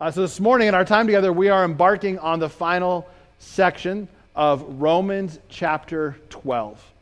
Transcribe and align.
Uh, 0.00 0.12
so, 0.12 0.20
this 0.20 0.38
morning 0.38 0.68
in 0.68 0.76
our 0.76 0.84
time 0.84 1.06
together, 1.06 1.32
we 1.32 1.48
are 1.48 1.64
embarking 1.64 2.20
on 2.20 2.38
the 2.38 2.48
final 2.48 3.04
section 3.40 4.06
of 4.36 4.62
Romans 4.80 5.40
chapter 5.48 6.16
12. 6.30 6.92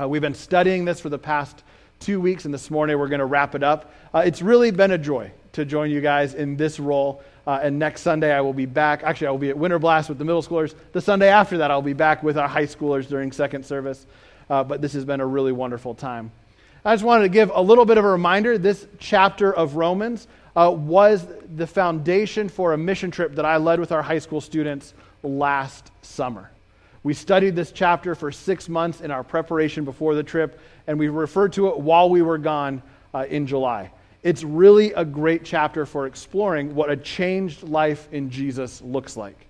Uh, 0.00 0.08
we've 0.08 0.22
been 0.22 0.32
studying 0.32 0.84
this 0.84 1.00
for 1.00 1.08
the 1.08 1.18
past 1.18 1.64
two 1.98 2.20
weeks, 2.20 2.44
and 2.44 2.54
this 2.54 2.70
morning 2.70 2.96
we're 3.00 3.08
going 3.08 3.18
to 3.18 3.26
wrap 3.26 3.56
it 3.56 3.64
up. 3.64 3.92
Uh, 4.14 4.22
it's 4.24 4.42
really 4.42 4.70
been 4.70 4.92
a 4.92 4.98
joy 4.98 5.32
to 5.54 5.64
join 5.64 5.90
you 5.90 6.00
guys 6.00 6.34
in 6.34 6.56
this 6.56 6.78
role. 6.78 7.20
Uh, 7.48 7.58
and 7.64 7.80
next 7.80 8.02
Sunday, 8.02 8.32
I 8.32 8.42
will 8.42 8.52
be 8.52 8.64
back. 8.64 9.02
Actually, 9.02 9.26
I 9.26 9.30
will 9.32 9.38
be 9.38 9.50
at 9.50 9.58
Winter 9.58 9.80
Blast 9.80 10.08
with 10.08 10.18
the 10.18 10.24
middle 10.24 10.42
schoolers. 10.42 10.72
The 10.92 11.00
Sunday 11.00 11.30
after 11.30 11.58
that, 11.58 11.72
I'll 11.72 11.82
be 11.82 11.94
back 11.94 12.22
with 12.22 12.38
our 12.38 12.46
high 12.46 12.66
schoolers 12.66 13.08
during 13.08 13.32
second 13.32 13.66
service. 13.66 14.06
Uh, 14.48 14.62
but 14.62 14.80
this 14.80 14.92
has 14.92 15.04
been 15.04 15.18
a 15.18 15.26
really 15.26 15.50
wonderful 15.50 15.96
time. 15.96 16.30
I 16.84 16.94
just 16.94 17.04
wanted 17.04 17.24
to 17.24 17.28
give 17.30 17.50
a 17.52 17.60
little 17.60 17.84
bit 17.84 17.98
of 17.98 18.04
a 18.04 18.08
reminder. 18.08 18.56
This 18.56 18.86
chapter 19.00 19.52
of 19.52 19.74
Romans 19.74 20.28
uh, 20.56 20.70
was 20.74 21.26
the 21.56 21.66
foundation 21.66 22.48
for 22.48 22.72
a 22.72 22.78
mission 22.78 23.10
trip 23.10 23.34
that 23.36 23.44
I 23.44 23.56
led 23.56 23.80
with 23.80 23.92
our 23.92 24.02
high 24.02 24.18
school 24.18 24.40
students 24.40 24.94
last 25.22 25.90
summer. 26.02 26.50
We 27.02 27.14
studied 27.14 27.56
this 27.56 27.72
chapter 27.72 28.14
for 28.14 28.30
six 28.30 28.68
months 28.68 29.00
in 29.00 29.10
our 29.10 29.24
preparation 29.24 29.84
before 29.84 30.14
the 30.14 30.22
trip, 30.22 30.60
and 30.86 30.98
we 30.98 31.08
referred 31.08 31.52
to 31.54 31.68
it 31.68 31.78
while 31.78 32.10
we 32.10 32.20
were 32.20 32.38
gone 32.38 32.82
uh, 33.14 33.26
in 33.28 33.46
July. 33.46 33.90
It's 34.22 34.44
really 34.44 34.92
a 34.92 35.04
great 35.04 35.44
chapter 35.44 35.86
for 35.86 36.06
exploring 36.06 36.74
what 36.74 36.90
a 36.90 36.96
changed 36.96 37.62
life 37.62 38.08
in 38.12 38.30
Jesus 38.30 38.82
looks 38.82 39.16
like. 39.16 39.46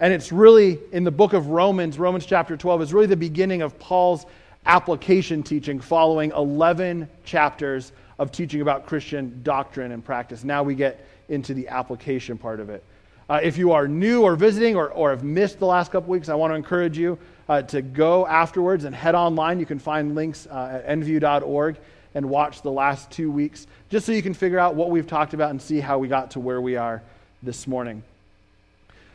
And 0.00 0.12
it's 0.12 0.32
really 0.32 0.80
in 0.90 1.04
the 1.04 1.10
book 1.12 1.32
of 1.32 1.48
Romans, 1.48 1.98
Romans 1.98 2.26
chapter 2.26 2.56
12, 2.56 2.82
is 2.82 2.92
really 2.92 3.06
the 3.06 3.16
beginning 3.16 3.62
of 3.62 3.78
Paul's 3.78 4.26
application 4.66 5.42
teaching 5.42 5.78
following 5.78 6.32
11 6.32 7.08
chapters 7.24 7.92
of 8.20 8.30
teaching 8.30 8.60
about 8.60 8.84
Christian 8.84 9.40
doctrine 9.42 9.92
and 9.92 10.04
practice. 10.04 10.44
Now 10.44 10.62
we 10.62 10.74
get 10.74 11.04
into 11.30 11.54
the 11.54 11.68
application 11.68 12.36
part 12.36 12.60
of 12.60 12.68
it. 12.68 12.84
Uh, 13.30 13.40
if 13.42 13.56
you 13.56 13.72
are 13.72 13.88
new 13.88 14.22
or 14.22 14.36
visiting 14.36 14.76
or, 14.76 14.90
or 14.90 15.08
have 15.08 15.24
missed 15.24 15.58
the 15.58 15.64
last 15.66 15.90
couple 15.90 16.10
weeks, 16.10 16.28
I 16.28 16.34
want 16.34 16.50
to 16.50 16.54
encourage 16.54 16.98
you 16.98 17.18
uh, 17.48 17.62
to 17.62 17.80
go 17.80 18.26
afterwards 18.26 18.84
and 18.84 18.94
head 18.94 19.14
online. 19.14 19.58
You 19.58 19.64
can 19.64 19.78
find 19.78 20.14
links 20.14 20.46
uh, 20.50 20.82
at 20.84 20.98
nvu.org 20.98 21.78
and 22.14 22.28
watch 22.28 22.60
the 22.60 22.70
last 22.70 23.10
two 23.10 23.30
weeks 23.30 23.66
just 23.88 24.04
so 24.04 24.12
you 24.12 24.22
can 24.22 24.34
figure 24.34 24.58
out 24.58 24.74
what 24.74 24.90
we've 24.90 25.06
talked 25.06 25.32
about 25.32 25.48
and 25.50 25.62
see 25.62 25.80
how 25.80 25.98
we 25.98 26.06
got 26.06 26.32
to 26.32 26.40
where 26.40 26.60
we 26.60 26.76
are 26.76 27.02
this 27.42 27.66
morning. 27.66 28.02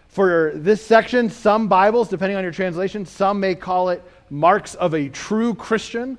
For 0.07 0.53
this 0.55 0.83
section, 0.83 1.29
some 1.29 1.67
Bibles, 1.67 2.09
depending 2.09 2.37
on 2.37 2.43
your 2.43 2.53
translation, 2.53 3.05
some 3.05 3.39
may 3.39 3.53
call 3.53 3.89
it 3.89 4.01
marks 4.31 4.73
of 4.73 4.95
a 4.95 5.09
true 5.09 5.53
Christian 5.53 6.17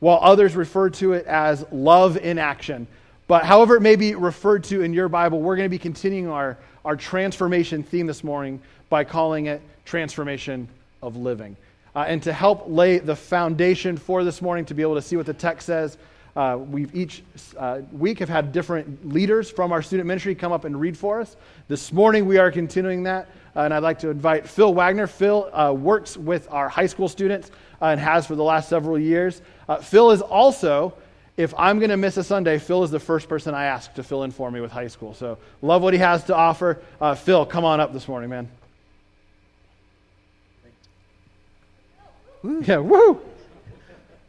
while 0.00 0.18
others 0.20 0.54
refer 0.54 0.90
to 0.90 1.12
it 1.12 1.26
as 1.26 1.64
love 1.72 2.16
in 2.16 2.38
action. 2.38 2.86
But 3.26 3.44
however 3.44 3.76
it 3.76 3.80
may 3.80 3.96
be 3.96 4.14
referred 4.14 4.64
to 4.64 4.82
in 4.82 4.92
your 4.92 5.08
Bible, 5.08 5.40
we're 5.40 5.56
going 5.56 5.66
to 5.66 5.70
be 5.70 5.78
continuing 5.78 6.28
our, 6.28 6.58
our 6.84 6.96
transformation 6.96 7.82
theme 7.82 8.06
this 8.06 8.22
morning 8.22 8.60
by 8.88 9.04
calling 9.04 9.46
it 9.46 9.60
transformation 9.84 10.68
of 11.02 11.16
living. 11.16 11.56
Uh, 11.94 12.04
and 12.06 12.22
to 12.22 12.32
help 12.32 12.64
lay 12.66 12.98
the 12.98 13.16
foundation 13.16 13.96
for 13.96 14.22
this 14.22 14.42
morning 14.42 14.64
to 14.66 14.74
be 14.74 14.82
able 14.82 14.94
to 14.94 15.02
see 15.02 15.16
what 15.16 15.26
the 15.26 15.34
text 15.34 15.66
says, 15.66 15.96
uh, 16.36 16.58
we've 16.58 16.94
each 16.94 17.22
uh, 17.56 17.80
week 17.92 18.18
have 18.18 18.28
had 18.28 18.52
different 18.52 19.08
leaders 19.08 19.50
from 19.50 19.72
our 19.72 19.80
student 19.80 20.06
ministry 20.06 20.34
come 20.34 20.52
up 20.52 20.66
and 20.66 20.78
read 20.78 20.96
for 20.96 21.18
us. 21.18 21.34
This 21.66 21.94
morning 21.94 22.26
we 22.26 22.36
are 22.36 22.52
continuing 22.52 23.04
that, 23.04 23.28
uh, 23.56 23.60
and 23.60 23.72
I'd 23.72 23.82
like 23.82 23.98
to 24.00 24.10
invite 24.10 24.46
Phil 24.46 24.74
Wagner. 24.74 25.06
Phil 25.06 25.48
uh, 25.54 25.72
works 25.72 26.14
with 26.18 26.46
our 26.52 26.68
high 26.68 26.86
school 26.86 27.08
students 27.08 27.50
uh, 27.80 27.86
and 27.86 28.00
has 28.00 28.26
for 28.26 28.34
the 28.34 28.42
last 28.42 28.68
several 28.68 28.98
years. 28.98 29.40
Uh, 29.68 29.76
Phil 29.78 30.10
is 30.10 30.20
also, 30.20 30.94
if 31.36 31.54
I'm 31.58 31.78
going 31.78 31.90
to 31.90 31.96
miss 31.96 32.16
a 32.16 32.24
Sunday, 32.24 32.58
Phil 32.58 32.82
is 32.82 32.90
the 32.90 33.00
first 33.00 33.28
person 33.28 33.54
I 33.54 33.66
ask 33.66 33.92
to 33.94 34.02
fill 34.02 34.22
in 34.22 34.30
for 34.30 34.50
me 34.50 34.60
with 34.60 34.70
high 34.70 34.88
school. 34.88 35.14
So 35.14 35.38
love 35.62 35.82
what 35.82 35.94
he 35.94 36.00
has 36.00 36.24
to 36.24 36.34
offer. 36.34 36.78
Uh, 37.00 37.14
Phil, 37.14 37.46
come 37.46 37.64
on 37.64 37.80
up 37.80 37.92
this 37.92 38.08
morning, 38.08 38.30
man. 38.30 38.48
Woo. 42.42 42.62
Yeah, 42.64 42.78
woo! 42.78 43.20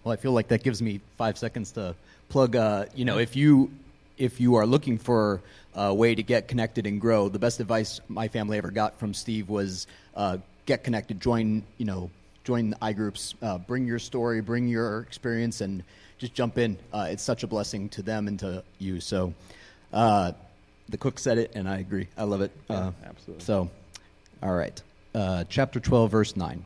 Well, 0.04 0.14
I 0.14 0.16
feel 0.16 0.32
like 0.32 0.48
that 0.48 0.64
gives 0.64 0.82
me 0.82 1.02
five 1.18 1.38
seconds 1.38 1.72
to 1.74 1.94
plug. 2.30 2.56
Uh, 2.56 2.86
you 2.96 3.06
know, 3.06 3.20
if 3.20 3.36
you 3.36 3.70
if 4.18 4.40
you 4.40 4.56
are 4.56 4.66
looking 4.66 4.98
for 4.98 5.42
a 5.76 5.94
way 5.94 6.16
to 6.16 6.24
get 6.24 6.48
connected 6.48 6.88
and 6.88 7.00
grow, 7.00 7.30
the 7.30 7.40
best 7.40 7.60
advice 7.60 8.02
my 8.08 8.28
family 8.28 8.58
ever 8.58 8.72
got 8.72 8.98
from 8.98 9.14
Steve 9.14 9.50
was 9.50 9.86
uh, 10.16 10.38
get 10.66 10.84
connected, 10.84 11.22
join 11.22 11.64
you 11.78 11.86
know 11.86 12.10
join 12.48 12.70
the 12.70 12.78
iGroups, 12.78 13.34
uh, 13.42 13.58
bring 13.58 13.86
your 13.86 14.00
story, 14.00 14.40
bring 14.40 14.70
your 14.70 15.02
experience, 15.02 15.60
and 15.60 15.84
just 16.18 16.34
jump 16.34 16.58
in. 16.58 16.78
Uh, 16.94 17.10
it's 17.12 17.22
such 17.22 17.44
a 17.44 17.48
blessing 17.48 17.90
to 17.90 18.02
them 18.02 18.30
and 18.30 18.40
to 18.40 18.64
you. 18.80 19.02
So, 19.02 19.34
uh, 19.92 20.32
the 20.88 20.98
cook 20.98 21.20
said 21.20 21.38
it, 21.38 21.52
and 21.56 21.68
I 21.68 21.80
agree. 21.80 22.08
I 22.18 22.24
love 22.24 22.40
it. 22.40 22.52
Yeah, 22.70 22.78
uh, 22.78 22.92
absolutely. 23.06 23.44
So, 23.44 23.70
all 24.42 24.54
right. 24.54 24.82
Uh, 25.14 25.44
chapter 25.50 25.82
12, 25.82 26.10
verse 26.10 26.38
9. 26.38 26.64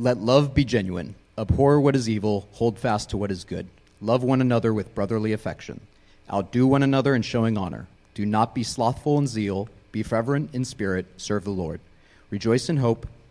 Let 0.00 0.18
love 0.18 0.52
be 0.52 0.64
genuine. 0.64 1.14
Abhor 1.38 1.80
what 1.80 1.94
is 1.94 2.08
evil, 2.08 2.48
hold 2.50 2.76
fast 2.76 3.10
to 3.10 3.16
what 3.16 3.30
is 3.30 3.44
good. 3.44 3.68
Love 4.00 4.24
one 4.24 4.40
another 4.40 4.74
with 4.74 4.96
brotherly 4.96 5.32
affection. 5.32 5.80
Outdo 6.32 6.66
one 6.66 6.82
another 6.82 7.14
in 7.14 7.22
showing 7.22 7.56
honor. 7.56 7.86
Do 8.14 8.26
not 8.26 8.52
be 8.52 8.64
slothful 8.64 9.18
in 9.18 9.28
zeal. 9.28 9.68
Be 9.92 10.02
fervent 10.02 10.52
in 10.52 10.64
spirit. 10.64 11.06
Serve 11.18 11.44
the 11.44 11.50
Lord. 11.50 11.78
Rejoice 12.30 12.68
in 12.68 12.78
hope 12.78 13.06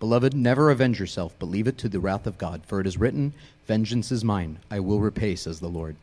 Beloved, 0.00 0.32
never 0.32 0.70
avenge 0.70 0.98
yourself, 0.98 1.34
but 1.38 1.50
leave 1.50 1.68
it 1.68 1.76
to 1.78 1.88
the 1.88 2.00
wrath 2.00 2.26
of 2.26 2.38
God. 2.38 2.62
For 2.66 2.80
it 2.80 2.86
is 2.86 2.96
written, 2.96 3.34
Vengeance 3.66 4.10
is 4.10 4.24
mine, 4.24 4.58
I 4.70 4.80
will 4.80 4.98
repay, 4.98 5.36
says 5.36 5.60
the 5.60 5.68
Lord. 5.68 5.94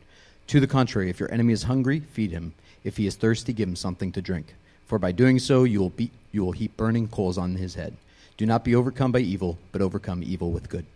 To 0.46 0.60
the 0.60 0.68
contrary, 0.68 1.10
if 1.10 1.18
your 1.18 1.30
enemy 1.32 1.52
is 1.52 1.64
hungry, 1.64 2.00
feed 2.00 2.30
him. 2.30 2.54
If 2.84 2.96
he 2.96 3.08
is 3.08 3.16
thirsty, 3.16 3.52
give 3.52 3.68
him 3.68 3.76
something 3.76 4.12
to 4.12 4.22
drink. 4.22 4.54
For 4.86 5.00
by 5.00 5.12
doing 5.12 5.40
so, 5.40 5.64
you 5.64 5.80
will, 5.80 5.90
be, 5.90 6.12
you 6.30 6.44
will 6.44 6.52
heap 6.52 6.76
burning 6.76 7.08
coals 7.08 7.36
on 7.36 7.56
his 7.56 7.74
head. 7.74 7.96
Do 8.36 8.46
not 8.46 8.64
be 8.64 8.74
overcome 8.74 9.10
by 9.10 9.18
evil, 9.18 9.58
but 9.72 9.82
overcome 9.82 10.22
evil 10.22 10.52
with 10.52 10.68
good. 10.68 10.86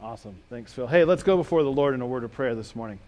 Awesome. 0.00 0.36
Thanks, 0.50 0.74
Phil. 0.74 0.86
Hey, 0.86 1.04
let's 1.04 1.22
go 1.22 1.38
before 1.38 1.62
the 1.62 1.72
Lord 1.72 1.94
in 1.94 2.02
a 2.02 2.06
word 2.06 2.22
of 2.22 2.32
prayer 2.32 2.54
this 2.54 2.76
morning. 2.76 2.98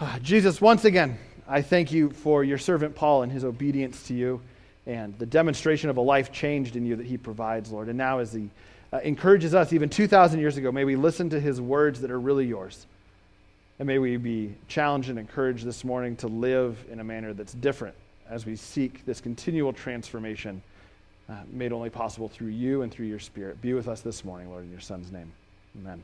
Jesus, 0.22 0.62
once 0.62 0.86
again, 0.86 1.18
I 1.46 1.60
thank 1.60 1.92
you 1.92 2.08
for 2.10 2.42
your 2.42 2.58
servant 2.58 2.96
Paul 2.96 3.22
and 3.22 3.30
his 3.30 3.44
obedience 3.44 4.02
to 4.08 4.14
you 4.14 4.40
and 4.86 5.18
the 5.18 5.26
demonstration 5.26 5.90
of 5.90 5.96
a 5.96 6.00
life 6.00 6.30
changed 6.30 6.76
in 6.76 6.86
you 6.86 6.96
that 6.96 7.06
he 7.06 7.16
provides, 7.16 7.70
Lord. 7.72 7.88
And 7.88 7.98
now, 7.98 8.18
as 8.20 8.32
he 8.32 8.48
uh, 8.92 8.98
encourages 8.98 9.54
us, 9.54 9.72
even 9.72 9.88
2,000 9.88 10.38
years 10.38 10.56
ago, 10.56 10.70
may 10.70 10.84
we 10.84 10.96
listen 10.96 11.30
to 11.30 11.40
his 11.40 11.60
words 11.60 12.00
that 12.02 12.10
are 12.10 12.20
really 12.20 12.46
yours. 12.46 12.86
And 13.78 13.86
may 13.86 13.98
we 13.98 14.16
be 14.16 14.54
challenged 14.68 15.10
and 15.10 15.18
encouraged 15.18 15.64
this 15.64 15.84
morning 15.84 16.16
to 16.16 16.28
live 16.28 16.78
in 16.90 17.00
a 17.00 17.04
manner 17.04 17.34
that's 17.34 17.52
different 17.52 17.94
as 18.30 18.46
we 18.46 18.56
seek 18.56 19.04
this 19.04 19.20
continual 19.20 19.72
transformation 19.72 20.62
uh, 21.28 21.34
made 21.50 21.72
only 21.72 21.90
possible 21.90 22.28
through 22.28 22.48
you 22.48 22.82
and 22.82 22.92
through 22.92 23.06
your 23.06 23.18
Spirit. 23.18 23.60
Be 23.60 23.74
with 23.74 23.88
us 23.88 24.00
this 24.00 24.24
morning, 24.24 24.48
Lord, 24.48 24.64
in 24.64 24.70
your 24.70 24.80
Son's 24.80 25.10
name. 25.10 25.30
Amen. 25.80 26.02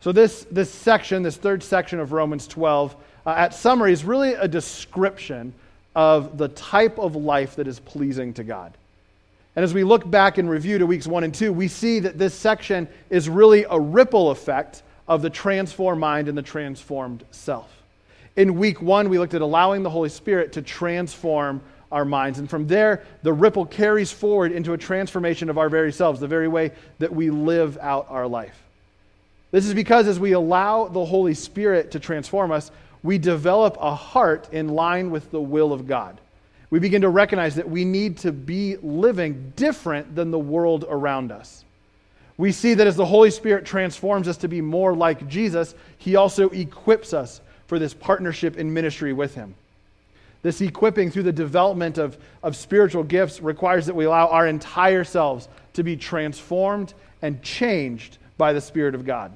So, 0.00 0.12
this, 0.12 0.46
this 0.50 0.72
section, 0.72 1.22
this 1.22 1.36
third 1.36 1.62
section 1.62 2.00
of 2.00 2.12
Romans 2.12 2.46
12, 2.46 2.96
uh, 3.26 3.30
at 3.30 3.52
summary, 3.52 3.92
is 3.92 4.04
really 4.04 4.32
a 4.32 4.48
description 4.48 5.52
of 5.98 6.38
the 6.38 6.46
type 6.46 6.96
of 7.00 7.16
life 7.16 7.56
that 7.56 7.66
is 7.66 7.80
pleasing 7.80 8.32
to 8.32 8.44
God. 8.44 8.72
And 9.56 9.64
as 9.64 9.74
we 9.74 9.82
look 9.82 10.08
back 10.08 10.38
and 10.38 10.48
review 10.48 10.78
to 10.78 10.86
weeks 10.86 11.08
one 11.08 11.24
and 11.24 11.34
two, 11.34 11.52
we 11.52 11.66
see 11.66 11.98
that 11.98 12.16
this 12.16 12.34
section 12.34 12.86
is 13.10 13.28
really 13.28 13.66
a 13.68 13.80
ripple 13.80 14.30
effect 14.30 14.84
of 15.08 15.22
the 15.22 15.30
transformed 15.30 16.00
mind 16.00 16.28
and 16.28 16.38
the 16.38 16.42
transformed 16.42 17.24
self. 17.32 17.68
In 18.36 18.60
week 18.60 18.80
one, 18.80 19.08
we 19.08 19.18
looked 19.18 19.34
at 19.34 19.40
allowing 19.40 19.82
the 19.82 19.90
Holy 19.90 20.08
Spirit 20.08 20.52
to 20.52 20.62
transform 20.62 21.60
our 21.90 22.04
minds. 22.04 22.38
And 22.38 22.48
from 22.48 22.68
there, 22.68 23.02
the 23.24 23.32
ripple 23.32 23.66
carries 23.66 24.12
forward 24.12 24.52
into 24.52 24.74
a 24.74 24.78
transformation 24.78 25.50
of 25.50 25.58
our 25.58 25.68
very 25.68 25.90
selves, 25.90 26.20
the 26.20 26.28
very 26.28 26.46
way 26.46 26.70
that 27.00 27.12
we 27.12 27.30
live 27.30 27.76
out 27.80 28.06
our 28.08 28.28
life. 28.28 28.62
This 29.50 29.66
is 29.66 29.74
because 29.74 30.06
as 30.06 30.20
we 30.20 30.30
allow 30.30 30.86
the 30.86 31.04
Holy 31.04 31.34
Spirit 31.34 31.90
to 31.90 31.98
transform 31.98 32.52
us, 32.52 32.70
we 33.02 33.18
develop 33.18 33.76
a 33.80 33.94
heart 33.94 34.48
in 34.52 34.68
line 34.68 35.10
with 35.10 35.30
the 35.30 35.40
will 35.40 35.72
of 35.72 35.86
God. 35.86 36.20
We 36.70 36.78
begin 36.78 37.02
to 37.02 37.08
recognize 37.08 37.54
that 37.54 37.68
we 37.68 37.84
need 37.84 38.18
to 38.18 38.32
be 38.32 38.76
living 38.76 39.52
different 39.56 40.14
than 40.14 40.30
the 40.30 40.38
world 40.38 40.84
around 40.88 41.32
us. 41.32 41.64
We 42.36 42.52
see 42.52 42.74
that 42.74 42.86
as 42.86 42.96
the 42.96 43.06
Holy 43.06 43.30
Spirit 43.30 43.64
transforms 43.64 44.28
us 44.28 44.36
to 44.38 44.48
be 44.48 44.60
more 44.60 44.94
like 44.94 45.28
Jesus, 45.28 45.74
He 45.96 46.16
also 46.16 46.50
equips 46.50 47.12
us 47.12 47.40
for 47.66 47.78
this 47.78 47.94
partnership 47.94 48.56
in 48.56 48.72
ministry 48.72 49.12
with 49.12 49.34
Him. 49.34 49.54
This 50.42 50.60
equipping 50.60 51.10
through 51.10 51.24
the 51.24 51.32
development 51.32 51.98
of, 51.98 52.16
of 52.42 52.54
spiritual 52.54 53.02
gifts 53.02 53.40
requires 53.40 53.86
that 53.86 53.96
we 53.96 54.04
allow 54.04 54.28
our 54.28 54.46
entire 54.46 55.02
selves 55.04 55.48
to 55.72 55.82
be 55.82 55.96
transformed 55.96 56.94
and 57.22 57.42
changed 57.42 58.18
by 58.36 58.52
the 58.52 58.60
Spirit 58.60 58.94
of 58.94 59.04
God. 59.04 59.34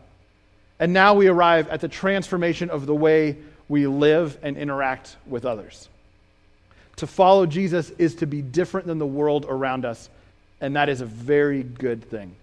And 0.79 0.93
now 0.93 1.15
we 1.15 1.29
arrive 1.29 1.69
at 1.69 1.81
the 1.81 1.89
transformation 1.89 2.71
of 2.71 2.87
the 2.87 2.95
way 2.95 3.37
we 3.73 3.87
live 3.87 4.39
and 4.43 4.59
interact 4.59 5.17
with 5.27 5.47
others. 5.47 5.89
To 6.97 7.07
follow 7.07 7.47
Jesus 7.47 7.89
is 7.97 8.17
to 8.17 8.27
be 8.27 8.43
different 8.43 8.87
than 8.87 8.99
the 8.99 9.07
world 9.07 9.47
around 9.49 9.87
us, 9.87 10.11
and 10.61 10.77
that 10.77 10.91
is 10.91 11.01
a 11.01 11.07
very 11.07 11.63
good 11.63 12.05
thing. 12.05 12.37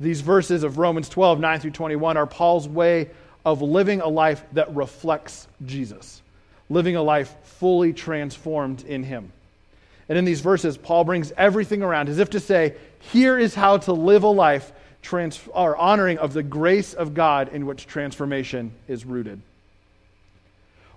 These 0.00 0.22
verses 0.22 0.62
of 0.62 0.78
Romans 0.78 1.10
12, 1.10 1.38
9 1.38 1.60
through 1.60 1.72
21 1.72 2.16
are 2.16 2.26
Paul's 2.26 2.66
way 2.66 3.10
of 3.44 3.60
living 3.60 4.00
a 4.00 4.08
life 4.08 4.42
that 4.54 4.74
reflects 4.74 5.46
Jesus, 5.66 6.22
living 6.70 6.96
a 6.96 7.02
life 7.02 7.36
fully 7.42 7.92
transformed 7.92 8.82
in 8.86 9.02
Him. 9.02 9.30
And 10.08 10.16
in 10.16 10.24
these 10.24 10.40
verses, 10.40 10.78
Paul 10.78 11.04
brings 11.04 11.30
everything 11.32 11.82
around 11.82 12.08
as 12.08 12.20
if 12.20 12.30
to 12.30 12.40
say, 12.40 12.74
here 13.00 13.38
is 13.38 13.54
how 13.54 13.76
to 13.76 13.92
live 13.92 14.22
a 14.22 14.28
life 14.28 14.72
trans- 15.02 15.46
or 15.52 15.76
honoring 15.76 16.16
of 16.16 16.32
the 16.32 16.42
grace 16.42 16.94
of 16.94 17.12
God 17.12 17.50
in 17.52 17.66
which 17.66 17.86
transformation 17.86 18.72
is 18.88 19.04
rooted. 19.04 19.42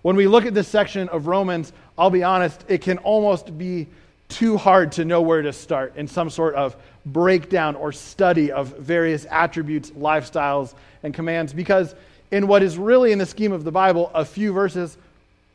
When 0.01 0.15
we 0.15 0.27
look 0.27 0.45
at 0.45 0.53
this 0.53 0.68
section 0.68 1.09
of 1.09 1.27
Romans, 1.27 1.74
I'll 1.98 2.09
be 2.09 2.24
honest, 2.24 2.65
it 2.68 2.81
can 2.81 2.98
almost 3.00 3.57
be 3.57 3.88
too 4.30 4.57
hard 4.57 4.94
to 4.94 5.06
know 5.06 5.21
where 5.21 5.42
to 5.42 5.53
start 5.53 5.95
in 5.98 6.07
some 6.07 6.30
sort 6.30 6.56
of 6.56 6.75
breakdown 7.06 7.75
or 7.75 7.92
study 7.92 8.51
of 8.51 8.77
various 8.77 9.25
attributes, 9.30 9.92
lifestyles, 9.92 10.74
and 11.03 11.13
commands 11.13 11.53
because 11.53 11.94
in 12.31 12.48
what 12.48 12.63
is 12.63 12.77
really 12.77 13.12
in 13.12 13.19
the 13.19 13.25
scheme 13.25 13.51
of 13.51 13.63
the 13.63 13.71
Bible, 13.71 14.09
a 14.13 14.24
few 14.24 14.53
verses, 14.53 14.98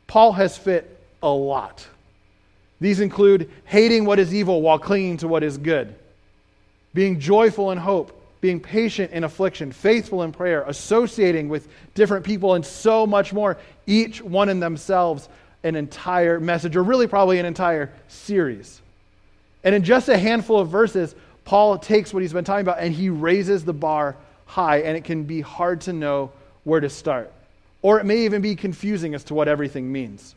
Paul 0.05 0.31
has 0.33 0.57
fit 0.57 0.99
a 1.23 1.29
lot. 1.29 1.85
These 2.79 2.99
include 2.99 3.49
hating 3.65 4.05
what 4.05 4.19
is 4.19 4.33
evil 4.33 4.61
while 4.61 4.77
clinging 4.77 5.17
to 5.17 5.27
what 5.27 5.43
is 5.43 5.57
good, 5.57 5.95
being 6.93 7.19
joyful 7.19 7.71
in 7.71 7.79
hope, 7.79 8.16
being 8.47 8.59
patient 8.61 9.11
in 9.11 9.25
affliction, 9.25 9.73
faithful 9.73 10.23
in 10.23 10.31
prayer, 10.31 10.63
associating 10.67 11.49
with 11.49 11.67
different 11.95 12.25
people, 12.25 12.53
and 12.53 12.65
so 12.65 13.05
much 13.05 13.33
more, 13.33 13.57
each 13.85 14.21
one 14.21 14.47
in 14.47 14.61
themselves 14.61 15.27
an 15.65 15.75
entire 15.75 16.39
message, 16.39 16.77
or 16.77 16.81
really 16.81 17.07
probably 17.07 17.39
an 17.39 17.45
entire 17.45 17.91
series. 18.07 18.81
And 19.65 19.75
in 19.75 19.83
just 19.83 20.07
a 20.07 20.17
handful 20.17 20.59
of 20.59 20.69
verses, 20.69 21.13
Paul 21.43 21.77
takes 21.77 22.13
what 22.13 22.21
he's 22.21 22.31
been 22.31 22.45
talking 22.45 22.61
about 22.61 22.79
and 22.79 22.95
he 22.95 23.09
raises 23.09 23.65
the 23.65 23.73
bar 23.73 24.15
high, 24.45 24.77
and 24.77 24.95
it 24.95 25.03
can 25.03 25.25
be 25.25 25.41
hard 25.41 25.81
to 25.81 25.91
know 25.91 26.31
where 26.63 26.79
to 26.79 26.89
start. 26.89 27.29
Or 27.81 27.99
it 27.99 28.05
may 28.05 28.19
even 28.19 28.41
be 28.41 28.55
confusing 28.55 29.13
as 29.13 29.25
to 29.25 29.33
what 29.33 29.49
everything 29.49 29.91
means. 29.91 30.35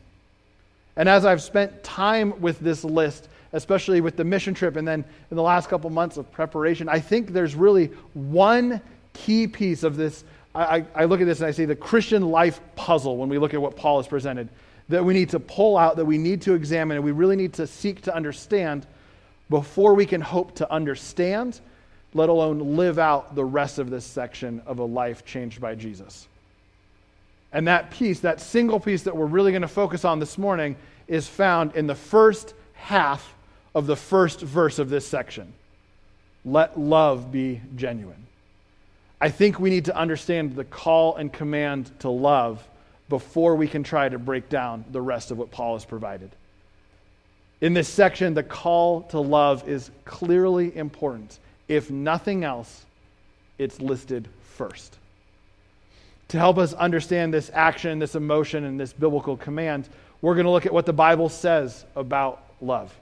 And 0.97 1.07
as 1.07 1.23
I've 1.23 1.41
spent 1.41 1.81
time 1.81 2.41
with 2.41 2.59
this 2.59 2.83
list, 2.83 3.29
especially 3.53 4.01
with 4.01 4.15
the 4.15 4.23
mission 4.23 4.53
trip 4.53 4.75
and 4.75 4.87
then 4.87 5.03
in 5.29 5.37
the 5.37 5.43
last 5.43 5.69
couple 5.69 5.89
months 5.89 6.17
of 6.17 6.31
preparation, 6.31 6.87
I 6.89 6.99
think 6.99 7.31
there's 7.31 7.55
really 7.55 7.87
one 8.13 8.81
key 9.13 9.47
piece 9.47 9.83
of 9.83 9.97
this. 9.97 10.23
I, 10.53 10.85
I, 10.95 11.05
look 11.05 11.21
at 11.21 11.27
this 11.27 11.39
and 11.39 11.47
I 11.47 11.51
see 11.51 11.65
the 11.65 11.75
Christian 11.75 12.29
life 12.29 12.59
puzzle 12.75 13.17
when 13.17 13.29
we 13.29 13.37
look 13.37 13.53
at 13.53 13.61
what 13.61 13.75
Paul 13.75 13.99
has 13.99 14.07
presented 14.07 14.49
that 14.91 15.03
we 15.03 15.13
need 15.13 15.29
to 15.29 15.39
pull 15.39 15.77
out, 15.77 15.95
that 15.95 16.05
we 16.05 16.17
need 16.17 16.41
to 16.43 16.53
examine, 16.53 16.97
and 16.97 17.05
we 17.05 17.11
really 17.11 17.35
need 17.35 17.53
to 17.53 17.65
seek 17.65 18.01
to 18.03 18.15
understand 18.15 18.85
before 19.49 19.93
we 19.93 20.05
can 20.05 20.21
hope 20.21 20.55
to 20.55 20.71
understand, 20.71 21.59
let 22.13 22.29
alone 22.29 22.77
live 22.77 22.99
out 22.99 23.35
the 23.35 23.43
rest 23.43 23.79
of 23.79 23.89
this 23.89 24.05
section 24.05 24.61
of 24.65 24.79
a 24.79 24.83
life 24.83 25.25
changed 25.25 25.59
by 25.59 25.75
Jesus. 25.75 26.27
And 27.53 27.67
that 27.67 27.91
piece, 27.91 28.21
that 28.21 28.39
single 28.39 28.79
piece 28.79 29.03
that 29.03 29.15
we're 29.15 29.25
really 29.25 29.51
going 29.51 29.61
to 29.61 29.67
focus 29.67 30.05
on 30.05 30.19
this 30.19 30.37
morning, 30.37 30.75
is 31.07 31.27
found 31.27 31.75
in 31.75 31.87
the 31.87 31.95
first 31.95 32.53
half 32.73 33.33
of 33.73 33.87
the 33.87 33.95
first 33.95 34.41
verse 34.41 34.79
of 34.79 34.89
this 34.89 35.07
section. 35.07 35.53
Let 36.43 36.79
love 36.79 37.31
be 37.31 37.61
genuine. 37.75 38.25
I 39.19 39.29
think 39.29 39.59
we 39.59 39.69
need 39.69 39.85
to 39.85 39.95
understand 39.95 40.55
the 40.55 40.63
call 40.63 41.15
and 41.15 41.31
command 41.31 41.91
to 41.99 42.09
love 42.09 42.67
before 43.07 43.55
we 43.55 43.67
can 43.67 43.83
try 43.83 44.09
to 44.09 44.17
break 44.17 44.49
down 44.49 44.85
the 44.91 45.01
rest 45.01 45.31
of 45.31 45.37
what 45.37 45.51
Paul 45.51 45.75
has 45.75 45.85
provided. 45.85 46.31
In 47.59 47.73
this 47.73 47.87
section, 47.87 48.33
the 48.33 48.43
call 48.43 49.03
to 49.03 49.19
love 49.19 49.67
is 49.69 49.91
clearly 50.05 50.75
important. 50.75 51.37
If 51.67 51.91
nothing 51.91 52.43
else, 52.43 52.85
it's 53.59 53.79
listed 53.79 54.27
first 54.41 54.97
to 56.31 56.39
help 56.39 56.57
us 56.57 56.71
understand 56.73 57.33
this 57.33 57.51
action, 57.53 57.99
this 57.99 58.15
emotion, 58.15 58.63
and 58.63 58.79
this 58.79 58.93
biblical 58.93 59.35
command, 59.35 59.89
we're 60.21 60.33
going 60.33 60.45
to 60.45 60.49
look 60.49 60.65
at 60.65 60.73
what 60.73 60.85
the 60.85 60.93
Bible 60.93 61.27
says 61.27 61.83
about 61.93 62.41
love. 62.61 62.97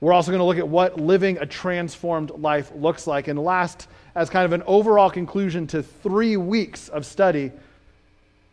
We're 0.00 0.12
also 0.12 0.30
going 0.30 0.40
to 0.40 0.44
look 0.44 0.58
at 0.58 0.68
what 0.68 1.00
living 1.00 1.38
a 1.38 1.46
transformed 1.46 2.30
life 2.30 2.70
looks 2.74 3.06
like. 3.06 3.28
And 3.28 3.38
last, 3.38 3.88
as 4.14 4.28
kind 4.28 4.44
of 4.44 4.52
an 4.52 4.62
overall 4.66 5.10
conclusion 5.10 5.66
to 5.68 5.82
three 5.82 6.36
weeks 6.36 6.88
of 6.88 7.06
study, 7.06 7.52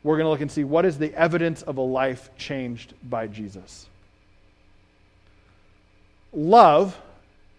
we're 0.03 0.17
going 0.17 0.25
to 0.25 0.29
look 0.29 0.41
and 0.41 0.51
see 0.51 0.63
what 0.63 0.85
is 0.85 0.97
the 0.97 1.13
evidence 1.13 1.61
of 1.63 1.77
a 1.77 1.81
life 1.81 2.29
changed 2.37 2.93
by 3.09 3.27
Jesus. 3.27 3.87
Love 6.33 6.97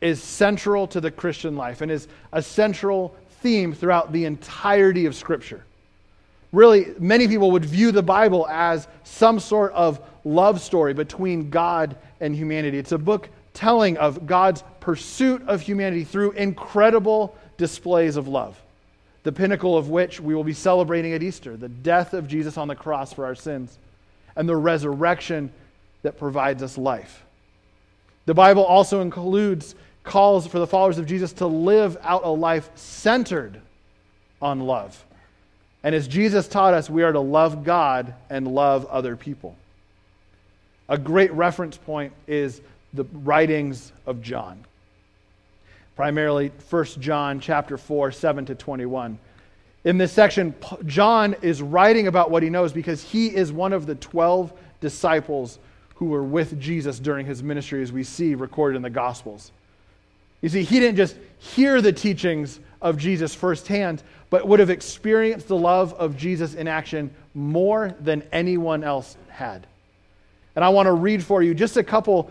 is 0.01 0.23
central 0.23 0.87
to 0.89 1.01
the 1.01 1.11
Christian 1.11 1.57
life 1.57 1.83
and 1.83 1.91
is 1.93 2.09
a 2.33 2.43
central 2.43 3.15
theme 3.43 3.75
throughout 3.75 4.13
the 4.13 4.25
entirety 4.25 5.07
of 5.07 5.15
Scripture 5.15 5.65
really, 6.53 6.95
many 6.99 7.27
people 7.27 7.51
would 7.51 7.65
view 7.65 7.93
the 7.93 8.03
Bible 8.03 8.47
as 8.49 8.87
some 9.05 9.41
sort 9.41 9.73
of 9.73 10.01
love 10.25 10.61
story 10.61 10.95
between 10.95 11.51
God 11.51 11.97
and 12.21 12.35
humanity. 12.35 12.79
It's 12.79 12.93
a 12.93 12.99
book 12.99 13.29
telling 13.55 13.97
of 13.99 14.27
God's 14.27 14.65
pursuit 14.81 15.43
of 15.47 15.61
humanity 15.61 16.05
through 16.05 16.33
incredible 16.33 17.37
displays 17.57 18.17
of 18.17 18.29
love, 18.29 18.61
the 19.23 19.33
pinnacle 19.33 19.77
of 19.77 19.89
which 19.89 20.21
we 20.21 20.35
will 20.35 20.45
be 20.45 20.53
celebrating 20.53 21.13
at 21.13 21.23
Easter 21.23 21.57
the 21.57 21.69
death 21.69 22.15
of 22.15 22.29
Jesus 22.29 22.57
on 22.57 22.69
the 22.69 22.75
cross 22.75 23.13
for 23.13 23.25
our 23.25 23.35
sins, 23.35 23.79
and 24.35 24.49
the 24.49 24.57
resurrection 24.57 25.53
that 26.03 26.19
provides 26.19 26.63
us 26.63 26.79
life. 26.79 27.25
The 28.25 28.35
Bible 28.35 28.65
also 28.65 29.01
includes 29.01 29.75
calls 30.05 30.47
for 30.47 30.59
the 30.59 30.67
followers 30.67 30.99
of 30.99 31.07
Jesus 31.07 31.33
to 31.35 31.47
live 31.47 31.97
out 32.03 32.25
a 32.25 32.31
life 32.31 32.71
centered 32.75 33.61
on 34.41 34.61
love. 34.61 35.05
And 35.85 35.95
as 35.95 36.09
Jesus 36.09 36.49
taught 36.49 36.75
us, 36.75 36.89
we 36.89 37.03
are 37.03 37.13
to 37.13 37.21
love 37.21 37.65
God 37.65 38.15
and 38.31 38.47
love 38.47 38.87
other 38.87 39.17
people. 39.17 39.57
A 40.89 40.99
great 40.99 41.33
reference 41.33 41.77
point 41.77 42.13
is 42.27 42.61
the 42.93 43.05
writings 43.13 43.93
of 44.07 44.23
John. 44.23 44.65
Primarily 45.97 46.53
1 46.71 46.85
John 47.01 47.41
chapter 47.41 47.77
4, 47.77 48.13
7 48.13 48.47
to 48.47 48.55
21. 48.55 49.19
In 49.85 49.99
this 49.99 50.13
section, 50.13 50.55
John 50.87 51.35
is 51.43 51.61
writing 51.61 52.07
about 52.07 52.31
what 52.31 52.43
he 52.43 52.51
knows 52.51 52.73
because 52.73 53.03
he 53.03 53.35
is 53.35 53.53
one 53.53 53.73
of 53.73 53.87
the 53.87 53.97
12 53.97 54.53
disciples 54.81 55.59
who 55.97 56.07
were 56.07 56.23
with 56.23 56.61
Jesus 56.61 56.99
during 56.99 57.27
his 57.27 57.43
ministry, 57.43 57.83
as 57.83 57.93
we 57.93 58.05
see 58.05 58.35
recorded 58.35 58.77
in 58.77 58.83
the 58.83 58.91
Gospels. 58.91 59.53
You 60.41 60.49
see, 60.49 60.63
he 60.63 60.81
didn't 60.81 60.97
just 60.97 61.17
hear 61.39 61.81
the 61.81 61.93
teachings 61.93 62.61
of 62.81 62.97
Jesus 62.97 63.35
firsthand, 63.35 64.03
but 64.29 64.47
would 64.47 64.61
have 64.61 64.71
experienced 64.71 65.49
the 65.49 65.57
love 65.57 65.95
of 65.95 66.17
Jesus 66.17 66.55
in 66.55 66.67
action 66.67 67.15
more 67.35 67.95
than 68.01 68.23
anyone 68.33 68.83
else 68.83 69.17
had. 69.29 69.67
And 70.55 70.65
I 70.65 70.69
want 70.69 70.87
to 70.87 70.93
read 70.93 71.23
for 71.25 71.43
you 71.43 71.55
just 71.55 71.77
a 71.77 71.85
couple 71.85 72.31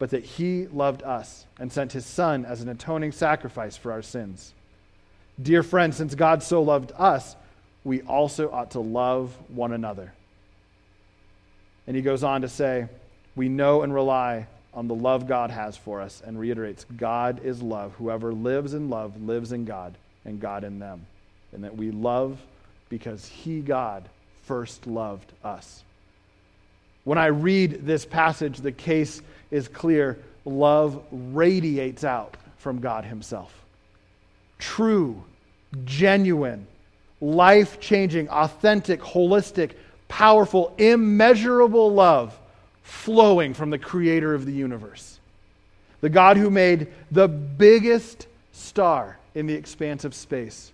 but 0.00 0.10
that 0.10 0.24
he 0.24 0.66
loved 0.68 1.02
us 1.02 1.44
and 1.58 1.70
sent 1.70 1.92
his 1.92 2.06
Son 2.06 2.46
as 2.46 2.62
an 2.62 2.70
atoning 2.70 3.12
sacrifice 3.12 3.76
for 3.76 3.92
our 3.92 4.00
sins. 4.00 4.54
Dear 5.40 5.62
friends, 5.62 5.98
since 5.98 6.14
God 6.14 6.42
so 6.42 6.62
loved 6.62 6.90
us, 6.96 7.36
we 7.84 8.00
also 8.02 8.50
ought 8.50 8.70
to 8.72 8.80
love 8.80 9.36
one 9.48 9.72
another. 9.72 10.14
And 11.86 11.94
he 11.94 12.02
goes 12.02 12.24
on 12.24 12.40
to 12.40 12.48
say, 12.48 12.88
We 13.36 13.50
know 13.50 13.82
and 13.82 13.92
rely 13.92 14.46
on 14.72 14.88
the 14.88 14.94
love 14.94 15.28
God 15.28 15.50
has 15.50 15.76
for 15.76 16.00
us, 16.00 16.22
and 16.24 16.40
reiterates, 16.40 16.86
God 16.96 17.44
is 17.44 17.60
love. 17.60 17.92
Whoever 17.98 18.32
lives 18.32 18.72
in 18.72 18.88
love 18.88 19.20
lives 19.20 19.52
in 19.52 19.66
God 19.66 19.94
and 20.24 20.40
God 20.40 20.64
in 20.64 20.78
them. 20.78 21.04
And 21.52 21.64
that 21.64 21.76
we 21.76 21.90
love 21.90 22.40
because 22.88 23.26
He, 23.26 23.60
God, 23.60 24.08
first 24.44 24.86
loved 24.86 25.30
us. 25.44 25.82
When 27.10 27.18
I 27.18 27.26
read 27.26 27.86
this 27.86 28.06
passage, 28.06 28.58
the 28.58 28.70
case 28.70 29.20
is 29.50 29.66
clear. 29.66 30.16
love 30.44 31.02
radiates 31.10 32.04
out 32.04 32.36
from 32.58 32.78
God 32.78 33.04
Himself. 33.04 33.52
True, 34.60 35.20
genuine, 35.84 36.68
life 37.20 37.80
changing, 37.80 38.28
authentic, 38.28 39.00
holistic, 39.00 39.72
powerful, 40.06 40.72
immeasurable 40.78 41.92
love 41.92 42.38
flowing 42.84 43.54
from 43.54 43.70
the 43.70 43.78
Creator 43.78 44.32
of 44.32 44.46
the 44.46 44.52
universe. 44.52 45.18
The 46.02 46.10
God 46.10 46.36
who 46.36 46.48
made 46.48 46.92
the 47.10 47.26
biggest 47.26 48.28
star 48.52 49.18
in 49.34 49.48
the 49.48 49.54
expanse 49.54 50.04
of 50.04 50.14
space 50.14 50.70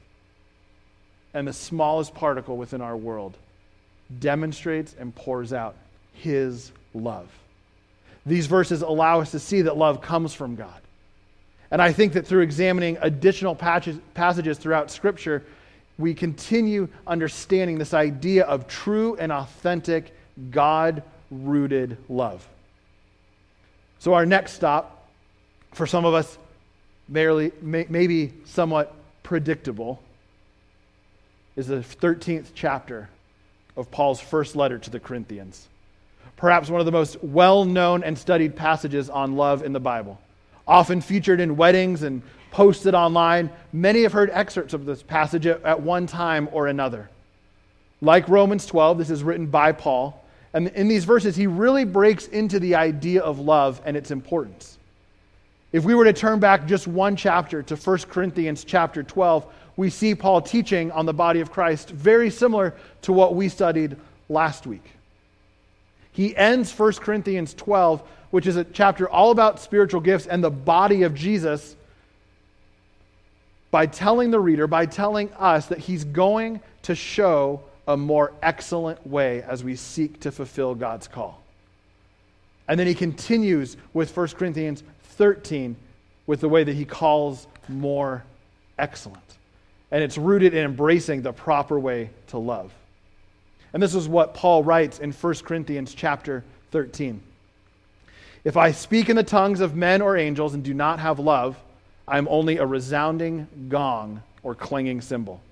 and 1.33 1.49
the 1.49 1.55
smallest 1.55 2.15
particle 2.15 2.59
within 2.59 2.83
our 2.83 2.95
world 2.95 3.39
demonstrates 4.21 4.95
and 4.99 5.15
pours 5.15 5.55
out 5.55 5.77
His 6.23 6.73
love. 6.95 7.29
These 8.25 8.47
verses 8.47 8.83
allow 8.83 9.21
us 9.21 9.31
to 9.31 9.39
see 9.39 9.63
that 9.63 9.77
love 9.77 10.01
comes 10.01 10.35
from 10.35 10.57
God. 10.57 10.81
And 11.71 11.83
I 11.83 11.93
think 11.93 12.13
that 12.15 12.27
through 12.27 12.43
examining 12.43 12.99
additional 13.01 13.55
passages 13.55 14.59
throughout 14.59 14.91
Scripture, 14.91 15.45
we 15.99 16.15
continue 16.15 16.89
understanding 17.07 17.79
this 17.79 17.95
idea 17.95 18.45
of 18.45 18.69
true 18.69 19.17
and 19.17 19.33
authentic 19.33 20.15
God 20.51 21.03
rooted 21.31 21.97
love. 22.09 22.47
So, 23.99 24.15
our 24.15 24.27
next 24.27 24.53
stop, 24.53 25.09
for 25.73 25.87
some 25.87 26.05
of 26.05 26.15
us, 26.15 26.39
may, 27.09 27.51
maybe 27.61 28.33
somewhat 28.45 28.95
predictable, 29.23 30.03
is 31.57 31.67
the 31.67 31.77
13th 31.77 32.49
chapter 32.55 33.09
of 33.77 33.91
Paul's 33.91 34.21
first 34.21 34.55
letter 34.55 34.79
to 34.79 34.91
the 34.91 35.01
Corinthians. 35.01 35.67
Perhaps 36.37 36.69
one 36.69 36.81
of 36.81 36.87
the 36.87 36.93
most 36.93 37.23
well 37.23 37.65
known 37.65 38.05
and 38.05 38.17
studied 38.17 38.57
passages 38.57 39.09
on 39.09 39.37
love 39.37 39.63
in 39.63 39.73
the 39.73 39.81
Bible. 39.81 40.21
Often 40.69 41.01
featured 41.01 41.41
in 41.41 41.57
weddings 41.57 42.03
and 42.03 42.23
posted 42.51 42.95
online, 42.95 43.51
many 43.73 44.03
have 44.03 44.13
heard 44.13 44.31
excerpts 44.31 44.75
of 44.75 44.85
this 44.85 45.03
passage 45.03 45.47
at 45.47 45.81
one 45.81 46.07
time 46.07 46.49
or 46.53 46.67
another. 46.67 47.09
Like 48.01 48.29
Romans 48.29 48.67
12, 48.67 48.99
this 48.99 49.11
is 49.11 49.23
written 49.23 49.47
by 49.47 49.73
Paul. 49.73 50.23
And 50.53 50.69
in 50.69 50.89
these 50.89 51.05
verses, 51.05 51.37
he 51.37 51.47
really 51.47 51.85
breaks 51.85 52.27
into 52.27 52.59
the 52.59 52.75
idea 52.75 53.23
of 53.23 53.39
love 53.39 53.81
and 53.85 53.97
its 53.97 54.11
importance. 54.11 54.79
If 55.73 55.85
we 55.85 55.95
were 55.95 56.05
to 56.05 56.13
turn 56.13 56.41
back 56.41 56.67
just 56.67 56.87
one 56.87 57.17
chapter 57.17 57.63
to 57.63 57.77
1 57.77 57.99
Corinthians 58.09 58.65
chapter 58.65 59.03
12, 59.03 59.47
we 59.77 59.91
see 59.91 60.15
Paul 60.15 60.41
teaching 60.41 60.91
on 60.93 61.07
the 61.07 61.13
body 61.13 61.41
of 61.41 61.51
Christ 61.51 61.91
very 61.91 62.31
similar 62.31 62.75
to 63.03 63.13
what 63.13 63.35
we 63.35 63.49
studied 63.49 63.97
last 64.29 64.67
week. 64.67 64.96
He 66.17 66.35
ends 66.35 66.77
1 66.77 66.95
Corinthians 66.95 67.53
12, 67.53 68.03
which 68.31 68.47
is 68.47 68.57
a 68.57 68.65
chapter 68.65 69.07
all 69.07 69.31
about 69.33 69.61
spiritual 69.61 70.01
gifts 70.01 70.27
and 70.27 70.43
the 70.43 70.51
body 70.51 71.03
of 71.03 71.15
Jesus, 71.15 71.77
by 73.71 73.85
telling 73.85 74.31
the 74.31 74.41
reader, 74.41 74.67
by 74.67 74.87
telling 74.87 75.31
us 75.35 75.67
that 75.67 75.77
he's 75.77 76.05
going 76.05 76.63
to 76.85 76.95
show 76.95 77.61
a 77.87 77.99
more 77.99 78.33
excellent 78.43 79.07
way 79.07 79.43
as 79.43 79.63
we 79.63 79.77
seek 79.77 80.19
to 80.21 80.33
fulfill 80.33 80.75
God's 80.75 81.07
call. 81.07 81.43
And 82.67 82.81
then 82.81 82.87
he 82.87 82.95
continues 82.95 83.77
with 83.93 84.17
1 84.17 84.29
Corinthians 84.29 84.83
13 85.03 85.77
with 86.27 86.41
the 86.41 86.49
way 86.49 86.65
that 86.65 86.75
he 86.75 86.87
calls 86.87 87.47
more 87.69 88.25
excellent. 88.79 89.21
And 89.91 90.03
it's 90.03 90.17
rooted 90.17 90.55
in 90.55 90.65
embracing 90.65 91.21
the 91.21 91.35
proper 91.35 91.79
way 91.79 92.09
to 92.29 92.39
love. 92.39 92.73
And 93.77 93.83
this 93.83 93.95
is 93.95 94.09
what 94.09 94.33
Paul 94.33 94.65
writes 94.65 95.01
in 95.01 95.13
1 95.13 95.35
Corinthians 95.45 95.93
chapter 95.93 96.43
13. 96.71 97.21
If 98.43 98.57
I 98.57 98.73
speak 98.73 99.11
in 99.11 99.17
the 99.17 99.23
tongues 99.23 99.61
of 99.61 99.77
men 99.77 100.01
or 100.01 100.17
angels 100.17 100.55
and 100.55 100.65
do 100.65 100.73
not 100.73 100.99
have 100.99 101.19
love, 101.19 101.59
I 102.09 102.17
am 102.17 102.27
only 102.31 102.57
a 102.57 102.65
resounding 102.65 103.47
gong 103.69 104.23
or 104.43 104.55
clanging 104.55 105.03
cymbal. 105.03 105.43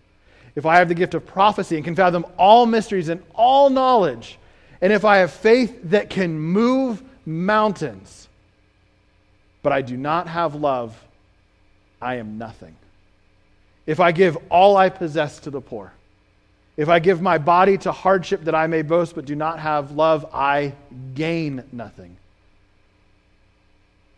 If 0.55 0.65
I 0.65 0.79
have 0.79 0.89
the 0.89 0.95
gift 0.95 1.13
of 1.13 1.27
prophecy 1.27 1.77
and 1.77 1.85
can 1.85 1.95
fathom 1.95 2.25
all 2.39 2.65
mysteries 2.65 3.11
and 3.11 3.23
all 3.35 3.69
knowledge, 3.69 4.39
and 4.81 4.91
if 4.91 5.05
I 5.05 5.19
have 5.19 5.31
faith 5.31 5.79
that 5.91 6.09
can 6.09 6.39
move 6.39 7.03
mountains, 7.27 8.27
but 9.63 9.71
I 9.71 9.83
do 9.83 9.99
not 9.99 10.29
have 10.29 10.55
love, 10.55 10.99
I 12.01 12.15
am 12.15 12.39
nothing. 12.39 12.75
If 13.85 14.01
I 14.01 14.13
give 14.13 14.39
all 14.49 14.79
I 14.79 14.89
possess 14.89 15.41
to 15.41 15.51
the 15.51 15.61
poor, 15.61 15.93
if 16.77 16.89
I 16.89 16.99
give 16.99 17.23
my 17.23 17.39
body 17.39 17.79
to 17.79 17.93
hardship 17.93 18.45
that 18.45 18.55
I 18.55 18.67
may 18.67 18.83
boast 18.83 19.15
but 19.15 19.25
do 19.25 19.37
not 19.37 19.61
have 19.61 19.93
love, 19.93 20.27
I 20.33 20.75
gain 21.15 21.63
nothing. 21.73 22.17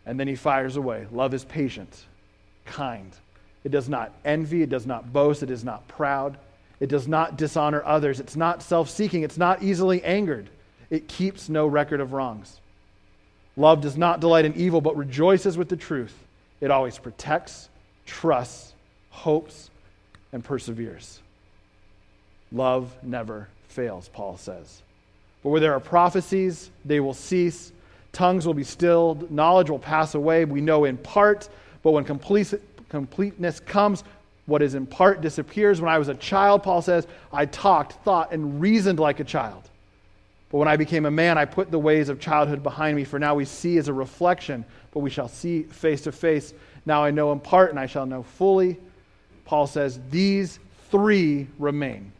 And 0.05 0.19
then 0.19 0.27
he 0.27 0.35
fires 0.35 0.75
away. 0.75 1.05
Love 1.11 1.33
is 1.33 1.43
patient, 1.45 2.05
kind. 2.65 3.11
It 3.63 3.69
does 3.69 3.89
not 3.89 4.13
envy, 4.23 4.63
it 4.63 4.69
does 4.69 4.87
not 4.87 5.11
boast, 5.11 5.43
it 5.43 5.51
is 5.51 5.63
not 5.63 5.87
proud, 5.87 6.37
it 6.79 6.87
does 6.87 7.07
not 7.07 7.37
dishonor 7.37 7.83
others, 7.85 8.19
it's 8.19 8.35
not 8.35 8.63
self 8.63 8.89
seeking, 8.89 9.23
it's 9.23 9.37
not 9.37 9.61
easily 9.61 10.03
angered, 10.03 10.49
it 10.89 11.07
keeps 11.07 11.49
no 11.49 11.67
record 11.67 11.99
of 11.99 12.13
wrongs. 12.13 12.59
Love 13.57 13.81
does 13.81 13.97
not 13.97 14.19
delight 14.19 14.45
in 14.45 14.53
evil, 14.55 14.81
but 14.81 14.95
rejoices 14.95 15.57
with 15.57 15.67
the 15.67 15.75
truth. 15.75 16.13
It 16.61 16.71
always 16.71 16.97
protects, 16.97 17.69
trusts, 18.05 18.73
hopes, 19.09 19.69
and 20.31 20.43
perseveres. 20.43 21.19
Love 22.51 22.95
never 23.03 23.47
fails, 23.67 24.09
Paul 24.09 24.37
says. 24.37 24.81
But 25.43 25.49
where 25.49 25.61
there 25.61 25.73
are 25.73 25.79
prophecies, 25.79 26.69
they 26.85 26.99
will 26.99 27.13
cease. 27.13 27.71
Tongues 28.11 28.47
will 28.47 28.53
be 28.53 28.63
stilled. 28.63 29.29
Knowledge 29.29 29.69
will 29.69 29.79
pass 29.79 30.15
away. 30.15 30.45
We 30.45 30.61
know 30.61 30.85
in 30.85 30.97
part, 30.97 31.49
but 31.83 31.91
when 31.91 32.03
complete, 32.03 32.53
completeness 32.89 33.59
comes, 33.59 34.03
what 34.45 34.61
is 34.61 34.75
in 34.75 34.85
part 34.85 35.21
disappears. 35.21 35.81
When 35.81 35.91
I 35.91 35.99
was 35.99 36.07
a 36.07 36.15
child, 36.15 36.63
Paul 36.63 36.81
says, 36.81 37.05
I 37.31 37.45
talked, 37.45 37.93
thought, 38.03 38.31
and 38.31 38.59
reasoned 38.61 38.99
like 38.99 39.19
a 39.19 39.23
child. 39.23 39.69
But 40.49 40.59
when 40.59 40.69
I 40.69 40.77
became 40.77 41.05
a 41.05 41.11
man, 41.11 41.37
I 41.37 41.45
put 41.45 41.69
the 41.69 41.79
ways 41.79 42.07
of 42.07 42.19
childhood 42.19 42.63
behind 42.63 42.95
me. 42.95 43.03
For 43.03 43.19
now 43.19 43.35
we 43.35 43.43
see 43.43 43.77
as 43.77 43.89
a 43.89 43.93
reflection, 43.93 44.63
but 44.91 45.01
we 45.01 45.09
shall 45.09 45.27
see 45.27 45.63
face 45.63 46.01
to 46.01 46.11
face. 46.13 46.53
Now 46.85 47.03
I 47.03 47.11
know 47.11 47.33
in 47.33 47.41
part, 47.41 47.69
and 47.69 47.79
I 47.79 47.85
shall 47.85 48.05
know 48.05 48.23
fully. 48.23 48.79
Paul 49.43 49.67
says, 49.67 49.99
These 50.09 50.59
three 50.89 51.47
remain. 51.59 52.13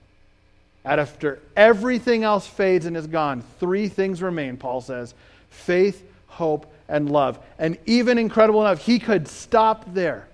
After 0.88 1.39
everything 1.58 2.24
else 2.24 2.48
fades 2.48 2.86
and 2.86 2.96
is 2.96 3.08
gone, 3.08 3.44
three 3.60 3.89
things 3.89 4.22
remain, 4.22 4.56
Paul 4.56 4.79
says 4.79 5.13
faith, 5.50 6.01
hope, 6.27 6.72
and 6.88 7.12
love. 7.12 7.39
And 7.60 7.77
even 7.86 8.17
incredible 8.17 8.62
enough, 8.62 8.86
he 8.86 8.98
could 8.98 9.27
stop 9.27 9.94
there. 9.94 10.27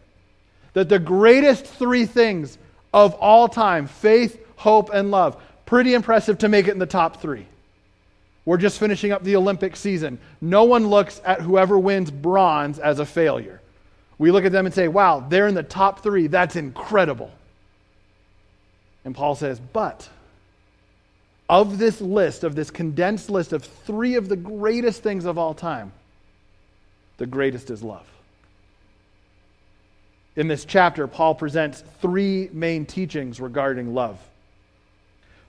That 0.74 0.90
the 0.90 1.00
greatest 1.00 1.66
three 1.66 2.06
things 2.06 2.58
of 2.94 3.16
all 3.16 3.48
time 3.48 3.88
faith, 3.88 4.40
hope, 4.56 4.92
and 4.94 5.10
love. 5.10 5.42
Pretty 5.66 5.96
impressive 5.96 6.38
to 6.40 6.50
make 6.50 6.68
it 6.68 6.72
in 6.72 6.80
the 6.80 6.86
top 6.86 7.20
three. 7.20 7.48
We're 8.46 8.58
just 8.58 8.78
finishing 8.78 9.12
up 9.12 9.24
the 9.24 9.38
Olympic 9.38 9.76
season. 9.76 10.20
No 10.40 10.66
one 10.66 10.88
looks 10.88 11.20
at 11.26 11.42
whoever 11.42 11.80
wins 11.80 12.12
bronze 12.12 12.78
as 12.78 13.00
a 13.00 13.06
failure. 13.06 13.60
We 14.20 14.30
look 14.30 14.46
at 14.46 14.52
them 14.52 14.68
and 14.68 14.76
say, 14.76 14.88
wow, 14.88 15.26
they're 15.28 15.48
in 15.48 15.56
the 15.56 15.64
top 15.64 16.04
three. 16.04 16.28
That's 16.28 16.56
incredible. 16.56 17.32
And 19.06 19.16
Paul 19.16 19.36
says, 19.36 19.60
but 19.60 20.08
of 21.54 21.78
this 21.78 22.02
list, 22.02 22.44
of 22.44 22.56
this 22.56 22.72
condensed 22.72 23.30
list 23.30 23.54
of 23.54 23.64
three 23.64 24.16
of 24.16 24.28
the 24.28 24.36
greatest 24.36 25.04
things 25.04 25.26
of 25.26 25.38
all 25.38 25.54
time, 25.54 25.92
the 27.18 27.28
greatest 27.28 27.70
is 27.70 27.84
love. 27.84 28.08
In 30.36 30.48
this 30.48 30.66
chapter, 30.66 31.06
Paul 31.06 31.36
presents 31.36 31.84
three 32.02 32.50
main 32.54 32.88
teachings 32.88 33.40
regarding 33.40 33.94
love. 33.94 34.18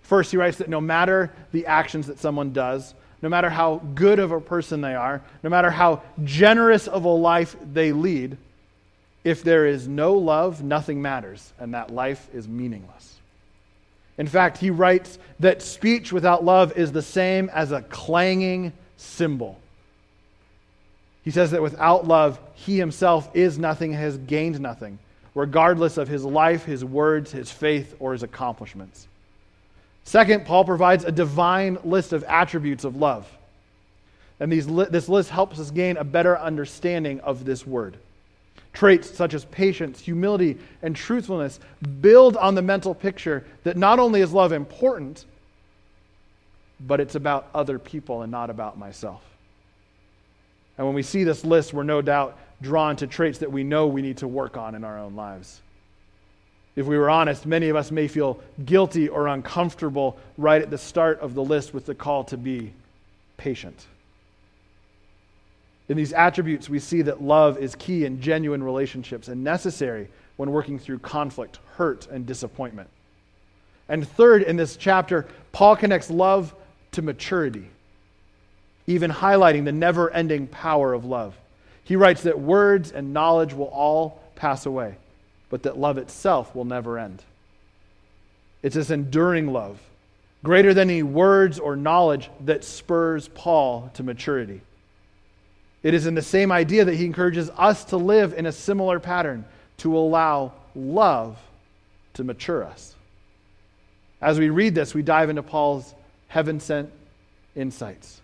First, 0.03 0.31
he 0.31 0.37
writes 0.37 0.59
that 0.59 0.69
no 0.69 0.79
matter 0.79 1.33
the 1.53 1.65
actions 1.65 2.09
that 2.09 2.19
someone 2.19 2.53
does, 2.53 2.93
no 3.23 3.31
matter 3.31 3.49
how 3.49 3.77
good 3.95 4.19
of 4.19 4.31
a 4.31 4.43
person 4.43 4.83
they 4.83 4.95
are, 4.95 5.23
no 5.43 5.49
matter 5.49 5.71
how 5.71 6.03
generous 6.23 6.87
of 6.87 7.07
a 7.07 7.09
life 7.09 7.57
they 7.73 7.93
lead, 7.93 8.37
if 9.25 9.43
there 9.43 9.65
is 9.65 9.89
no 9.89 10.13
love, 10.13 10.63
nothing 10.63 11.01
matters, 11.01 11.51
and 11.59 11.73
that 11.73 11.91
life 11.91 12.29
is 12.35 12.47
meaningless. 12.47 13.15
In 14.17 14.27
fact, 14.27 14.59
he 14.59 14.71
writes 14.71 15.19
that 15.41 15.63
speech 15.63 16.13
without 16.13 16.45
love 16.45 16.77
is 16.77 16.93
the 16.93 17.03
same 17.03 17.51
as 17.53 17.73
a 17.73 17.83
clanging 17.83 18.73
cymbal. 18.97 19.59
He 21.25 21.31
says 21.31 21.51
that 21.53 21.63
without 21.63 22.07
love, 22.07 22.39
he 22.55 22.79
himself 22.79 23.35
is 23.35 23.59
nothing, 23.59 23.93
has 23.93 24.19
gained 24.19 24.61
nothing, 24.61 24.99
regardless 25.35 25.97
of 25.97 26.07
his 26.07 26.25
life, 26.25 26.65
his 26.65 26.85
words, 26.85 27.33
his 27.33 27.51
faith, 27.51 27.97
or 27.99 28.13
his 28.13 28.23
accomplishments. 28.23 29.09
Second, 30.05 30.45
Paul 30.45 30.65
provides 30.65 31.05
a 31.05 31.13
divine 31.13 31.79
list 31.83 32.13
of 32.13 32.25
attributes 32.25 32.85
of 32.85 32.97
love. 32.97 33.27
And 34.39 34.53
these 34.53 34.67
this 34.67 35.09
list 35.09 35.31
helps 35.31 35.59
us 35.59 35.71
gain 35.71 35.97
a 35.97 36.05
better 36.05 36.39
understanding 36.39 37.21
of 37.21 37.45
this 37.45 37.67
word. 37.67 37.97
Traits 38.75 39.09
such 39.09 39.35
as 39.35 39.45
patience, 39.47 40.01
humility, 40.01 40.59
and 40.83 40.95
truthfulness 40.95 41.61
build 42.01 42.37
on 42.37 42.55
the 42.55 42.63
mental 42.63 42.95
picture 42.95 43.47
that 43.63 43.77
not 43.77 43.99
only 43.99 44.21
is 44.21 44.33
love 44.33 44.53
important, 44.53 45.25
but 46.81 47.01
it's 47.01 47.15
about 47.15 47.49
other 47.55 47.79
people 47.79 48.23
and 48.23 48.31
not 48.31 48.51
about 48.51 48.77
myself. 48.77 49.23
And 50.77 50.87
when 50.87 50.95
we 50.95 51.03
see 51.03 51.25
this 51.25 51.45
list, 51.45 51.73
we're 51.73 51.85
no 51.85 52.03
doubt 52.03 52.37
drawn 52.61 52.97
to 52.97 53.07
traits 53.07 53.39
that 53.39 53.53
we 53.53 53.63
know 53.63 53.87
we 53.87 54.03
need 54.03 54.19
to 54.19 54.29
work 54.29 54.57
on 54.57 54.75
in 54.75 54.83
our 54.83 54.99
own 54.99 55.15
lives. 55.15 55.61
If 56.75 56.87
we 56.87 56.99
were 56.99 57.09
honest, 57.09 57.47
many 57.47 57.69
of 57.69 57.77
us 57.77 57.93
may 57.93 58.09
feel 58.09 58.41
guilty 58.65 59.09
or 59.09 59.29
uncomfortable 59.29 60.19
right 60.37 60.61
at 60.61 60.71
the 60.71 60.79
start 60.79 61.21
of 61.21 61.35
the 61.35 61.45
list 61.45 61.73
with 61.73 61.87
the 61.87 61.95
call 61.95 62.25
to 62.25 62.37
be 62.37 62.73
patient. 63.37 63.87
In 65.89 65.97
these 65.97 66.13
attributes, 66.13 66.69
we 66.69 66.79
see 66.79 67.03
that 67.03 67.23
love 67.23 67.59
is 67.59 67.75
key 67.75 68.05
in 68.05 68.21
genuine 68.21 68.63
relationships 68.63 69.29
and 69.29 69.45
necessary 69.45 70.09
when 70.37 70.51
working 70.51 70.79
through 70.79 70.99
conflict, 71.01 71.59
hurt, 71.77 72.07
and 72.07 72.27
disappointment. 72.27 72.89
And 73.89 74.09
third, 74.09 74.43
in 74.43 74.57
this 74.57 74.77
chapter, 74.77 75.27
Paul 75.53 75.77
connects 75.77 76.11
love 76.11 76.55
to 76.93 77.03
maturity, 77.03 77.69
even 78.87 79.11
highlighting 79.11 79.65
the 79.65 79.73
never 79.73 80.11
ending 80.11 80.47
power 80.47 80.95
of 80.95 81.05
love. 81.05 81.37
He 81.85 81.97
writes 81.97 82.23
that 82.23 82.41
words 82.41 82.93
and 82.93 83.13
knowledge 83.13 83.53
will 83.53 83.67
all 83.67 84.23
pass 84.37 84.65
away, 84.65 84.97
but 85.51 85.65
that 85.65 85.77
love 85.77 85.99
itself 85.99 86.55
will 86.55 86.65
never 86.65 86.99
end. 86.99 87.23
It's 88.63 88.75
this 88.75 88.91
enduring 88.91 89.53
love, 89.53 89.79
greater 90.43 90.73
than 90.73 90.89
any 90.89 91.03
words 91.03 91.59
or 91.59 91.77
knowledge, 91.77 92.31
that 92.41 92.65
spurs 92.65 93.29
Paul 93.29 93.91
to 93.95 94.03
maturity. 94.03 94.63
It 95.85 95.93
is 95.93 96.07
in 96.07 96.15
the 96.15 96.23
same 96.23 96.51
idea 96.51 96.87
that 96.87 96.95
he 96.95 97.05
encourages 97.05 97.51
us 97.51 97.85
to 97.87 97.99
live 97.99 98.33
in 98.33 98.47
a 98.47 98.53
similar 98.53 98.99
pattern, 98.99 99.45
to 99.79 99.97
allow 99.97 100.53
love 100.75 101.37
to 102.15 102.25
mature 102.25 102.65
us. 102.65 102.95
As 104.21 104.39
we 104.39 104.49
read 104.49 104.75
this, 104.75 104.95
we 104.95 105.03
dive 105.03 105.29
into 105.29 105.43
Paul's 105.43 105.95
heaven 106.29 106.59
sent 106.59 106.91
insights. 107.55 108.21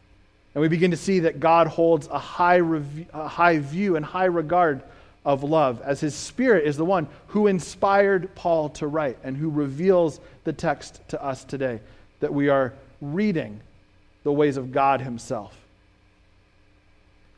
And 0.54 0.62
we 0.62 0.68
begin 0.68 0.90
to 0.92 0.96
see 0.96 1.20
that 1.20 1.38
God 1.38 1.66
holds 1.66 2.08
a 2.08 2.18
high, 2.18 2.60
rev- 2.60 3.06
a 3.12 3.28
high 3.28 3.58
view 3.58 3.94
and 3.94 4.04
high 4.04 4.24
regard 4.24 4.82
of 5.26 5.44
love, 5.44 5.82
as 5.82 6.00
his 6.00 6.14
spirit 6.14 6.66
is 6.66 6.78
the 6.78 6.84
one 6.84 7.08
who 7.26 7.46
inspired 7.46 8.34
Paul 8.34 8.70
to 8.70 8.86
write 8.86 9.18
and 9.22 9.36
who 9.36 9.50
reveals 9.50 10.18
the 10.44 10.54
text 10.54 11.02
to 11.08 11.22
us 11.22 11.44
today, 11.44 11.80
that 12.20 12.32
we 12.32 12.48
are 12.48 12.72
reading 13.02 13.60
the 14.22 14.32
ways 14.32 14.56
of 14.56 14.72
God 14.72 15.02
himself. 15.02 15.54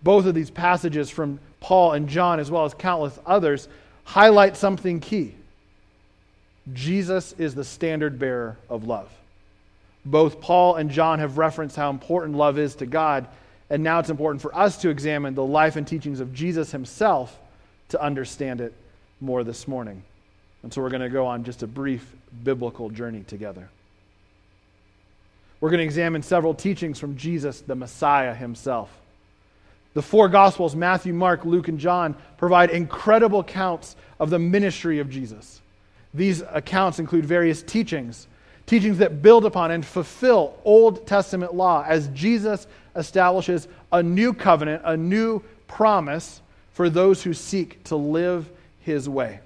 Both 0.03 0.27
of 0.27 0.35
these 0.35 0.51
passages 0.51 1.11
from 1.11 1.39
Paul 1.61 1.93
and 1.93 2.09
John, 2.09 2.41
as 2.41 2.51
well 2.51 2.65
as 2.65 2.75
countless 2.75 3.19
others, 3.25 3.69
highlight 4.05 4.57
something 4.57 5.01
key. 5.01 5.35
Jesus 6.73 7.35
is 7.39 7.55
the 7.55 7.65
standard 7.65 8.19
bearer 8.19 8.57
of 8.69 8.85
love. 8.85 9.11
Both 10.05 10.41
Paul 10.41 10.77
and 10.77 10.91
John 10.91 11.21
have 11.21 11.39
referenced 11.39 11.77
how 11.77 11.91
important 11.91 12.37
love 12.37 12.59
is 12.59 12.75
to 12.77 12.87
God, 12.87 13.29
and 13.71 13.83
now 13.83 14.01
it's 14.01 14.11
important 14.11 14.43
for 14.43 14.55
us 14.57 14.77
to 14.79 14.89
examine 14.89 15.35
the 15.35 15.45
life 15.45 15.77
and 15.77 15.87
teachings 15.87 16.21
of 16.21 16.35
Jesus 16.35 16.73
himself 16.73 17.39
to 17.91 18.03
understand 18.03 18.61
it 18.61 18.73
more 19.21 19.45
this 19.45 19.69
morning. 19.69 20.03
And 20.63 20.73
so 20.73 20.83
we're 20.83 20.91
going 20.91 21.03
to 21.03 21.09
go 21.09 21.27
on 21.27 21.45
just 21.45 21.63
a 21.63 21.67
brief 21.67 22.05
biblical 22.43 22.91
journey 22.91 23.23
together. 23.23 23.69
We're 25.61 25.71
going 25.71 25.79
to 25.79 25.85
examine 25.85 26.23
several 26.23 26.55
teachings 26.55 26.99
from 26.99 27.17
Jesus, 27.17 27.61
the 27.61 27.77
Messiah 27.77 28.35
himself. 28.35 28.91
The 29.95 30.03
four 30.03 30.29
Gospels, 30.29 30.75
Matthew, 30.75 31.13
Mark, 31.13 31.45
Luke, 31.45 31.69
and 31.69 31.79
John, 31.79 32.17
provide 32.39 32.71
incredible 32.71 33.41
accounts 33.41 33.97
of 34.19 34.31
the 34.31 34.39
ministry 34.39 34.99
of 35.01 35.11
Jesus. 35.11 35.61
These 36.15 36.43
accounts 36.51 36.99
include 36.99 37.27
various 37.27 37.63
teachings, 37.63 38.27
teachings 38.67 38.99
that 38.99 39.23
build 39.23 39.45
upon 39.45 39.71
and 39.71 39.85
fulfill 39.85 40.59
Old 40.65 41.07
Testament 41.07 41.55
law 41.55 41.85
as 41.87 42.09
Jesus 42.09 42.67
establishes 42.97 43.69
a 43.91 44.03
new 44.03 44.33
covenant, 44.33 44.83
a 44.85 44.97
new 44.97 45.43
promise 45.67 46.41
for 46.73 46.89
those 46.89 47.23
who 47.23 47.35
seek 47.35 47.83
to 47.85 47.97
live 47.97 48.51
his 48.81 49.09
way. 49.09 49.41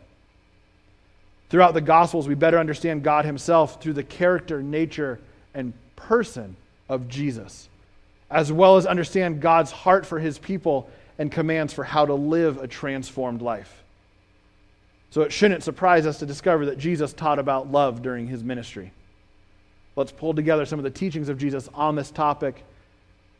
Throughout 1.48 1.74
the 1.74 1.80
Gospels, 1.80 2.26
we 2.26 2.34
better 2.34 2.58
understand 2.58 3.02
God 3.02 3.24
himself 3.24 3.80
through 3.80 3.92
the 3.94 4.02
character, 4.02 4.62
nature, 4.62 5.20
and 5.54 5.72
person 5.94 6.56
of 6.88 7.08
Jesus 7.08 7.68
as 8.30 8.52
well 8.52 8.76
as 8.76 8.86
understand 8.86 9.40
God's 9.40 9.70
heart 9.70 10.04
for 10.04 10.18
his 10.18 10.38
people 10.38 10.90
and 11.18 11.30
commands 11.30 11.72
for 11.72 11.84
how 11.84 12.06
to 12.06 12.14
live 12.14 12.58
a 12.58 12.66
transformed 12.66 13.42
life. 13.42 13.82
So 15.10 15.22
it 15.22 15.32
shouldn't 15.32 15.62
surprise 15.62 16.06
us 16.06 16.18
to 16.18 16.26
discover 16.26 16.66
that 16.66 16.78
Jesus 16.78 17.12
taught 17.12 17.38
about 17.38 17.70
love 17.70 18.02
during 18.02 18.26
his 18.26 18.42
ministry. 18.42 18.92
Let's 19.94 20.12
pull 20.12 20.34
together 20.34 20.66
some 20.66 20.78
of 20.78 20.82
the 20.82 20.90
teachings 20.90 21.28
of 21.28 21.38
Jesus 21.38 21.68
on 21.72 21.94
this 21.94 22.10
topic 22.10 22.64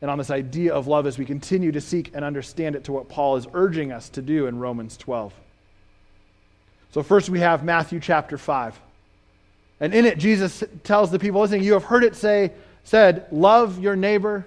and 0.01 0.11
on 0.11 0.19
this 0.19 0.31
idea 0.31 0.73
of 0.73 0.87
love 0.87 1.07
as 1.07 1.19
we 1.19 1.25
continue 1.25 1.73
to 1.73 1.81
seek 1.81 2.13
and 2.15 2.25
understand 2.25 2.77
it 2.77 2.85
to 2.85 2.93
what 2.93 3.09
Paul 3.09 3.37
is 3.37 3.47
urging 3.53 3.93
us 3.93 4.09
to 4.11 4.23
do 4.23 4.47
in 4.47 4.59
Romans 4.59 4.97
12. 4.97 5.35
So, 6.93 7.03
first 7.03 7.29
we 7.29 7.41
have 7.41 7.65
Matthew 7.65 8.01
chapter 8.01 8.39
5. 8.39 8.79
And 9.81 9.93
in 9.93 10.07
it, 10.07 10.17
Jesus 10.17 10.65
tells 10.83 11.11
the 11.11 11.19
people 11.19 11.43
listening, 11.43 11.63
You 11.63 11.75
have 11.75 11.85
heard 11.85 12.05
it 12.05 12.17
say, 12.17 12.53
said, 12.85 13.27
Love 13.31 13.79
your 13.79 13.97
neighbor 13.97 14.47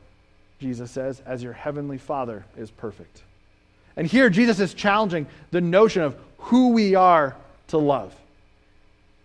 Jesus 0.61 0.91
says, 0.91 1.21
as 1.25 1.41
your 1.41 1.53
heavenly 1.53 1.97
Father 1.97 2.45
is 2.55 2.69
perfect. 2.69 3.23
And 3.97 4.05
here, 4.05 4.29
Jesus 4.29 4.59
is 4.59 4.75
challenging 4.75 5.25
the 5.49 5.59
notion 5.59 6.03
of 6.03 6.15
who 6.37 6.69
we 6.69 6.93
are 6.93 7.35
to 7.69 7.79
love. 7.79 8.15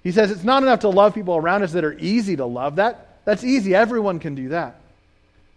He 0.03 0.13
says 0.13 0.31
it's 0.31 0.45
not 0.45 0.63
enough 0.63 0.81
to 0.81 0.89
love 0.89 1.15
people 1.15 1.37
around 1.37 1.63
us 1.63 1.73
that 1.73 1.85
are 1.85 1.97
easy 1.99 2.37
to 2.37 2.47
love. 2.47 2.77
That, 2.77 3.19
that's 3.27 3.45
easy, 3.45 3.75
everyone 3.75 4.19
can 4.19 4.35
do 4.35 4.49
that. 4.49 4.81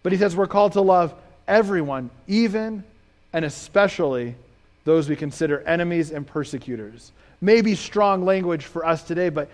But 0.04 0.12
he 0.12 0.18
says 0.18 0.36
we're 0.36 0.48
called 0.48 0.74
to 0.74 0.82
love 0.82 1.13
everyone, 1.48 2.10
even 2.28 2.84
and 3.32 3.46
especially 3.46 4.36
those 4.84 5.08
we 5.08 5.15
consider 5.15 5.62
enemies 5.62 6.12
and 6.12 6.28
persecutors. 6.28 7.13
Maybe 7.39 7.74
strong 7.76 8.26
language 8.26 8.65
for 8.65 8.86
us 8.86 9.02
today, 9.04 9.30
but 9.30 9.50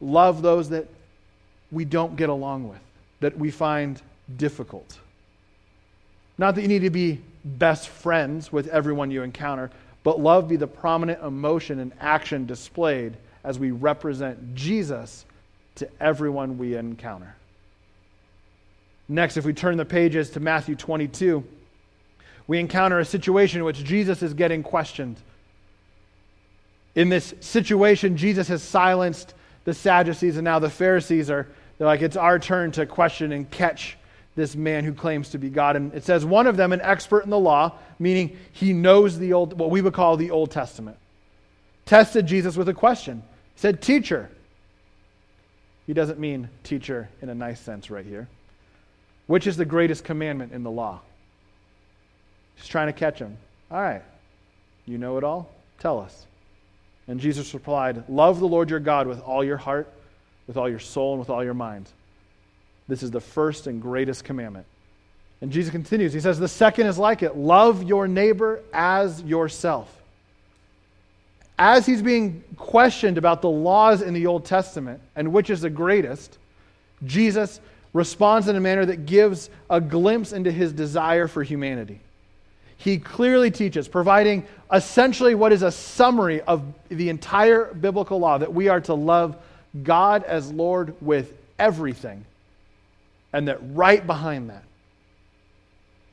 love 0.00 0.40
those 0.40 0.70
that 0.70 0.88
we 1.70 1.84
don't 1.84 2.16
get 2.16 2.30
along 2.30 2.68
with, 2.68 2.80
that 3.20 3.36
we 3.36 3.50
find 3.50 4.00
difficult. 4.36 4.98
Not 6.38 6.54
that 6.54 6.62
you 6.62 6.68
need 6.68 6.82
to 6.82 6.90
be 6.90 7.20
best 7.44 7.88
friends 7.88 8.52
with 8.52 8.68
everyone 8.68 9.10
you 9.10 9.22
encounter, 9.22 9.70
but 10.04 10.20
love 10.20 10.48
be 10.48 10.56
the 10.56 10.66
prominent 10.66 11.22
emotion 11.22 11.80
and 11.80 11.92
action 12.00 12.46
displayed 12.46 13.16
as 13.44 13.58
we 13.58 13.72
represent 13.72 14.54
Jesus 14.54 15.26
to 15.76 15.88
everyone 16.00 16.56
we 16.58 16.76
encounter. 16.76 17.34
Next, 19.08 19.36
if 19.36 19.44
we 19.44 19.52
turn 19.52 19.76
the 19.76 19.84
pages 19.84 20.30
to 20.30 20.40
Matthew 20.40 20.76
22, 20.76 21.44
we 22.46 22.58
encounter 22.58 22.98
a 22.98 23.04
situation 23.04 23.58
in 23.58 23.64
which 23.64 23.82
Jesus 23.84 24.22
is 24.22 24.34
getting 24.34 24.62
questioned. 24.62 25.16
In 26.94 27.08
this 27.08 27.34
situation, 27.40 28.16
Jesus 28.16 28.48
has 28.48 28.62
silenced 28.62 29.34
the 29.64 29.74
Sadducees, 29.74 30.36
and 30.36 30.44
now 30.44 30.58
the 30.58 30.70
Pharisees 30.70 31.30
are 31.30 31.46
they're 31.76 31.86
like, 31.86 32.02
it's 32.02 32.16
our 32.16 32.38
turn 32.38 32.72
to 32.72 32.86
question 32.86 33.32
and 33.32 33.48
catch 33.50 33.96
this 34.38 34.54
man 34.54 34.84
who 34.84 34.94
claims 34.94 35.30
to 35.30 35.38
be 35.38 35.50
God. 35.50 35.74
And 35.74 35.92
it 35.92 36.04
says 36.04 36.24
one 36.24 36.46
of 36.46 36.56
them, 36.56 36.72
an 36.72 36.80
expert 36.80 37.24
in 37.24 37.30
the 37.30 37.38
law, 37.38 37.72
meaning 37.98 38.38
he 38.52 38.72
knows 38.72 39.18
the 39.18 39.32
old, 39.32 39.58
what 39.58 39.70
we 39.70 39.82
would 39.82 39.92
call 39.92 40.16
the 40.16 40.30
Old 40.30 40.52
Testament, 40.52 40.96
tested 41.84 42.24
Jesus 42.24 42.56
with 42.56 42.68
a 42.68 42.74
question. 42.74 43.22
He 43.54 43.60
said, 43.60 43.82
Teacher. 43.82 44.30
He 45.88 45.92
doesn't 45.92 46.20
mean 46.20 46.50
teacher 46.64 47.08
in 47.22 47.30
a 47.30 47.34
nice 47.34 47.58
sense 47.58 47.90
right 47.90 48.04
here. 48.04 48.28
Which 49.26 49.46
is 49.46 49.56
the 49.56 49.64
greatest 49.64 50.04
commandment 50.04 50.52
in 50.52 50.62
the 50.62 50.70
law? 50.70 51.00
He's 52.56 52.68
trying 52.68 52.88
to 52.88 52.92
catch 52.92 53.18
him. 53.18 53.36
All 53.70 53.80
right. 53.80 54.02
You 54.84 54.98
know 54.98 55.16
it 55.16 55.24
all? 55.24 55.50
Tell 55.80 55.98
us. 55.98 56.26
And 57.08 57.18
Jesus 57.18 57.54
replied, 57.54 58.04
Love 58.08 58.38
the 58.38 58.46
Lord 58.46 58.70
your 58.70 58.80
God 58.80 59.06
with 59.06 59.20
all 59.20 59.42
your 59.42 59.56
heart, 59.56 59.90
with 60.46 60.56
all 60.56 60.68
your 60.68 60.78
soul, 60.78 61.14
and 61.14 61.20
with 61.20 61.30
all 61.30 61.42
your 61.42 61.54
mind. 61.54 61.88
This 62.88 63.02
is 63.02 63.10
the 63.10 63.20
first 63.20 63.66
and 63.66 63.80
greatest 63.80 64.24
commandment. 64.24 64.66
And 65.40 65.52
Jesus 65.52 65.70
continues. 65.70 66.12
He 66.12 66.20
says, 66.20 66.38
The 66.38 66.48
second 66.48 66.86
is 66.86 66.98
like 66.98 67.22
it 67.22 67.36
love 67.36 67.84
your 67.84 68.08
neighbor 68.08 68.60
as 68.72 69.22
yourself. 69.22 69.94
As 71.58 71.86
he's 71.86 72.02
being 72.02 72.42
questioned 72.56 73.18
about 73.18 73.42
the 73.42 73.50
laws 73.50 74.00
in 74.00 74.14
the 74.14 74.26
Old 74.26 74.44
Testament 74.44 75.00
and 75.14 75.32
which 75.32 75.50
is 75.50 75.60
the 75.60 75.70
greatest, 75.70 76.38
Jesus 77.04 77.60
responds 77.92 78.48
in 78.48 78.56
a 78.56 78.60
manner 78.60 78.86
that 78.86 79.06
gives 79.06 79.50
a 79.68 79.80
glimpse 79.80 80.32
into 80.32 80.50
his 80.52 80.72
desire 80.72 81.26
for 81.28 81.42
humanity. 81.42 82.00
he 82.76 82.98
clearly 82.98 83.50
teaches, 83.50 83.88
providing 83.88 84.46
essentially 84.72 85.34
what 85.34 85.52
is 85.52 85.62
a 85.62 85.70
summary 85.72 86.40
of 86.42 86.62
the 86.88 87.08
entire 87.08 87.74
biblical 87.74 88.20
law 88.20 88.38
that 88.38 88.54
we 88.54 88.68
are 88.68 88.80
to 88.82 88.94
love 88.94 89.36
God 89.82 90.22
as 90.22 90.52
Lord 90.52 90.94
with 91.00 91.32
everything, 91.58 92.24
and 93.32 93.48
that 93.48 93.58
right 93.74 94.06
behind 94.06 94.50
that, 94.50 94.64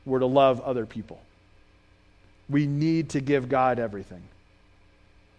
we're 0.04 0.20
to 0.20 0.26
love 0.26 0.60
other 0.60 0.86
people. 0.86 1.20
We 2.48 2.66
need 2.66 3.10
to 3.10 3.20
give 3.20 3.48
God 3.48 3.78
everything. 3.78 4.22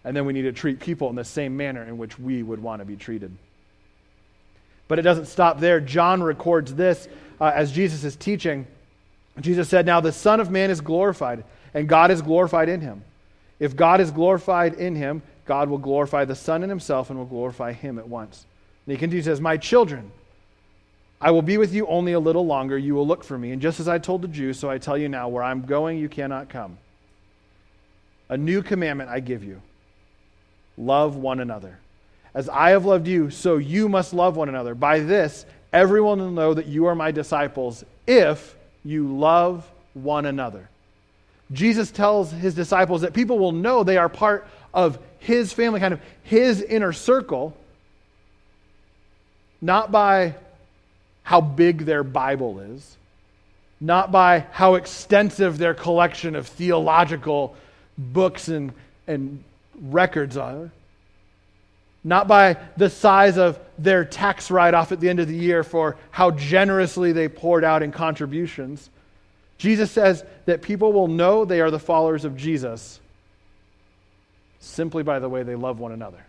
And 0.03 0.15
then 0.15 0.25
we 0.25 0.33
need 0.33 0.43
to 0.43 0.51
treat 0.51 0.79
people 0.79 1.09
in 1.09 1.15
the 1.15 1.25
same 1.25 1.55
manner 1.55 1.83
in 1.83 1.97
which 1.97 2.19
we 2.19 2.43
would 2.43 2.61
want 2.61 2.81
to 2.81 2.85
be 2.85 2.95
treated. 2.95 3.31
But 4.87 4.99
it 4.99 5.03
doesn't 5.03 5.25
stop 5.25 5.59
there. 5.59 5.79
John 5.79 6.21
records 6.23 6.73
this 6.73 7.07
uh, 7.39 7.51
as 7.53 7.71
Jesus 7.71 8.03
is 8.03 8.15
teaching. 8.15 8.65
Jesus 9.39 9.69
said, 9.69 9.85
Now 9.85 9.99
the 9.99 10.11
Son 10.11 10.39
of 10.39 10.49
Man 10.49 10.69
is 10.69 10.81
glorified, 10.81 11.43
and 11.73 11.87
God 11.87 12.11
is 12.11 12.21
glorified 12.21 12.69
in 12.69 12.81
him. 12.81 13.03
If 13.59 13.75
God 13.75 14.01
is 14.01 14.11
glorified 14.11 14.75
in 14.75 14.95
him, 14.95 15.21
God 15.45 15.69
will 15.69 15.77
glorify 15.77 16.25
the 16.25 16.35
Son 16.35 16.63
in 16.63 16.69
himself 16.69 17.09
and 17.09 17.17
will 17.17 17.25
glorify 17.25 17.73
him 17.73 17.99
at 17.99 18.07
once. 18.07 18.45
And 18.85 18.93
he 18.93 18.97
continues, 18.97 19.25
says, 19.25 19.41
My 19.41 19.57
children, 19.57 20.11
I 21.19 21.31
will 21.31 21.41
be 21.41 21.57
with 21.57 21.73
you 21.73 21.87
only 21.87 22.13
a 22.13 22.19
little 22.19 22.45
longer. 22.45 22.77
You 22.77 22.93
will 22.93 23.07
look 23.07 23.23
for 23.23 23.37
me. 23.37 23.51
And 23.51 23.61
just 23.61 23.79
as 23.79 23.87
I 23.87 23.97
told 23.97 24.21
the 24.21 24.27
Jews, 24.27 24.59
so 24.59 24.69
I 24.69 24.77
tell 24.77 24.97
you 24.97 25.09
now, 25.09 25.29
where 25.29 25.43
I'm 25.43 25.65
going, 25.65 25.97
you 25.97 26.09
cannot 26.09 26.49
come. 26.49 26.77
A 28.29 28.37
new 28.37 28.61
commandment 28.61 29.09
I 29.09 29.19
give 29.19 29.43
you 29.43 29.61
love 30.77 31.15
one 31.15 31.39
another. 31.39 31.79
As 32.35 32.47
I 32.49 32.69
have 32.71 32.85
loved 32.85 33.07
you, 33.07 33.31
so 33.31 33.57
you 33.57 33.89
must 33.89 34.13
love 34.13 34.35
one 34.35 34.47
another. 34.47 34.75
By 34.75 34.99
this, 34.99 35.45
everyone 35.73 36.19
will 36.19 36.29
know 36.29 36.53
that 36.53 36.67
you 36.67 36.85
are 36.85 36.93
my 36.93 37.09
disciples 37.09 37.83
if 38.05 38.55
you 38.85 39.07
love 39.17 39.67
one 39.95 40.27
another. 40.27 40.69
Jesus 41.51 41.89
tells 41.89 42.31
his 42.31 42.53
disciples 42.53 43.01
that 43.01 43.13
people 43.13 43.39
will 43.39 43.53
know 43.53 43.83
they 43.83 43.97
are 43.97 44.09
part 44.09 44.47
of 44.71 44.99
his 45.17 45.51
family, 45.51 45.79
kind 45.79 45.93
of 45.93 46.01
his 46.21 46.61
inner 46.61 46.93
circle, 46.93 47.57
not 49.61 49.91
by 49.91 50.35
how 51.27 51.41
big 51.41 51.79
their 51.79 52.05
Bible 52.05 52.61
is, 52.61 52.95
not 53.81 54.13
by 54.13 54.45
how 54.53 54.75
extensive 54.75 55.57
their 55.57 55.73
collection 55.73 56.37
of 56.37 56.47
theological 56.47 57.53
books 57.97 58.47
and, 58.47 58.71
and 59.07 59.43
records 59.77 60.37
are, 60.37 60.71
not 62.01 62.29
by 62.29 62.55
the 62.77 62.89
size 62.89 63.37
of 63.37 63.59
their 63.77 64.05
tax 64.05 64.49
write 64.49 64.73
off 64.73 64.93
at 64.93 65.01
the 65.01 65.09
end 65.09 65.19
of 65.19 65.27
the 65.27 65.35
year 65.35 65.65
for 65.65 65.97
how 66.11 66.31
generously 66.31 67.11
they 67.11 67.27
poured 67.27 67.65
out 67.65 67.83
in 67.83 67.91
contributions. 67.91 68.89
Jesus 69.57 69.91
says 69.91 70.23
that 70.45 70.61
people 70.61 70.93
will 70.93 71.09
know 71.09 71.43
they 71.43 71.59
are 71.59 71.71
the 71.71 71.77
followers 71.77 72.23
of 72.23 72.37
Jesus 72.37 73.01
simply 74.61 75.03
by 75.03 75.19
the 75.19 75.27
way 75.27 75.43
they 75.43 75.55
love 75.55 75.77
one 75.77 75.91
another. 75.91 76.25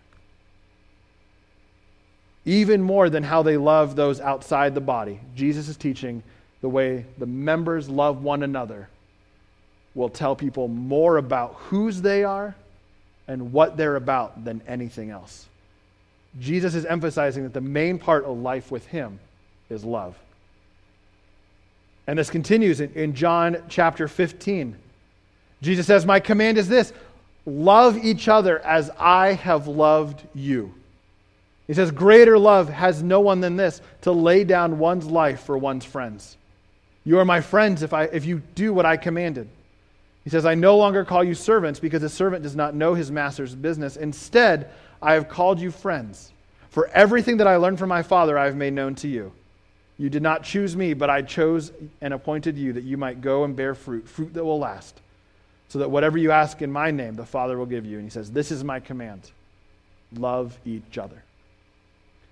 Even 2.49 2.81
more 2.81 3.11
than 3.11 3.21
how 3.21 3.43
they 3.43 3.57
love 3.57 3.95
those 3.95 4.19
outside 4.19 4.73
the 4.73 4.81
body, 4.81 5.19
Jesus 5.35 5.67
is 5.67 5.77
teaching 5.77 6.23
the 6.61 6.67
way 6.67 7.05
the 7.19 7.27
members 7.27 7.87
love 7.87 8.23
one 8.23 8.41
another 8.41 8.89
will 9.93 10.09
tell 10.09 10.35
people 10.35 10.67
more 10.67 11.17
about 11.17 11.53
whose 11.67 12.01
they 12.01 12.23
are 12.23 12.55
and 13.27 13.53
what 13.53 13.77
they're 13.77 13.97
about 13.97 14.43
than 14.45 14.63
anything 14.67 15.11
else. 15.11 15.45
Jesus 16.39 16.73
is 16.73 16.85
emphasizing 16.85 17.43
that 17.43 17.53
the 17.53 17.61
main 17.61 17.99
part 17.99 18.25
of 18.25 18.35
life 18.39 18.71
with 18.71 18.87
him 18.87 19.19
is 19.69 19.83
love. 19.85 20.17
And 22.07 22.17
this 22.17 22.31
continues 22.31 22.81
in, 22.81 22.91
in 22.93 23.13
John 23.13 23.57
chapter 23.69 24.07
15. 24.07 24.75
Jesus 25.61 25.85
says, 25.85 26.03
My 26.03 26.19
command 26.19 26.57
is 26.57 26.67
this 26.67 26.93
love 27.45 28.03
each 28.03 28.27
other 28.27 28.57
as 28.65 28.89
I 28.97 29.33
have 29.33 29.67
loved 29.67 30.23
you. 30.33 30.73
He 31.69 31.75
says, 31.75 31.91
Greater 31.91 32.39
love 32.39 32.67
has 32.67 33.03
no 33.03 33.19
one 33.19 33.41
than 33.41 33.55
this 33.55 33.79
to 34.01 34.11
lay 34.11 34.43
down 34.43 34.79
one's 34.79 35.05
life 35.05 35.43
for 35.43 35.55
one's 35.55 35.85
friends. 35.85 36.35
You 37.05 37.19
are 37.19 37.25
my 37.25 37.41
friends 37.41 37.83
if, 37.83 37.93
I, 37.93 38.05
if 38.05 38.25
you 38.25 38.41
do 38.55 38.73
what 38.73 38.87
I 38.87 38.97
commanded. 38.97 39.47
He 40.23 40.31
says, 40.31 40.47
I 40.47 40.55
no 40.55 40.77
longer 40.77 41.05
call 41.05 41.23
you 41.23 41.35
servants 41.35 41.79
because 41.79 42.01
a 42.01 42.09
servant 42.09 42.41
does 42.41 42.55
not 42.55 42.73
know 42.73 42.95
his 42.95 43.11
master's 43.11 43.53
business. 43.53 43.97
Instead, 43.97 44.71
I 44.99 45.13
have 45.13 45.29
called 45.29 45.59
you 45.59 45.69
friends. 45.69 46.31
For 46.71 46.87
everything 46.87 47.37
that 47.37 47.45
I 47.45 47.57
learned 47.57 47.77
from 47.77 47.89
my 47.89 48.01
Father, 48.01 48.35
I 48.35 48.45
have 48.45 48.55
made 48.55 48.73
known 48.73 48.95
to 48.95 49.07
you. 49.07 49.31
You 49.99 50.09
did 50.09 50.23
not 50.23 50.41
choose 50.41 50.75
me, 50.75 50.95
but 50.95 51.11
I 51.11 51.21
chose 51.21 51.71
and 52.01 52.15
appointed 52.15 52.57
you 52.57 52.73
that 52.73 52.83
you 52.83 52.97
might 52.97 53.21
go 53.21 53.43
and 53.43 53.55
bear 53.55 53.75
fruit, 53.75 54.09
fruit 54.09 54.33
that 54.33 54.43
will 54.43 54.57
last, 54.57 54.99
so 55.67 55.77
that 55.77 55.91
whatever 55.91 56.17
you 56.17 56.31
ask 56.31 56.63
in 56.63 56.71
my 56.71 56.89
name, 56.89 57.13
the 57.13 57.27
Father 57.27 57.59
will 57.59 57.67
give 57.67 57.85
you. 57.85 57.97
And 57.97 58.05
he 58.05 58.09
says, 58.09 58.31
This 58.31 58.49
is 58.49 58.63
my 58.63 58.79
command 58.79 59.29
love 60.11 60.57
each 60.65 60.97
other. 60.97 61.21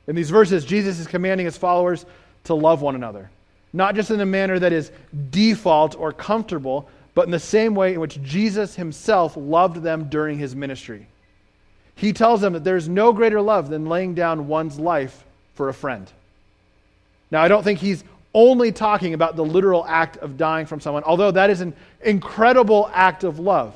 In 0.08 0.15
these 0.15 0.30
verses, 0.30 0.65
Jesus 0.65 1.00
is 1.00 1.08
commanding 1.08 1.46
his 1.46 1.58
followers 1.58 2.06
to 2.46 2.54
love 2.54 2.82
one 2.82 2.96
another, 2.96 3.30
not 3.74 3.96
just 3.96 4.10
in 4.10 4.20
a 4.22 4.26
manner 4.26 4.58
that 4.58 4.74
is 4.74 4.91
default 5.30 5.96
or 5.96 6.13
comfortable, 6.13 6.89
but 7.13 7.26
in 7.26 7.32
the 7.32 7.39
same 7.39 7.76
way 7.76 7.93
in 7.93 8.00
which 8.00 8.22
Jesus 8.22 8.76
himself 8.76 9.36
loved 9.36 9.78
them 9.78 10.08
during 10.10 10.38
his 10.38 10.56
ministry. 10.56 11.08
He 11.96 12.13
tells 12.13 12.41
them 12.41 12.54
that 12.54 12.63
there's 12.63 12.88
no 12.88 13.12
greater 13.12 13.41
love 13.41 13.70
than 13.70 13.88
laying 13.88 14.13
down 14.13 14.48
one's 14.48 14.80
life 14.80 15.26
for 15.56 15.67
a 15.67 15.74
friend. 15.74 16.10
Now, 17.32 17.41
I 17.41 17.48
don't 17.48 17.63
think 17.63 17.80
he's 17.80 18.04
only 18.34 18.72
talking 18.72 19.15
about 19.15 19.36
the 19.36 19.43
literal 19.43 19.84
act 19.86 20.17
of 20.17 20.38
dying 20.38 20.67
from 20.67 20.80
someone, 20.80 21.04
although 21.04 21.32
that 21.32 21.50
is 21.50 21.60
an 21.60 21.74
incredible 22.04 22.89
act 22.93 23.24
of 23.24 23.39
love. 23.39 23.76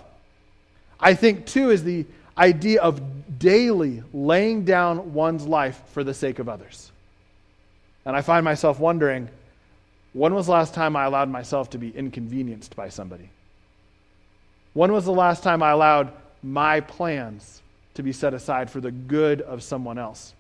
I 1.00 1.16
think, 1.16 1.48
too, 1.48 1.72
is 1.72 1.84
the 1.84 2.06
idea 2.38 2.82
of 2.82 3.02
daily 3.40 4.04
laying 4.14 4.66
down 4.66 5.14
one's 5.14 5.46
life 5.46 5.82
for 5.94 6.04
the 6.04 6.14
sake 6.14 6.40
of 6.40 6.48
others. 6.48 6.92
And 8.06 8.16
I 8.16 8.22
find 8.22 8.44
myself 8.44 8.80
wondering 8.80 9.30
when 10.14 10.34
was 10.34 10.48
the 10.48 10.52
last 10.52 10.74
time 10.74 10.96
I 10.96 11.06
allowed 11.06 11.30
myself 11.30 11.70
to 11.72 11.78
be 11.78 11.90
inconvenienced 11.90 12.76
by 12.76 12.90
somebody? 12.90 13.30
When 14.74 14.92
was 14.92 15.06
the 15.06 15.12
last 15.12 15.44
time 15.44 15.64
I 15.64 15.72
allowed 15.72 16.12
my 16.44 16.82
plans 16.82 17.62
to 17.94 18.04
be 18.04 18.12
set 18.12 18.34
aside 18.34 18.70
for 18.70 18.82
the 18.82 18.92
good 18.92 19.42
of 19.42 19.64
someone 19.64 19.98
else? 19.98 20.34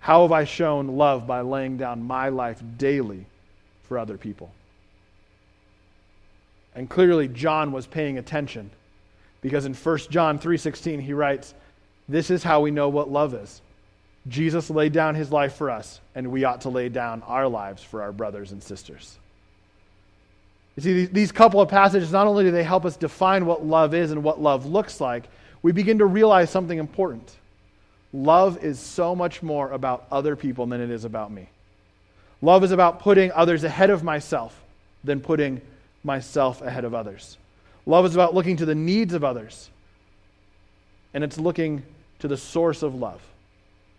How 0.00 0.22
have 0.22 0.32
I 0.32 0.44
shown 0.44 0.96
love 0.96 1.26
by 1.26 1.40
laying 1.40 1.78
down 1.78 2.02
my 2.02 2.28
life 2.28 2.62
daily 2.76 3.26
for 3.84 3.98
other 3.98 4.16
people? 4.16 4.52
And 6.74 6.88
clearly 6.88 7.28
John 7.28 7.72
was 7.72 7.86
paying 7.86 8.18
attention 8.18 8.70
because 9.46 9.64
in 9.64 9.74
1 9.74 10.10
John 10.10 10.40
3:16 10.40 10.98
he 10.98 11.12
writes, 11.12 11.54
"This 12.08 12.32
is 12.32 12.42
how 12.42 12.62
we 12.62 12.72
know 12.72 12.88
what 12.88 13.08
love 13.08 13.32
is. 13.32 13.62
Jesus 14.26 14.70
laid 14.70 14.92
down 14.92 15.14
his 15.14 15.30
life 15.30 15.54
for 15.54 15.70
us, 15.70 16.00
and 16.16 16.32
we 16.32 16.42
ought 16.42 16.62
to 16.62 16.68
lay 16.68 16.88
down 16.88 17.22
our 17.28 17.46
lives 17.46 17.80
for 17.80 18.02
our 18.02 18.10
brothers 18.10 18.50
and 18.50 18.60
sisters. 18.60 19.18
You 20.74 20.82
see, 20.82 21.06
these 21.06 21.30
couple 21.30 21.60
of 21.60 21.68
passages, 21.68 22.10
not 22.10 22.26
only 22.26 22.42
do 22.42 22.50
they 22.50 22.64
help 22.64 22.84
us 22.84 22.96
define 22.96 23.46
what 23.46 23.64
love 23.64 23.94
is 23.94 24.10
and 24.10 24.24
what 24.24 24.40
love 24.40 24.66
looks 24.66 25.00
like, 25.00 25.28
we 25.62 25.70
begin 25.70 25.98
to 25.98 26.06
realize 26.06 26.50
something 26.50 26.78
important. 26.78 27.36
Love 28.12 28.64
is 28.64 28.80
so 28.80 29.14
much 29.14 29.44
more 29.44 29.70
about 29.70 30.06
other 30.10 30.34
people 30.34 30.66
than 30.66 30.80
it 30.80 30.90
is 30.90 31.04
about 31.04 31.30
me. 31.30 31.48
Love 32.42 32.64
is 32.64 32.72
about 32.72 32.98
putting 32.98 33.30
others 33.30 33.62
ahead 33.62 33.90
of 33.90 34.02
myself 34.02 34.60
than 35.04 35.20
putting 35.20 35.60
myself 36.02 36.62
ahead 36.62 36.84
of 36.84 36.94
others. 36.94 37.38
Love 37.86 38.04
is 38.04 38.14
about 38.14 38.34
looking 38.34 38.56
to 38.56 38.66
the 38.66 38.74
needs 38.74 39.14
of 39.14 39.24
others, 39.24 39.70
and 41.14 41.22
it's 41.22 41.38
looking 41.38 41.82
to 42.18 42.28
the 42.28 42.36
source 42.36 42.82
of 42.82 42.94
love 42.94 43.22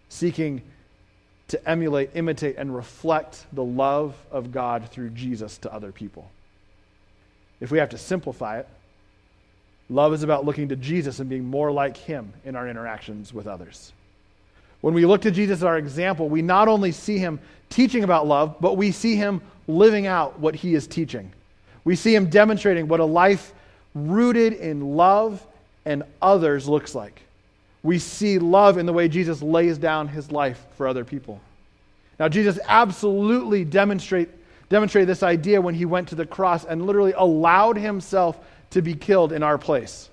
seeking 0.09 0.61
to 1.49 1.69
emulate, 1.69 2.11
imitate, 2.13 2.57
and 2.57 2.75
reflect 2.75 3.45
the 3.53 3.63
love 3.63 4.15
of 4.31 4.51
God 4.51 4.89
through 4.89 5.09
Jesus 5.11 5.57
to 5.59 5.73
other 5.73 5.91
people. 5.91 6.29
If 7.59 7.71
we 7.71 7.77
have 7.77 7.89
to 7.89 7.97
simplify 7.97 8.59
it, 8.59 8.67
love 9.89 10.13
is 10.13 10.23
about 10.23 10.45
looking 10.45 10.69
to 10.69 10.75
Jesus 10.75 11.19
and 11.19 11.29
being 11.29 11.45
more 11.45 11.71
like 11.71 11.95
him 11.95 12.33
in 12.43 12.55
our 12.55 12.67
interactions 12.67 13.33
with 13.33 13.47
others. 13.47 13.93
When 14.81 14.93
we 14.93 15.05
look 15.05 15.21
to 15.21 15.31
Jesus 15.31 15.59
as 15.59 15.63
our 15.63 15.77
example, 15.77 16.29
we 16.29 16.41
not 16.41 16.67
only 16.67 16.91
see 16.91 17.17
him 17.17 17.39
teaching 17.69 18.03
about 18.03 18.27
love, 18.27 18.57
but 18.59 18.77
we 18.77 18.91
see 18.91 19.15
him 19.15 19.41
living 19.67 20.05
out 20.05 20.39
what 20.39 20.55
he 20.55 20.75
is 20.75 20.85
teaching. 20.85 21.31
We 21.83 21.95
see 21.95 22.13
him 22.13 22.29
demonstrating 22.29 22.87
what 22.87 22.99
a 22.99 23.05
life 23.05 23.53
rooted 23.97 24.53
in 24.53 24.95
love 24.95 25.45
and 25.85 26.03
others 26.21 26.67
looks 26.67 26.93
like 26.93 27.21
we 27.87 27.99
see 27.99 28.37
love 28.37 28.77
in 28.77 28.85
the 28.85 28.91
way 28.91 29.07
Jesus 29.07 29.41
lays 29.41 29.77
down 29.77 30.09
his 30.09 30.29
life 30.29 30.65
for 30.75 30.89
other 30.89 31.05
people. 31.05 31.39
Now, 32.19 32.27
Jesus 32.27 32.59
absolutely 32.65 33.63
demonstrate, 33.63 34.27
demonstrated 34.67 35.07
this 35.07 35.23
idea 35.23 35.61
when 35.61 35.73
he 35.73 35.85
went 35.85 36.09
to 36.09 36.15
the 36.15 36.25
cross 36.25 36.65
and 36.65 36.85
literally 36.85 37.13
allowed 37.15 37.77
himself 37.77 38.37
to 38.71 38.81
be 38.81 38.93
killed 38.93 39.31
in 39.31 39.41
our 39.41 39.57
place. 39.57 40.09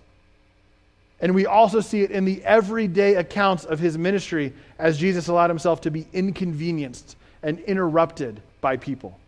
And 1.21 1.35
we 1.35 1.47
also 1.47 1.81
see 1.81 2.03
it 2.03 2.13
in 2.13 2.25
the 2.25 2.45
everyday 2.45 3.15
accounts 3.15 3.65
of 3.65 3.81
his 3.81 3.99
ministry 3.99 4.53
as 4.79 4.97
Jesus 4.97 5.27
allowed 5.27 5.51
himself 5.51 5.81
to 5.81 5.91
be 5.91 6.07
inconvenienced 6.13 7.17
and 7.43 7.59
interrupted 7.61 8.41
by 8.61 8.77
people. 8.77 9.19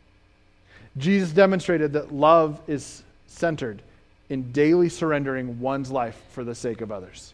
Jesus 0.99 1.31
demonstrated 1.31 1.95
that 1.95 2.12
love 2.12 2.61
is 2.69 3.03
centered 3.27 3.83
in 4.29 4.53
daily 4.53 4.89
surrendering 4.89 5.61
one's 5.61 5.91
life 5.91 6.21
for 6.31 6.45
the 6.45 6.55
sake 6.55 6.81
of 6.81 6.91
others. 6.91 7.33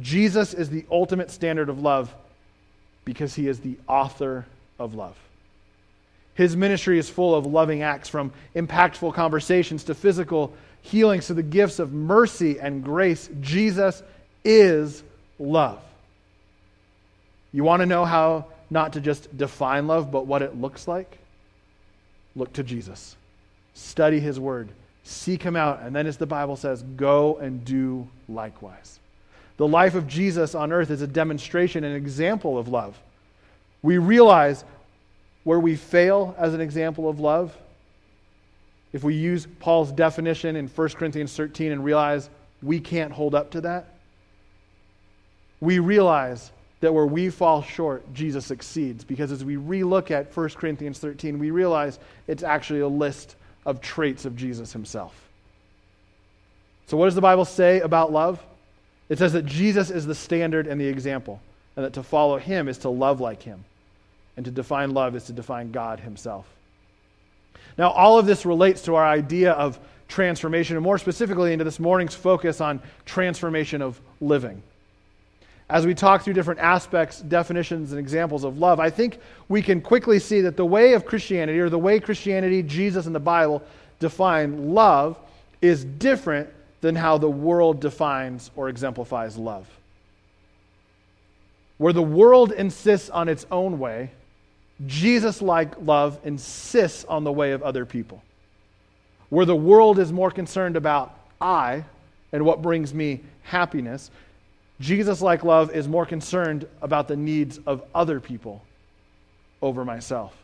Jesus 0.00 0.54
is 0.54 0.70
the 0.70 0.84
ultimate 0.90 1.30
standard 1.30 1.68
of 1.68 1.80
love 1.80 2.14
because 3.04 3.34
he 3.34 3.46
is 3.46 3.60
the 3.60 3.76
author 3.86 4.46
of 4.78 4.94
love. 4.94 5.16
His 6.34 6.56
ministry 6.56 6.98
is 6.98 7.08
full 7.08 7.34
of 7.34 7.46
loving 7.46 7.82
acts, 7.82 8.08
from 8.08 8.32
impactful 8.56 9.14
conversations 9.14 9.84
to 9.84 9.94
physical 9.94 10.52
healings 10.82 11.28
to 11.28 11.34
the 11.34 11.42
gifts 11.42 11.78
of 11.78 11.92
mercy 11.92 12.58
and 12.58 12.82
grace. 12.82 13.28
Jesus 13.40 14.02
is 14.44 15.02
love. 15.38 15.80
You 17.52 17.62
want 17.62 17.80
to 17.80 17.86
know 17.86 18.04
how 18.04 18.46
not 18.68 18.94
to 18.94 19.00
just 19.00 19.36
define 19.36 19.86
love, 19.86 20.10
but 20.10 20.26
what 20.26 20.42
it 20.42 20.60
looks 20.60 20.88
like? 20.88 21.18
Look 22.34 22.52
to 22.54 22.64
Jesus. 22.64 23.14
Study 23.74 24.18
his 24.18 24.40
word. 24.40 24.68
Seek 25.04 25.42
him 25.42 25.54
out. 25.54 25.82
And 25.82 25.94
then, 25.94 26.06
as 26.06 26.16
the 26.16 26.26
Bible 26.26 26.56
says, 26.56 26.82
go 26.96 27.36
and 27.36 27.64
do 27.64 28.08
likewise. 28.28 28.98
The 29.58 29.68
life 29.68 29.94
of 29.94 30.08
Jesus 30.08 30.54
on 30.54 30.72
earth 30.72 30.90
is 30.90 31.02
a 31.02 31.06
demonstration, 31.06 31.84
an 31.84 31.94
example 31.94 32.58
of 32.58 32.68
love. 32.68 32.98
We 33.82 33.98
realize 33.98 34.64
where 35.44 35.60
we 35.60 35.76
fail 35.76 36.34
as 36.38 36.54
an 36.54 36.60
example 36.60 37.08
of 37.08 37.20
love. 37.20 37.56
If 38.92 39.04
we 39.04 39.14
use 39.14 39.46
Paul's 39.60 39.92
definition 39.92 40.56
in 40.56 40.68
1 40.68 40.88
Corinthians 40.90 41.36
13 41.36 41.70
and 41.70 41.84
realize 41.84 42.30
we 42.62 42.80
can't 42.80 43.12
hold 43.12 43.34
up 43.34 43.50
to 43.52 43.60
that, 43.60 43.94
we 45.60 45.78
realize 45.78 46.50
that 46.80 46.92
where 46.92 47.06
we 47.06 47.30
fall 47.30 47.62
short, 47.62 48.12
Jesus 48.14 48.46
succeeds. 48.46 49.04
Because 49.04 49.32
as 49.32 49.44
we 49.44 49.56
relook 49.56 50.10
at 50.10 50.34
1 50.34 50.48
Corinthians 50.50 50.98
13, 50.98 51.38
we 51.38 51.50
realize 51.50 51.98
it's 52.26 52.42
actually 52.42 52.80
a 52.80 52.88
list 52.88 53.36
of 53.64 53.80
traits 53.80 54.24
of 54.24 54.36
Jesus 54.36 54.72
himself. 54.72 55.14
So, 56.86 56.96
what 56.96 57.06
does 57.06 57.14
the 57.14 57.20
Bible 57.20 57.44
say 57.44 57.80
about 57.80 58.12
love? 58.12 58.44
It 59.08 59.18
says 59.18 59.32
that 59.32 59.46
Jesus 59.46 59.90
is 59.90 60.06
the 60.06 60.14
standard 60.14 60.66
and 60.66 60.80
the 60.80 60.86
example, 60.86 61.40
and 61.76 61.84
that 61.84 61.94
to 61.94 62.02
follow 62.02 62.38
him 62.38 62.68
is 62.68 62.78
to 62.78 62.88
love 62.88 63.20
like 63.20 63.42
him. 63.42 63.64
And 64.36 64.44
to 64.46 64.50
define 64.50 64.90
love 64.90 65.14
is 65.14 65.24
to 65.24 65.32
define 65.32 65.70
God 65.70 66.00
himself. 66.00 66.46
Now, 67.78 67.90
all 67.90 68.18
of 68.18 68.26
this 68.26 68.44
relates 68.44 68.82
to 68.82 68.94
our 68.96 69.04
idea 69.04 69.52
of 69.52 69.78
transformation, 70.08 70.76
and 70.76 70.82
more 70.82 70.98
specifically 70.98 71.52
into 71.52 71.64
this 71.64 71.80
morning's 71.80 72.14
focus 72.14 72.60
on 72.60 72.82
transformation 73.04 73.82
of 73.82 74.00
living. 74.20 74.62
As 75.68 75.86
we 75.86 75.94
talk 75.94 76.22
through 76.22 76.34
different 76.34 76.60
aspects, 76.60 77.20
definitions, 77.20 77.92
and 77.92 77.98
examples 77.98 78.44
of 78.44 78.58
love, 78.58 78.80
I 78.80 78.90
think 78.90 79.18
we 79.48 79.62
can 79.62 79.80
quickly 79.80 80.18
see 80.18 80.42
that 80.42 80.56
the 80.56 80.66
way 80.66 80.92
of 80.92 81.06
Christianity, 81.06 81.58
or 81.58 81.70
the 81.70 81.78
way 81.78 82.00
Christianity, 82.00 82.62
Jesus, 82.62 83.06
and 83.06 83.14
the 83.14 83.20
Bible 83.20 83.62
define 83.98 84.74
love, 84.74 85.18
is 85.62 85.84
different 85.84 86.50
than 86.82 86.94
how 86.94 87.16
the 87.16 87.30
world 87.30 87.80
defines 87.80 88.50
or 88.56 88.68
exemplifies 88.68 89.38
love. 89.38 89.66
Where 91.78 91.94
the 91.94 92.02
world 92.02 92.52
insists 92.52 93.08
on 93.08 93.30
its 93.30 93.46
own 93.50 93.78
way, 93.78 94.10
Jesus 94.86 95.40
like 95.40 95.80
love 95.80 96.18
insists 96.24 97.06
on 97.06 97.24
the 97.24 97.32
way 97.32 97.52
of 97.52 97.62
other 97.62 97.86
people. 97.86 98.22
Where 99.30 99.46
the 99.46 99.56
world 99.56 99.98
is 99.98 100.12
more 100.12 100.30
concerned 100.30 100.76
about 100.76 101.18
I 101.40 101.84
and 102.32 102.44
what 102.44 102.60
brings 102.60 102.92
me 102.92 103.20
happiness, 103.42 104.10
Jesus 104.80 105.20
like 105.20 105.44
love 105.44 105.74
is 105.74 105.86
more 105.86 106.04
concerned 106.06 106.66
about 106.82 107.08
the 107.08 107.16
needs 107.16 107.58
of 107.66 107.82
other 107.94 108.20
people 108.20 108.62
over 109.62 109.84
myself. 109.84 110.34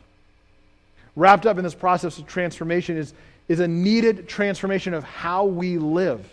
Wrapped 1.15 1.45
up 1.45 1.57
in 1.57 1.63
this 1.63 1.75
process 1.75 2.17
of 2.17 2.25
transformation 2.27 2.97
is 2.97 3.13
is 3.51 3.59
a 3.59 3.67
needed 3.67 4.29
transformation 4.29 4.93
of 4.93 5.03
how 5.03 5.43
we 5.43 5.77
live, 5.77 6.25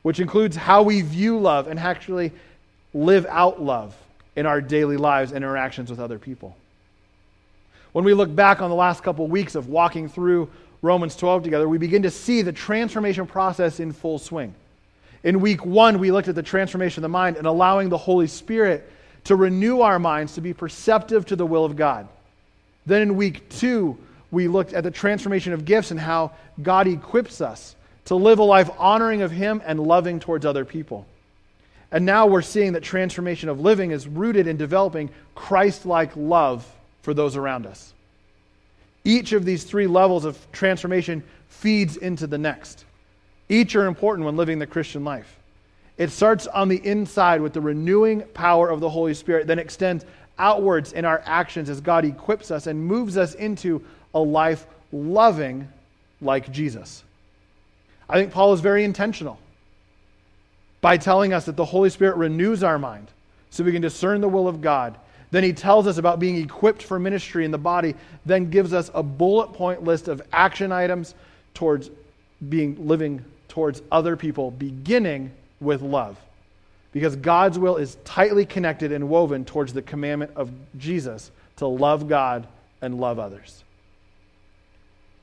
which 0.00 0.18
includes 0.18 0.56
how 0.56 0.82
we 0.82 1.02
view 1.02 1.38
love 1.38 1.68
and 1.68 1.78
actually 1.78 2.32
live 2.94 3.26
out 3.28 3.60
love 3.60 3.94
in 4.34 4.46
our 4.46 4.62
daily 4.62 4.96
lives 4.96 5.32
and 5.32 5.44
interactions 5.44 5.90
with 5.90 6.00
other 6.00 6.18
people. 6.18 6.56
When 7.92 8.04
we 8.04 8.14
look 8.14 8.34
back 8.34 8.62
on 8.62 8.70
the 8.70 8.76
last 8.76 9.02
couple 9.02 9.26
of 9.26 9.30
weeks 9.30 9.56
of 9.56 9.68
walking 9.68 10.08
through 10.08 10.48
Romans 10.80 11.16
12 11.16 11.42
together, 11.42 11.68
we 11.68 11.76
begin 11.76 12.02
to 12.04 12.10
see 12.10 12.40
the 12.40 12.52
transformation 12.52 13.26
process 13.26 13.78
in 13.78 13.92
full 13.92 14.18
swing. 14.18 14.54
In 15.24 15.40
week 15.40 15.64
one, 15.64 15.98
we 15.98 16.10
looked 16.10 16.28
at 16.28 16.34
the 16.34 16.42
transformation 16.42 17.00
of 17.00 17.02
the 17.02 17.08
mind 17.08 17.36
and 17.36 17.46
allowing 17.46 17.88
the 17.88 17.98
Holy 17.98 18.26
Spirit 18.26 18.90
to 19.24 19.36
renew 19.36 19.80
our 19.80 19.98
minds 19.98 20.34
to 20.34 20.40
be 20.40 20.54
perceptive 20.54 21.26
to 21.26 21.36
the 21.36 21.46
will 21.46 21.64
of 21.64 21.76
God. 21.76 22.08
Then 22.86 23.02
in 23.02 23.16
week 23.16 23.48
two, 23.48 23.98
we 24.30 24.48
looked 24.48 24.72
at 24.72 24.84
the 24.84 24.90
transformation 24.90 25.52
of 25.52 25.64
gifts 25.64 25.90
and 25.90 25.98
how 25.98 26.32
God 26.62 26.86
equips 26.86 27.40
us 27.40 27.74
to 28.06 28.14
live 28.14 28.38
a 28.38 28.44
life 28.44 28.70
honoring 28.78 29.22
of 29.22 29.30
Him 29.30 29.60
and 29.66 29.80
loving 29.80 30.20
towards 30.20 30.46
other 30.46 30.64
people. 30.64 31.06
And 31.90 32.04
now 32.04 32.26
we're 32.26 32.42
seeing 32.42 32.72
that 32.74 32.82
transformation 32.82 33.48
of 33.48 33.60
living 33.60 33.90
is 33.90 34.06
rooted 34.06 34.46
in 34.46 34.56
developing 34.56 35.10
Christ 35.34 35.86
like 35.86 36.14
love 36.16 36.66
for 37.02 37.14
those 37.14 37.36
around 37.36 37.66
us. 37.66 37.92
Each 39.04 39.32
of 39.32 39.44
these 39.44 39.64
three 39.64 39.86
levels 39.86 40.24
of 40.24 40.38
transformation 40.52 41.22
feeds 41.48 41.96
into 41.96 42.26
the 42.26 42.36
next. 42.36 42.84
Each 43.48 43.74
are 43.76 43.86
important 43.86 44.26
when 44.26 44.36
living 44.36 44.58
the 44.58 44.66
Christian 44.66 45.04
life. 45.04 45.38
It 45.96 46.10
starts 46.10 46.46
on 46.46 46.68
the 46.68 46.84
inside 46.86 47.40
with 47.40 47.52
the 47.52 47.60
renewing 47.60 48.22
power 48.34 48.68
of 48.68 48.80
the 48.80 48.90
Holy 48.90 49.14
Spirit, 49.14 49.46
then 49.46 49.58
extends 49.58 50.04
outwards 50.38 50.92
in 50.92 51.04
our 51.04 51.22
actions 51.24 51.68
as 51.68 51.80
God 51.80 52.04
equips 52.04 52.50
us 52.50 52.66
and 52.66 52.84
moves 52.84 53.16
us 53.16 53.34
into 53.34 53.84
a 54.14 54.20
life 54.20 54.66
loving 54.92 55.68
like 56.20 56.52
Jesus. 56.52 57.02
I 58.08 58.18
think 58.18 58.32
Paul 58.32 58.52
is 58.52 58.60
very 58.60 58.84
intentional 58.84 59.38
by 60.80 60.96
telling 60.96 61.32
us 61.32 61.46
that 61.46 61.56
the 61.56 61.64
Holy 61.64 61.90
Spirit 61.90 62.16
renews 62.16 62.62
our 62.62 62.78
mind 62.78 63.08
so 63.50 63.64
we 63.64 63.72
can 63.72 63.82
discern 63.82 64.20
the 64.20 64.28
will 64.28 64.46
of 64.46 64.60
God. 64.60 64.96
Then 65.30 65.42
he 65.42 65.52
tells 65.52 65.86
us 65.86 65.98
about 65.98 66.20
being 66.20 66.36
equipped 66.36 66.82
for 66.82 66.98
ministry 66.98 67.44
in 67.44 67.50
the 67.50 67.58
body, 67.58 67.94
then 68.24 68.50
gives 68.50 68.72
us 68.72 68.90
a 68.94 69.02
bullet 69.02 69.52
point 69.52 69.82
list 69.82 70.08
of 70.08 70.22
action 70.32 70.70
items 70.72 71.14
towards 71.54 71.90
being 72.48 72.86
living 72.86 73.24
towards 73.58 73.82
other 73.90 74.16
people, 74.16 74.52
beginning 74.52 75.32
with 75.60 75.82
love. 75.82 76.16
Because 76.92 77.16
God's 77.16 77.58
will 77.58 77.76
is 77.76 77.96
tightly 78.04 78.46
connected 78.46 78.92
and 78.92 79.08
woven 79.08 79.44
towards 79.44 79.72
the 79.72 79.82
commandment 79.82 80.30
of 80.36 80.48
Jesus 80.78 81.32
to 81.56 81.66
love 81.66 82.08
God 82.08 82.46
and 82.80 83.00
love 83.00 83.18
others. 83.18 83.64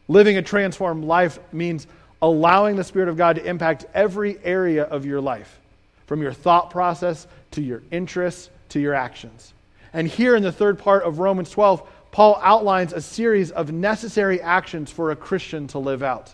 Living 0.09 0.35
a 0.35 0.41
transformed 0.41 1.05
life 1.05 1.39
means 1.53 1.87
allowing 2.21 2.75
the 2.75 2.83
Spirit 2.83 3.07
of 3.07 3.15
God 3.15 3.37
to 3.37 3.45
impact 3.45 3.85
every 3.93 4.37
area 4.43 4.83
of 4.83 5.05
your 5.05 5.21
life, 5.21 5.57
from 6.05 6.21
your 6.21 6.33
thought 6.33 6.71
process 6.71 7.27
to 7.51 7.61
your 7.61 7.83
interests 7.89 8.49
to 8.67 8.81
your 8.81 8.95
actions. 8.95 9.53
And 9.93 10.09
here 10.09 10.35
in 10.35 10.43
the 10.43 10.51
third 10.51 10.77
part 10.77 11.03
of 11.03 11.19
Romans 11.19 11.51
12, 11.51 11.87
Paul 12.11 12.37
outlines 12.43 12.91
a 12.91 12.99
series 12.99 13.51
of 13.51 13.71
necessary 13.71 14.41
actions 14.41 14.91
for 14.91 15.11
a 15.11 15.15
Christian 15.15 15.67
to 15.67 15.79
live 15.79 16.03
out. 16.03 16.33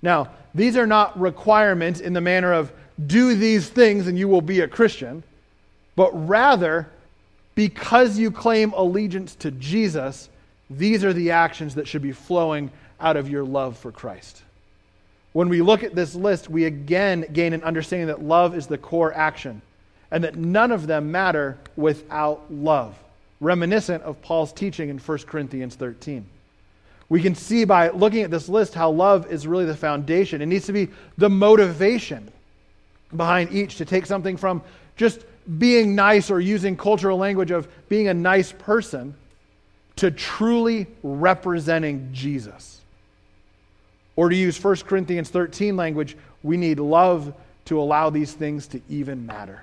Now, 0.00 0.30
these 0.54 0.76
are 0.76 0.86
not 0.86 1.18
requirements 1.18 2.00
in 2.00 2.12
the 2.12 2.20
manner 2.20 2.52
of 2.52 2.72
do 3.06 3.34
these 3.34 3.68
things 3.68 4.06
and 4.06 4.18
you 4.18 4.28
will 4.28 4.42
be 4.42 4.60
a 4.60 4.68
Christian, 4.68 5.22
but 5.96 6.10
rather, 6.28 6.88
because 7.54 8.18
you 8.18 8.30
claim 8.30 8.72
allegiance 8.72 9.34
to 9.36 9.50
Jesus, 9.52 10.28
these 10.68 11.04
are 11.04 11.12
the 11.12 11.30
actions 11.30 11.74
that 11.74 11.88
should 11.88 12.02
be 12.02 12.12
flowing 12.12 12.70
out 13.00 13.16
of 13.16 13.28
your 13.28 13.44
love 13.44 13.76
for 13.78 13.92
Christ. 13.92 14.42
When 15.32 15.48
we 15.48 15.62
look 15.62 15.82
at 15.82 15.94
this 15.94 16.14
list, 16.14 16.50
we 16.50 16.64
again 16.64 17.26
gain 17.32 17.52
an 17.52 17.62
understanding 17.62 18.08
that 18.08 18.22
love 18.22 18.56
is 18.56 18.66
the 18.66 18.78
core 18.78 19.14
action 19.14 19.62
and 20.10 20.24
that 20.24 20.36
none 20.36 20.72
of 20.72 20.86
them 20.86 21.12
matter 21.12 21.56
without 21.76 22.52
love, 22.52 22.98
reminiscent 23.40 24.02
of 24.02 24.20
Paul's 24.22 24.52
teaching 24.52 24.88
in 24.88 24.98
1 24.98 25.18
Corinthians 25.18 25.76
13. 25.76 26.26
We 27.10 27.20
can 27.20 27.34
see 27.34 27.64
by 27.64 27.90
looking 27.90 28.22
at 28.22 28.30
this 28.30 28.48
list 28.48 28.72
how 28.72 28.90
love 28.90 29.30
is 29.30 29.46
really 29.46 29.66
the 29.66 29.76
foundation. 29.76 30.40
It 30.40 30.46
needs 30.46 30.66
to 30.66 30.72
be 30.72 30.88
the 31.18 31.28
motivation 31.28 32.30
behind 33.14 33.52
each 33.52 33.76
to 33.76 33.84
take 33.84 34.06
something 34.06 34.36
from 34.36 34.62
just 34.96 35.24
being 35.58 35.96
nice 35.96 36.30
or 36.30 36.40
using 36.40 36.76
cultural 36.76 37.18
language 37.18 37.50
of 37.50 37.68
being 37.88 38.08
a 38.08 38.14
nice 38.14 38.52
person 38.52 39.14
to 39.96 40.12
truly 40.12 40.86
representing 41.02 42.10
Jesus. 42.12 42.80
Or 44.14 44.28
to 44.28 44.36
use 44.36 44.62
1 44.62 44.76
Corinthians 44.76 45.30
13 45.30 45.76
language, 45.76 46.16
we 46.44 46.56
need 46.56 46.78
love 46.78 47.34
to 47.66 47.80
allow 47.80 48.10
these 48.10 48.32
things 48.32 48.68
to 48.68 48.80
even 48.88 49.26
matter. 49.26 49.62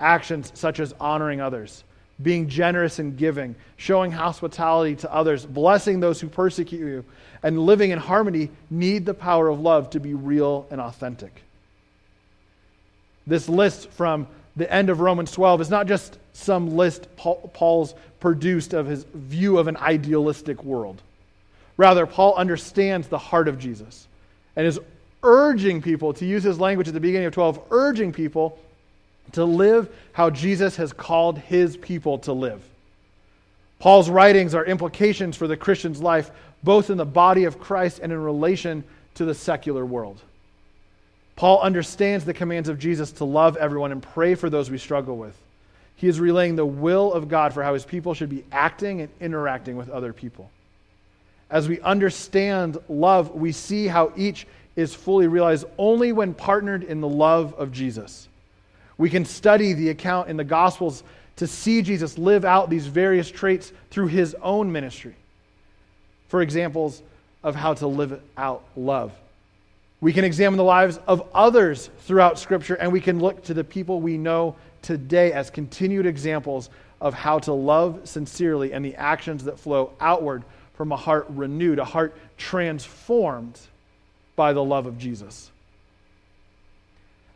Actions 0.00 0.50
such 0.54 0.80
as 0.80 0.94
honoring 0.98 1.40
others, 1.40 1.84
being 2.20 2.48
generous 2.48 2.98
and 2.98 3.16
giving, 3.16 3.54
showing 3.76 4.10
hospitality 4.10 4.96
to 4.96 5.12
others, 5.12 5.46
blessing 5.46 6.00
those 6.00 6.20
who 6.20 6.28
persecute 6.28 6.78
you, 6.78 7.04
and 7.42 7.58
living 7.58 7.90
in 7.90 7.98
harmony 7.98 8.50
need 8.70 9.06
the 9.06 9.14
power 9.14 9.48
of 9.48 9.60
love 9.60 9.90
to 9.90 10.00
be 10.00 10.14
real 10.14 10.66
and 10.70 10.80
authentic. 10.80 11.42
This 13.26 13.48
list 13.48 13.90
from 13.90 14.26
the 14.56 14.72
end 14.72 14.90
of 14.90 15.00
Romans 15.00 15.30
12 15.30 15.60
is 15.60 15.70
not 15.70 15.86
just 15.86 16.18
some 16.32 16.76
list 16.76 17.06
Paul's 17.16 17.94
produced 18.18 18.74
of 18.74 18.86
his 18.86 19.04
view 19.14 19.58
of 19.58 19.68
an 19.68 19.76
idealistic 19.76 20.64
world. 20.64 21.00
Rather, 21.76 22.06
Paul 22.06 22.34
understands 22.34 23.06
the 23.06 23.18
heart 23.18 23.46
of 23.46 23.58
Jesus 23.58 24.08
and 24.56 24.66
is 24.66 24.80
urging 25.22 25.82
people, 25.82 26.12
to 26.14 26.26
use 26.26 26.42
his 26.42 26.58
language 26.58 26.88
at 26.88 26.94
the 26.94 27.00
beginning 27.00 27.26
of 27.26 27.34
12, 27.34 27.60
urging 27.70 28.12
people 28.12 28.58
to 29.32 29.44
live 29.44 29.94
how 30.12 30.30
Jesus 30.30 30.76
has 30.76 30.92
called 30.92 31.38
his 31.38 31.76
people 31.76 32.18
to 32.20 32.32
live. 32.32 32.62
Paul's 33.78 34.10
writings 34.10 34.54
are 34.54 34.64
implications 34.64 35.36
for 35.36 35.46
the 35.46 35.56
Christian's 35.56 36.02
life, 36.02 36.30
both 36.62 36.90
in 36.90 36.98
the 36.98 37.04
body 37.04 37.44
of 37.44 37.60
Christ 37.60 38.00
and 38.02 38.12
in 38.12 38.20
relation 38.20 38.84
to 39.14 39.24
the 39.24 39.34
secular 39.34 39.86
world. 39.86 40.20
Paul 41.36 41.60
understands 41.60 42.24
the 42.24 42.34
commands 42.34 42.68
of 42.68 42.80
Jesus 42.80 43.12
to 43.12 43.24
love 43.24 43.56
everyone 43.56 43.92
and 43.92 44.02
pray 44.02 44.34
for 44.34 44.50
those 44.50 44.70
we 44.70 44.78
struggle 44.78 45.16
with. 45.16 45.36
He 45.94 46.08
is 46.08 46.18
relaying 46.18 46.56
the 46.56 46.66
will 46.66 47.12
of 47.12 47.28
God 47.28 47.52
for 47.52 47.62
how 47.62 47.74
his 47.74 47.84
people 47.84 48.14
should 48.14 48.30
be 48.30 48.44
acting 48.50 49.00
and 49.00 49.10
interacting 49.20 49.76
with 49.76 49.88
other 49.88 50.12
people. 50.12 50.50
As 51.50 51.68
we 51.68 51.80
understand 51.80 52.78
love, 52.88 53.34
we 53.34 53.52
see 53.52 53.86
how 53.86 54.12
each 54.16 54.46
is 54.76 54.94
fully 54.94 55.26
realized 55.26 55.64
only 55.76 56.12
when 56.12 56.34
partnered 56.34 56.84
in 56.84 57.00
the 57.00 57.08
love 57.08 57.54
of 57.54 57.72
Jesus. 57.72 58.27
We 58.98 59.08
can 59.08 59.24
study 59.24 59.72
the 59.72 59.90
account 59.90 60.28
in 60.28 60.36
the 60.36 60.44
Gospels 60.44 61.04
to 61.36 61.46
see 61.46 61.82
Jesus 61.82 62.18
live 62.18 62.44
out 62.44 62.68
these 62.68 62.86
various 62.86 63.30
traits 63.30 63.72
through 63.90 64.08
his 64.08 64.36
own 64.42 64.70
ministry. 64.70 65.14
For 66.28 66.42
examples 66.42 67.00
of 67.44 67.54
how 67.54 67.74
to 67.74 67.86
live 67.86 68.20
out 68.36 68.64
love. 68.76 69.12
We 70.00 70.12
can 70.12 70.24
examine 70.24 70.58
the 70.58 70.64
lives 70.64 70.98
of 71.06 71.26
others 71.34 71.90
throughout 72.00 72.38
Scripture, 72.38 72.74
and 72.74 72.92
we 72.92 73.00
can 73.00 73.20
look 73.20 73.44
to 73.44 73.54
the 73.54 73.64
people 73.64 74.00
we 74.00 74.18
know 74.18 74.56
today 74.82 75.32
as 75.32 75.50
continued 75.50 76.06
examples 76.06 76.70
of 77.00 77.14
how 77.14 77.38
to 77.40 77.52
love 77.52 78.00
sincerely 78.04 78.72
and 78.72 78.84
the 78.84 78.96
actions 78.96 79.44
that 79.44 79.58
flow 79.58 79.92
outward 80.00 80.42
from 80.74 80.92
a 80.92 80.96
heart 80.96 81.26
renewed, 81.30 81.78
a 81.78 81.84
heart 81.84 82.16
transformed 82.36 83.58
by 84.36 84.52
the 84.52 84.62
love 84.62 84.86
of 84.86 84.98
Jesus. 84.98 85.50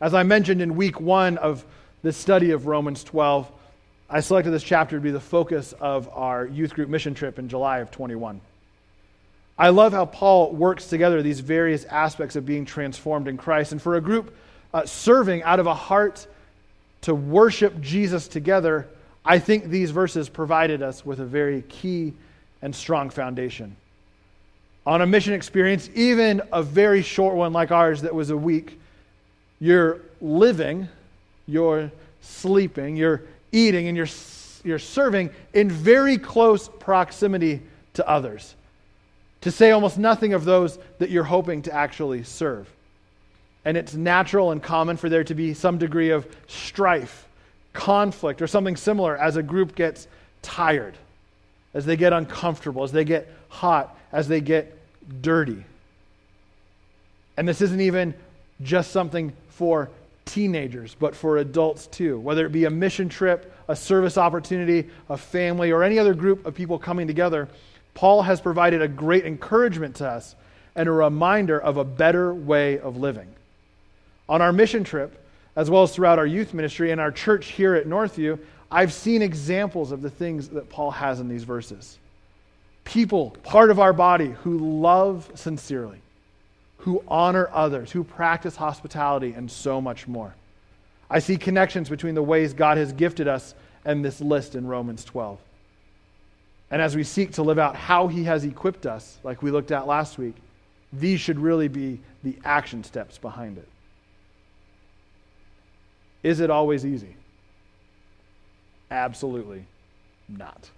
As 0.02 0.14
I 0.14 0.24
mentioned 0.24 0.60
in 0.60 0.74
week 0.74 1.00
one 1.00 1.38
of 1.38 1.64
this 2.02 2.16
study 2.16 2.50
of 2.50 2.66
Romans 2.66 3.04
12, 3.04 3.48
I 4.10 4.18
selected 4.18 4.50
this 4.50 4.64
chapter 4.64 4.96
to 4.96 5.00
be 5.00 5.12
the 5.12 5.20
focus 5.20 5.74
of 5.74 6.08
our 6.12 6.44
youth 6.44 6.74
group 6.74 6.88
mission 6.88 7.14
trip 7.14 7.38
in 7.38 7.48
July 7.48 7.78
of 7.78 7.92
21. 7.92 8.40
I 9.56 9.68
love 9.68 9.92
how 9.92 10.06
Paul 10.06 10.50
works 10.50 10.88
together 10.88 11.22
these 11.22 11.38
various 11.38 11.84
aspects 11.84 12.34
of 12.34 12.44
being 12.44 12.64
transformed 12.64 13.28
in 13.28 13.36
Christ. 13.36 13.70
And 13.70 13.80
for 13.80 13.94
a 13.94 14.00
group 14.00 14.34
uh, 14.74 14.84
serving 14.86 15.44
out 15.44 15.60
of 15.60 15.68
a 15.68 15.74
heart 15.74 16.26
to 17.02 17.14
worship 17.14 17.80
Jesus 17.80 18.26
together, 18.26 18.88
I 19.24 19.38
think 19.38 19.66
these 19.66 19.92
verses 19.92 20.28
provided 20.28 20.82
us 20.82 21.06
with 21.06 21.20
a 21.20 21.24
very 21.24 21.62
key 21.68 22.12
and 22.60 22.74
strong 22.74 23.08
foundation. 23.08 23.76
On 24.84 25.00
a 25.00 25.06
mission 25.06 25.32
experience, 25.32 25.88
even 25.94 26.42
a 26.52 26.60
very 26.60 27.02
short 27.02 27.36
one 27.36 27.52
like 27.52 27.70
ours 27.70 28.02
that 28.02 28.12
was 28.12 28.30
a 28.30 28.36
week, 28.36 28.80
you're 29.62 30.00
living, 30.20 30.88
you're 31.46 31.92
sleeping, 32.20 32.96
you're 32.96 33.22
eating, 33.52 33.86
and 33.86 33.96
you're, 33.96 34.08
you're 34.64 34.80
serving 34.80 35.30
in 35.54 35.70
very 35.70 36.18
close 36.18 36.68
proximity 36.68 37.62
to 37.94 38.08
others. 38.08 38.56
To 39.42 39.52
say 39.52 39.70
almost 39.70 39.98
nothing 39.98 40.34
of 40.34 40.44
those 40.44 40.80
that 40.98 41.10
you're 41.10 41.22
hoping 41.22 41.62
to 41.62 41.72
actually 41.72 42.24
serve. 42.24 42.68
And 43.64 43.76
it's 43.76 43.94
natural 43.94 44.50
and 44.50 44.60
common 44.60 44.96
for 44.96 45.08
there 45.08 45.22
to 45.22 45.34
be 45.34 45.54
some 45.54 45.78
degree 45.78 46.10
of 46.10 46.26
strife, 46.48 47.28
conflict, 47.72 48.42
or 48.42 48.48
something 48.48 48.74
similar 48.74 49.16
as 49.16 49.36
a 49.36 49.44
group 49.44 49.76
gets 49.76 50.08
tired, 50.42 50.98
as 51.72 51.86
they 51.86 51.96
get 51.96 52.12
uncomfortable, 52.12 52.82
as 52.82 52.90
they 52.90 53.04
get 53.04 53.32
hot, 53.48 53.96
as 54.10 54.26
they 54.26 54.40
get 54.40 54.76
dirty. 55.22 55.64
And 57.36 57.46
this 57.46 57.60
isn't 57.60 57.80
even 57.80 58.12
just 58.60 58.90
something 58.90 59.32
for 59.62 59.88
teenagers, 60.24 60.96
but 60.98 61.14
for 61.14 61.36
adults 61.36 61.86
too, 61.86 62.18
whether 62.18 62.44
it 62.44 62.50
be 62.50 62.64
a 62.64 62.70
mission 62.70 63.08
trip, 63.08 63.54
a 63.68 63.76
service 63.76 64.18
opportunity, 64.18 64.90
a 65.08 65.16
family, 65.16 65.70
or 65.70 65.84
any 65.84 66.00
other 66.00 66.14
group 66.14 66.44
of 66.44 66.52
people 66.52 66.80
coming 66.80 67.06
together. 67.06 67.48
Paul 67.94 68.22
has 68.22 68.40
provided 68.40 68.82
a 68.82 68.88
great 68.88 69.24
encouragement 69.24 69.94
to 69.96 70.08
us 70.08 70.34
and 70.74 70.88
a 70.88 70.92
reminder 70.92 71.60
of 71.60 71.76
a 71.76 71.84
better 71.84 72.34
way 72.34 72.80
of 72.80 72.96
living. 72.96 73.28
On 74.28 74.42
our 74.42 74.52
mission 74.52 74.82
trip, 74.82 75.24
as 75.54 75.70
well 75.70 75.84
as 75.84 75.94
throughout 75.94 76.18
our 76.18 76.26
youth 76.26 76.54
ministry 76.54 76.90
and 76.90 77.00
our 77.00 77.12
church 77.12 77.52
here 77.52 77.76
at 77.76 77.86
Northview, 77.86 78.40
I've 78.68 78.92
seen 78.92 79.22
examples 79.22 79.92
of 79.92 80.02
the 80.02 80.10
things 80.10 80.48
that 80.48 80.70
Paul 80.70 80.90
has 80.90 81.20
in 81.20 81.28
these 81.28 81.44
verses. 81.44 81.98
People, 82.82 83.36
part 83.44 83.70
of 83.70 83.78
our 83.78 83.92
body, 83.92 84.34
who 84.42 84.80
love 84.80 85.30
sincerely, 85.36 86.00
who 86.82 87.02
honor 87.06 87.48
others, 87.52 87.92
who 87.92 88.02
practice 88.02 88.56
hospitality, 88.56 89.32
and 89.34 89.48
so 89.48 89.80
much 89.80 90.08
more. 90.08 90.34
I 91.08 91.20
see 91.20 91.36
connections 91.36 91.88
between 91.88 92.16
the 92.16 92.22
ways 92.22 92.52
God 92.52 92.76
has 92.76 92.92
gifted 92.92 93.28
us 93.28 93.54
and 93.84 94.04
this 94.04 94.20
list 94.20 94.56
in 94.56 94.66
Romans 94.66 95.04
12. 95.04 95.38
And 96.72 96.82
as 96.82 96.96
we 96.96 97.04
seek 97.04 97.32
to 97.32 97.42
live 97.42 97.58
out 97.58 97.76
how 97.76 98.08
He 98.08 98.24
has 98.24 98.44
equipped 98.44 98.84
us, 98.84 99.18
like 99.22 99.42
we 99.42 99.52
looked 99.52 99.70
at 99.70 99.86
last 99.86 100.18
week, 100.18 100.34
these 100.92 101.20
should 101.20 101.38
really 101.38 101.68
be 101.68 102.00
the 102.24 102.36
action 102.44 102.82
steps 102.82 103.16
behind 103.16 103.58
it. 103.58 103.68
Is 106.24 106.40
it 106.40 106.50
always 106.50 106.84
easy? 106.84 107.14
Absolutely 108.90 109.66
not. 110.28 110.68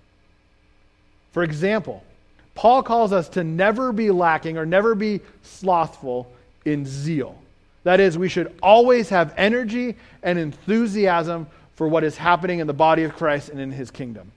For 1.32 1.42
example, 1.42 2.04
Paul 2.54 2.82
calls 2.82 3.12
us 3.12 3.28
to 3.30 3.44
never 3.44 3.92
be 3.92 4.10
lacking 4.10 4.58
or 4.58 4.66
never 4.66 4.94
be 4.94 5.20
slothful 5.42 6.30
in 6.64 6.86
zeal. 6.86 7.36
That 7.82 8.00
is, 8.00 8.16
we 8.16 8.28
should 8.28 8.54
always 8.62 9.10
have 9.10 9.34
energy 9.36 9.96
and 10.22 10.38
enthusiasm 10.38 11.46
for 11.74 11.88
what 11.88 12.04
is 12.04 12.16
happening 12.16 12.60
in 12.60 12.66
the 12.66 12.72
body 12.72 13.04
of 13.04 13.14
Christ 13.14 13.48
and 13.48 13.60
in 13.60 13.70
his 13.70 13.90
kingdom. 13.90 14.32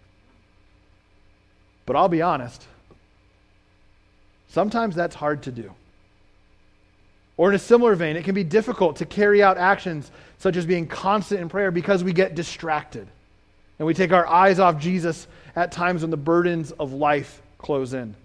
But 1.86 1.95
I'll 1.95 2.10
be 2.10 2.21
honest, 2.21 2.65
sometimes 4.49 4.95
that's 4.95 5.15
hard 5.15 5.43
to 5.43 5.51
do. 5.51 5.71
Or 7.38 7.49
in 7.49 7.56
a 7.56 7.60
similar 7.60 7.95
vein, 7.95 8.17
it 8.17 8.25
can 8.25 8.34
be 8.34 8.43
difficult 8.43 8.97
to 8.97 9.06
carry 9.06 9.43
out 9.43 9.58
actions 9.58 10.12
such 10.39 10.58
as 10.58 10.65
being 10.65 10.88
constant 10.88 11.39
in 11.39 11.49
prayer 11.49 11.71
because 11.71 12.03
we 12.03 12.12
get 12.12 12.36
distracted 12.36 13.08
and 13.80 13.86
we 13.86 13.93
take 13.93 14.12
our 14.12 14.27
eyes 14.27 14.60
off 14.60 14.80
Jesus 14.80 15.27
at 15.56 15.71
times 15.71 16.01
when 16.01 16.10
the 16.10 16.17
burdens 16.17 16.71
of 16.71 16.93
life 16.93 17.41
close 17.57 17.93
in. 17.93 18.15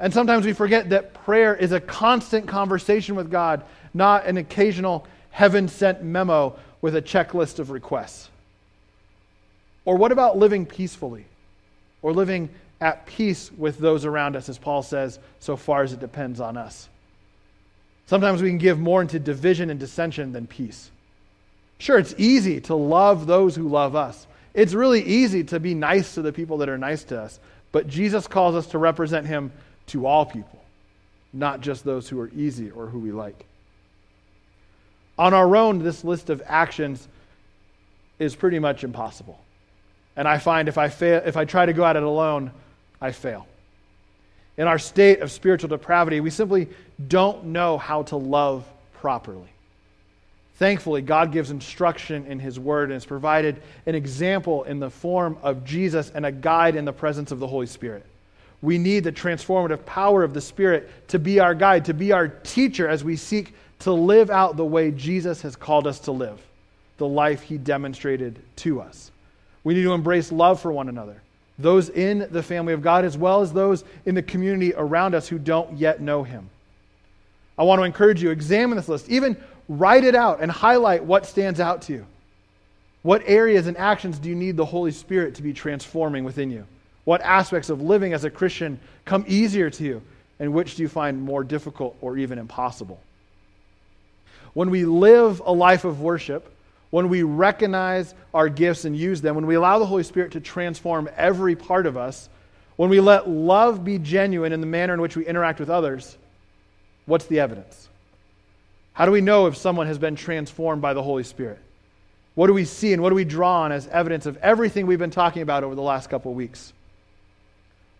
And 0.00 0.14
sometimes 0.14 0.46
we 0.46 0.52
forget 0.52 0.90
that 0.90 1.14
prayer 1.14 1.54
is 1.54 1.72
a 1.72 1.80
constant 1.80 2.46
conversation 2.46 3.16
with 3.16 3.30
God, 3.30 3.64
not 3.92 4.26
an 4.26 4.36
occasional 4.36 5.06
heaven 5.30 5.68
sent 5.68 6.02
memo 6.02 6.56
with 6.80 6.94
a 6.94 7.02
checklist 7.02 7.58
of 7.58 7.70
requests. 7.70 8.28
Or 9.84 9.96
what 9.96 10.12
about 10.12 10.36
living 10.36 10.66
peacefully? 10.66 11.24
Or 12.02 12.12
living 12.12 12.50
at 12.80 13.06
peace 13.06 13.50
with 13.50 13.78
those 13.78 14.04
around 14.04 14.36
us, 14.36 14.48
as 14.48 14.58
Paul 14.58 14.82
says, 14.82 15.18
so 15.40 15.56
far 15.56 15.82
as 15.82 15.92
it 15.92 16.00
depends 16.00 16.40
on 16.40 16.56
us. 16.56 16.88
Sometimes 18.06 18.40
we 18.40 18.48
can 18.48 18.58
give 18.58 18.78
more 18.78 19.02
into 19.02 19.18
division 19.18 19.68
and 19.70 19.80
dissension 19.80 20.32
than 20.32 20.46
peace. 20.46 20.90
Sure, 21.78 21.98
it's 21.98 22.14
easy 22.18 22.60
to 22.62 22.74
love 22.74 23.26
those 23.26 23.54
who 23.54 23.68
love 23.68 23.96
us. 23.96 24.26
It's 24.54 24.74
really 24.74 25.02
easy 25.02 25.44
to 25.44 25.60
be 25.60 25.74
nice 25.74 26.14
to 26.14 26.22
the 26.22 26.32
people 26.32 26.58
that 26.58 26.68
are 26.68 26.78
nice 26.78 27.04
to 27.04 27.20
us. 27.20 27.38
But 27.72 27.88
Jesus 27.88 28.26
calls 28.26 28.54
us 28.54 28.66
to 28.68 28.78
represent 28.78 29.26
him 29.26 29.52
to 29.88 30.06
all 30.06 30.24
people, 30.24 30.62
not 31.32 31.60
just 31.60 31.84
those 31.84 32.08
who 32.08 32.20
are 32.20 32.30
easy 32.34 32.70
or 32.70 32.86
who 32.86 32.98
we 32.98 33.12
like. 33.12 33.46
On 35.18 35.34
our 35.34 35.56
own, 35.56 35.82
this 35.82 36.04
list 36.04 36.30
of 36.30 36.42
actions 36.46 37.06
is 38.18 38.34
pretty 38.34 38.58
much 38.58 38.84
impossible. 38.84 39.38
And 40.16 40.26
I 40.26 40.38
find 40.38 40.68
if 40.68 40.78
I, 40.78 40.88
fail, 40.88 41.22
if 41.24 41.36
I 41.36 41.44
try 41.44 41.66
to 41.66 41.72
go 41.72 41.84
at 41.84 41.96
it 41.96 42.02
alone, 42.02 42.52
I 43.00 43.12
fail. 43.12 43.46
In 44.56 44.66
our 44.66 44.78
state 44.78 45.20
of 45.20 45.30
spiritual 45.30 45.68
depravity, 45.68 46.20
we 46.20 46.30
simply 46.30 46.68
don't 47.06 47.46
know 47.46 47.78
how 47.78 48.02
to 48.04 48.16
love 48.16 48.64
properly. 48.94 49.48
Thankfully, 50.58 51.02
God 51.02 51.30
gives 51.30 51.52
instruction 51.52 52.26
in 52.26 52.40
His 52.40 52.58
Word 52.58 52.84
and 52.84 52.94
has 52.94 53.04
provided 53.04 53.62
an 53.86 53.94
example 53.94 54.64
in 54.64 54.80
the 54.80 54.90
form 54.90 55.38
of 55.42 55.64
Jesus 55.64 56.10
and 56.12 56.26
a 56.26 56.32
guide 56.32 56.74
in 56.74 56.84
the 56.84 56.92
presence 56.92 57.30
of 57.30 57.38
the 57.38 57.46
Holy 57.46 57.66
Spirit. 57.66 58.04
We 58.60 58.76
need 58.76 59.04
the 59.04 59.12
transformative 59.12 59.86
power 59.86 60.24
of 60.24 60.34
the 60.34 60.40
Spirit 60.40 60.90
to 61.08 61.20
be 61.20 61.38
our 61.38 61.54
guide, 61.54 61.84
to 61.84 61.94
be 61.94 62.10
our 62.10 62.26
teacher 62.26 62.88
as 62.88 63.04
we 63.04 63.14
seek 63.14 63.54
to 63.80 63.92
live 63.92 64.30
out 64.30 64.56
the 64.56 64.64
way 64.64 64.90
Jesus 64.90 65.40
has 65.42 65.54
called 65.54 65.86
us 65.86 66.00
to 66.00 66.12
live, 66.12 66.40
the 66.96 67.06
life 67.06 67.42
He 67.42 67.56
demonstrated 67.56 68.40
to 68.56 68.80
us. 68.80 69.12
We 69.62 69.74
need 69.74 69.84
to 69.84 69.92
embrace 69.92 70.32
love 70.32 70.60
for 70.60 70.72
one 70.72 70.88
another, 70.88 71.22
those 71.60 71.88
in 71.88 72.26
the 72.32 72.42
family 72.42 72.72
of 72.72 72.82
God, 72.82 73.04
as 73.04 73.16
well 73.16 73.42
as 73.42 73.52
those 73.52 73.84
in 74.06 74.16
the 74.16 74.22
community 74.22 74.74
around 74.76 75.14
us 75.14 75.28
who 75.28 75.38
don't 75.38 75.78
yet 75.78 76.00
know 76.00 76.24
Him. 76.24 76.50
I 77.56 77.62
want 77.62 77.78
to 77.78 77.84
encourage 77.84 78.20
you, 78.20 78.30
examine 78.30 78.76
this 78.76 78.88
list. 78.88 79.08
Even 79.08 79.36
Write 79.68 80.04
it 80.04 80.14
out 80.14 80.40
and 80.40 80.50
highlight 80.50 81.04
what 81.04 81.26
stands 81.26 81.60
out 81.60 81.82
to 81.82 81.92
you. 81.92 82.06
What 83.02 83.22
areas 83.26 83.66
and 83.66 83.76
actions 83.76 84.18
do 84.18 84.28
you 84.28 84.34
need 84.34 84.56
the 84.56 84.64
Holy 84.64 84.90
Spirit 84.90 85.36
to 85.36 85.42
be 85.42 85.52
transforming 85.52 86.24
within 86.24 86.50
you? 86.50 86.66
What 87.04 87.20
aspects 87.20 87.70
of 87.70 87.80
living 87.80 88.12
as 88.12 88.24
a 88.24 88.30
Christian 88.30 88.80
come 89.04 89.24
easier 89.28 89.70
to 89.70 89.84
you? 89.84 90.02
and 90.38 90.52
which 90.52 90.76
do 90.76 90.82
you 90.82 90.88
find 90.88 91.20
more 91.20 91.44
difficult 91.44 91.96
or 92.00 92.16
even 92.16 92.38
impossible? 92.38 93.00
When 94.54 94.70
we 94.70 94.84
live 94.84 95.42
a 95.44 95.52
life 95.52 95.84
of 95.84 96.00
worship, 96.00 96.52
when 96.90 97.08
we 97.08 97.22
recognize 97.22 98.14
our 98.32 98.48
gifts 98.48 98.84
and 98.84 98.96
use 98.96 99.20
them, 99.20 99.34
when 99.34 99.46
we 99.46 99.56
allow 99.56 99.78
the 99.78 99.86
Holy 99.86 100.02
Spirit 100.02 100.32
to 100.32 100.40
transform 100.40 101.08
every 101.16 101.54
part 101.54 101.86
of 101.86 101.96
us, 101.96 102.28
when 102.76 102.88
we 102.88 103.00
let 103.00 103.28
love 103.28 103.84
be 103.84 103.98
genuine 103.98 104.52
in 104.52 104.60
the 104.60 104.66
manner 104.66 104.94
in 104.94 105.00
which 105.00 105.16
we 105.16 105.26
interact 105.26 105.60
with 105.60 105.68
others, 105.68 106.16
what's 107.06 107.26
the 107.26 107.40
evidence? 107.40 107.87
How 108.98 109.06
do 109.06 109.12
we 109.12 109.20
know 109.20 109.46
if 109.46 109.56
someone 109.56 109.86
has 109.86 109.96
been 109.96 110.16
transformed 110.16 110.82
by 110.82 110.92
the 110.92 111.04
Holy 111.04 111.22
Spirit? 111.22 111.60
What 112.34 112.48
do 112.48 112.52
we 112.52 112.64
see 112.64 112.92
and 112.92 113.00
what 113.00 113.10
do 113.10 113.14
we 113.14 113.24
draw 113.24 113.60
on 113.60 113.70
as 113.70 113.86
evidence 113.86 114.26
of 114.26 114.36
everything 114.38 114.88
we've 114.88 114.98
been 114.98 115.12
talking 115.12 115.40
about 115.40 115.62
over 115.62 115.76
the 115.76 115.82
last 115.82 116.10
couple 116.10 116.32
of 116.32 116.36
weeks? 116.36 116.72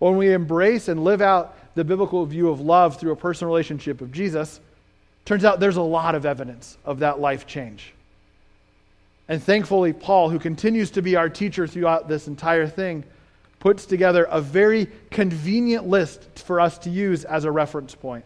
When 0.00 0.16
we 0.16 0.32
embrace 0.32 0.88
and 0.88 1.04
live 1.04 1.22
out 1.22 1.56
the 1.76 1.84
biblical 1.84 2.26
view 2.26 2.48
of 2.48 2.60
love 2.60 2.98
through 2.98 3.12
a 3.12 3.16
personal 3.16 3.48
relationship 3.48 4.00
of 4.00 4.10
Jesus, 4.10 4.58
turns 5.24 5.44
out 5.44 5.60
there's 5.60 5.76
a 5.76 5.82
lot 5.82 6.16
of 6.16 6.26
evidence 6.26 6.76
of 6.84 6.98
that 6.98 7.20
life 7.20 7.46
change. 7.46 7.94
And 9.28 9.40
thankfully, 9.40 9.92
Paul, 9.92 10.30
who 10.30 10.40
continues 10.40 10.90
to 10.90 11.00
be 11.00 11.14
our 11.14 11.28
teacher 11.28 11.68
throughout 11.68 12.08
this 12.08 12.26
entire 12.26 12.66
thing, 12.66 13.04
puts 13.60 13.86
together 13.86 14.24
a 14.24 14.40
very 14.40 14.88
convenient 15.12 15.86
list 15.86 16.40
for 16.40 16.58
us 16.58 16.76
to 16.78 16.90
use 16.90 17.24
as 17.24 17.44
a 17.44 17.52
reference 17.52 17.94
point. 17.94 18.24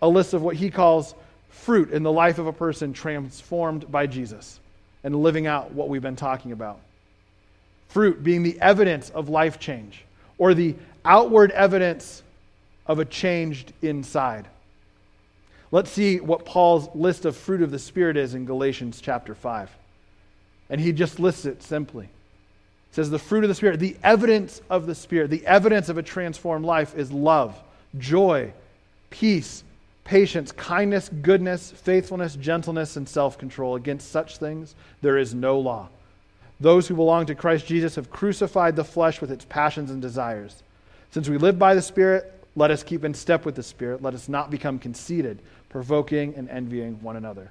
A 0.00 0.08
list 0.08 0.32
of 0.32 0.40
what 0.40 0.56
he 0.56 0.70
calls 0.70 1.14
fruit 1.54 1.90
in 1.92 2.02
the 2.02 2.12
life 2.12 2.38
of 2.38 2.46
a 2.46 2.52
person 2.52 2.92
transformed 2.92 3.90
by 3.90 4.06
Jesus 4.06 4.60
and 5.02 5.14
living 5.14 5.46
out 5.46 5.72
what 5.72 5.88
we've 5.88 6.02
been 6.02 6.16
talking 6.16 6.52
about. 6.52 6.80
Fruit 7.88 8.22
being 8.22 8.42
the 8.42 8.60
evidence 8.60 9.10
of 9.10 9.28
life 9.28 9.58
change 9.58 10.04
or 10.36 10.52
the 10.52 10.74
outward 11.04 11.50
evidence 11.52 12.22
of 12.86 12.98
a 12.98 13.04
changed 13.04 13.72
inside. 13.82 14.46
Let's 15.70 15.90
see 15.90 16.20
what 16.20 16.44
Paul's 16.44 16.88
list 16.94 17.24
of 17.24 17.36
fruit 17.36 17.62
of 17.62 17.70
the 17.70 17.78
Spirit 17.78 18.16
is 18.16 18.34
in 18.34 18.44
Galatians 18.44 19.00
chapter 19.00 19.34
5. 19.34 19.70
And 20.70 20.80
he 20.80 20.92
just 20.92 21.18
lists 21.18 21.46
it 21.46 21.62
simply. 21.62 22.04
It 22.04 22.94
says, 22.94 23.10
The 23.10 23.18
fruit 23.18 23.44
of 23.44 23.48
the 23.48 23.54
Spirit, 23.54 23.80
the 23.80 23.96
evidence 24.02 24.60
of 24.68 24.86
the 24.86 24.94
Spirit, 24.94 25.30
the 25.30 25.46
evidence 25.46 25.88
of 25.88 25.98
a 25.98 26.02
transformed 26.02 26.64
life 26.64 26.96
is 26.96 27.10
love, 27.10 27.60
joy, 27.98 28.52
peace, 29.10 29.64
patience, 30.04 30.52
kindness, 30.52 31.08
goodness, 31.22 31.70
faithfulness, 31.70 32.36
gentleness, 32.36 32.96
and 32.96 33.08
self 33.08 33.38
control. 33.38 33.74
Against 33.74 34.10
such 34.10 34.38
things 34.38 34.74
there 35.02 35.18
is 35.18 35.34
no 35.34 35.58
law. 35.58 35.88
Those 36.60 36.86
who 36.86 36.94
belong 36.94 37.26
to 37.26 37.34
Christ 37.34 37.66
Jesus 37.66 37.96
have 37.96 38.10
crucified 38.10 38.76
the 38.76 38.84
flesh 38.84 39.20
with 39.20 39.32
its 39.32 39.44
passions 39.44 39.90
and 39.90 40.00
desires. 40.00 40.62
Since 41.10 41.28
we 41.28 41.38
live 41.38 41.58
by 41.58 41.74
the 41.74 41.82
Spirit, 41.82 42.32
let 42.56 42.70
us 42.70 42.82
keep 42.82 43.04
in 43.04 43.14
step 43.14 43.44
with 43.44 43.56
the 43.56 43.62
Spirit. 43.62 44.02
Let 44.02 44.14
us 44.14 44.28
not 44.28 44.50
become 44.50 44.78
conceited, 44.78 45.40
provoking 45.68 46.34
and 46.36 46.48
envying 46.48 47.02
one 47.02 47.16
another. 47.16 47.50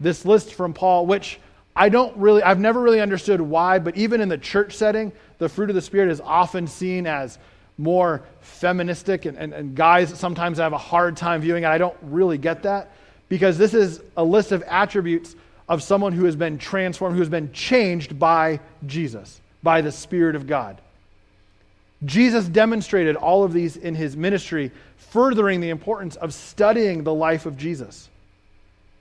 This 0.00 0.24
list 0.24 0.54
from 0.54 0.74
Paul, 0.74 1.06
which 1.06 1.40
I 1.74 1.88
don't 1.88 2.16
really, 2.16 2.42
I've 2.42 2.60
never 2.60 2.80
really 2.80 3.00
understood 3.00 3.40
why, 3.40 3.78
but 3.78 3.96
even 3.96 4.20
in 4.20 4.28
the 4.28 4.38
church 4.38 4.74
setting, 4.76 5.12
the 5.38 5.48
fruit 5.48 5.70
of 5.70 5.74
the 5.74 5.82
Spirit 5.82 6.10
is 6.10 6.20
often 6.20 6.66
seen 6.66 7.06
as 7.06 7.38
more 7.78 8.22
feministic, 8.40 9.24
and, 9.24 9.38
and, 9.38 9.54
and 9.54 9.74
guys 9.74 10.16
sometimes 10.18 10.58
have 10.58 10.72
a 10.72 10.78
hard 10.78 11.16
time 11.16 11.40
viewing 11.40 11.62
it. 11.62 11.68
I 11.68 11.78
don't 11.78 11.96
really 12.02 12.36
get 12.36 12.64
that 12.64 12.90
because 13.28 13.56
this 13.56 13.72
is 13.72 14.02
a 14.16 14.24
list 14.24 14.52
of 14.52 14.62
attributes 14.64 15.36
of 15.68 15.82
someone 15.82 16.12
who 16.12 16.24
has 16.24 16.34
been 16.34 16.58
transformed, 16.58 17.14
who 17.14 17.20
has 17.20 17.28
been 17.28 17.52
changed 17.52 18.18
by 18.18 18.58
Jesus, 18.86 19.40
by 19.62 19.80
the 19.80 19.92
Spirit 19.92 20.34
of 20.34 20.46
God. 20.46 20.80
Jesus 22.04 22.46
demonstrated 22.46 23.16
all 23.16 23.44
of 23.44 23.52
these 23.52 23.76
in 23.76 23.94
his 23.94 24.16
ministry, 24.16 24.70
furthering 24.96 25.60
the 25.60 25.70
importance 25.70 26.16
of 26.16 26.32
studying 26.32 27.04
the 27.04 27.14
life 27.14 27.44
of 27.44 27.56
Jesus. 27.56 28.08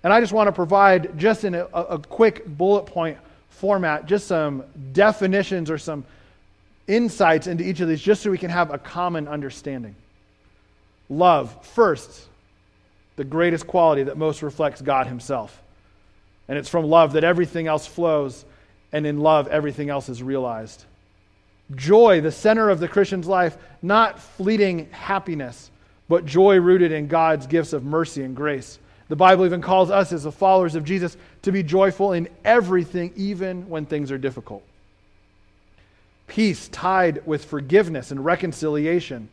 And 0.03 0.11
I 0.11 0.19
just 0.19 0.33
want 0.33 0.47
to 0.47 0.51
provide, 0.51 1.17
just 1.17 1.43
in 1.43 1.55
a, 1.55 1.65
a 1.65 1.99
quick 1.99 2.45
bullet 2.45 2.85
point 2.85 3.17
format, 3.49 4.05
just 4.05 4.27
some 4.27 4.63
definitions 4.93 5.69
or 5.69 5.77
some 5.77 6.05
insights 6.87 7.47
into 7.47 7.63
each 7.63 7.81
of 7.81 7.87
these 7.87 8.01
just 8.01 8.23
so 8.23 8.31
we 8.31 8.37
can 8.37 8.49
have 8.49 8.73
a 8.73 8.77
common 8.77 9.27
understanding. 9.27 9.95
Love, 11.09 11.65
first, 11.67 12.27
the 13.15 13.23
greatest 13.23 13.67
quality 13.67 14.03
that 14.03 14.17
most 14.17 14.41
reflects 14.41 14.81
God 14.81 15.07
Himself. 15.07 15.61
And 16.47 16.57
it's 16.57 16.69
from 16.69 16.85
love 16.85 17.13
that 17.13 17.23
everything 17.23 17.67
else 17.67 17.85
flows, 17.85 18.45
and 18.93 19.05
in 19.05 19.19
love, 19.19 19.47
everything 19.47 19.89
else 19.89 20.07
is 20.07 20.23
realized. 20.23 20.85
Joy, 21.75 22.21
the 22.21 22.31
center 22.31 22.69
of 22.69 22.79
the 22.79 22.87
Christian's 22.87 23.27
life, 23.27 23.57
not 23.81 24.19
fleeting 24.19 24.89
happiness, 24.91 25.69
but 26.07 26.25
joy 26.25 26.57
rooted 26.59 26.93
in 26.93 27.07
God's 27.07 27.47
gifts 27.47 27.73
of 27.73 27.83
mercy 27.83 28.23
and 28.23 28.33
grace. 28.35 28.79
The 29.09 29.17
Bible 29.17 29.45
even 29.45 29.61
calls 29.61 29.89
us, 29.89 30.13
as 30.13 30.23
the 30.23 30.31
followers 30.31 30.75
of 30.75 30.85
Jesus, 30.85 31.17
to 31.41 31.51
be 31.51 31.63
joyful 31.63 32.13
in 32.13 32.29
everything, 32.45 33.11
even 33.17 33.67
when 33.67 33.85
things 33.85 34.11
are 34.11 34.17
difficult 34.17 34.63
peace 36.27 36.67
tied 36.67 37.25
with 37.25 37.45
forgiveness 37.45 38.11
and 38.11 38.23
reconciliation. 38.23 39.29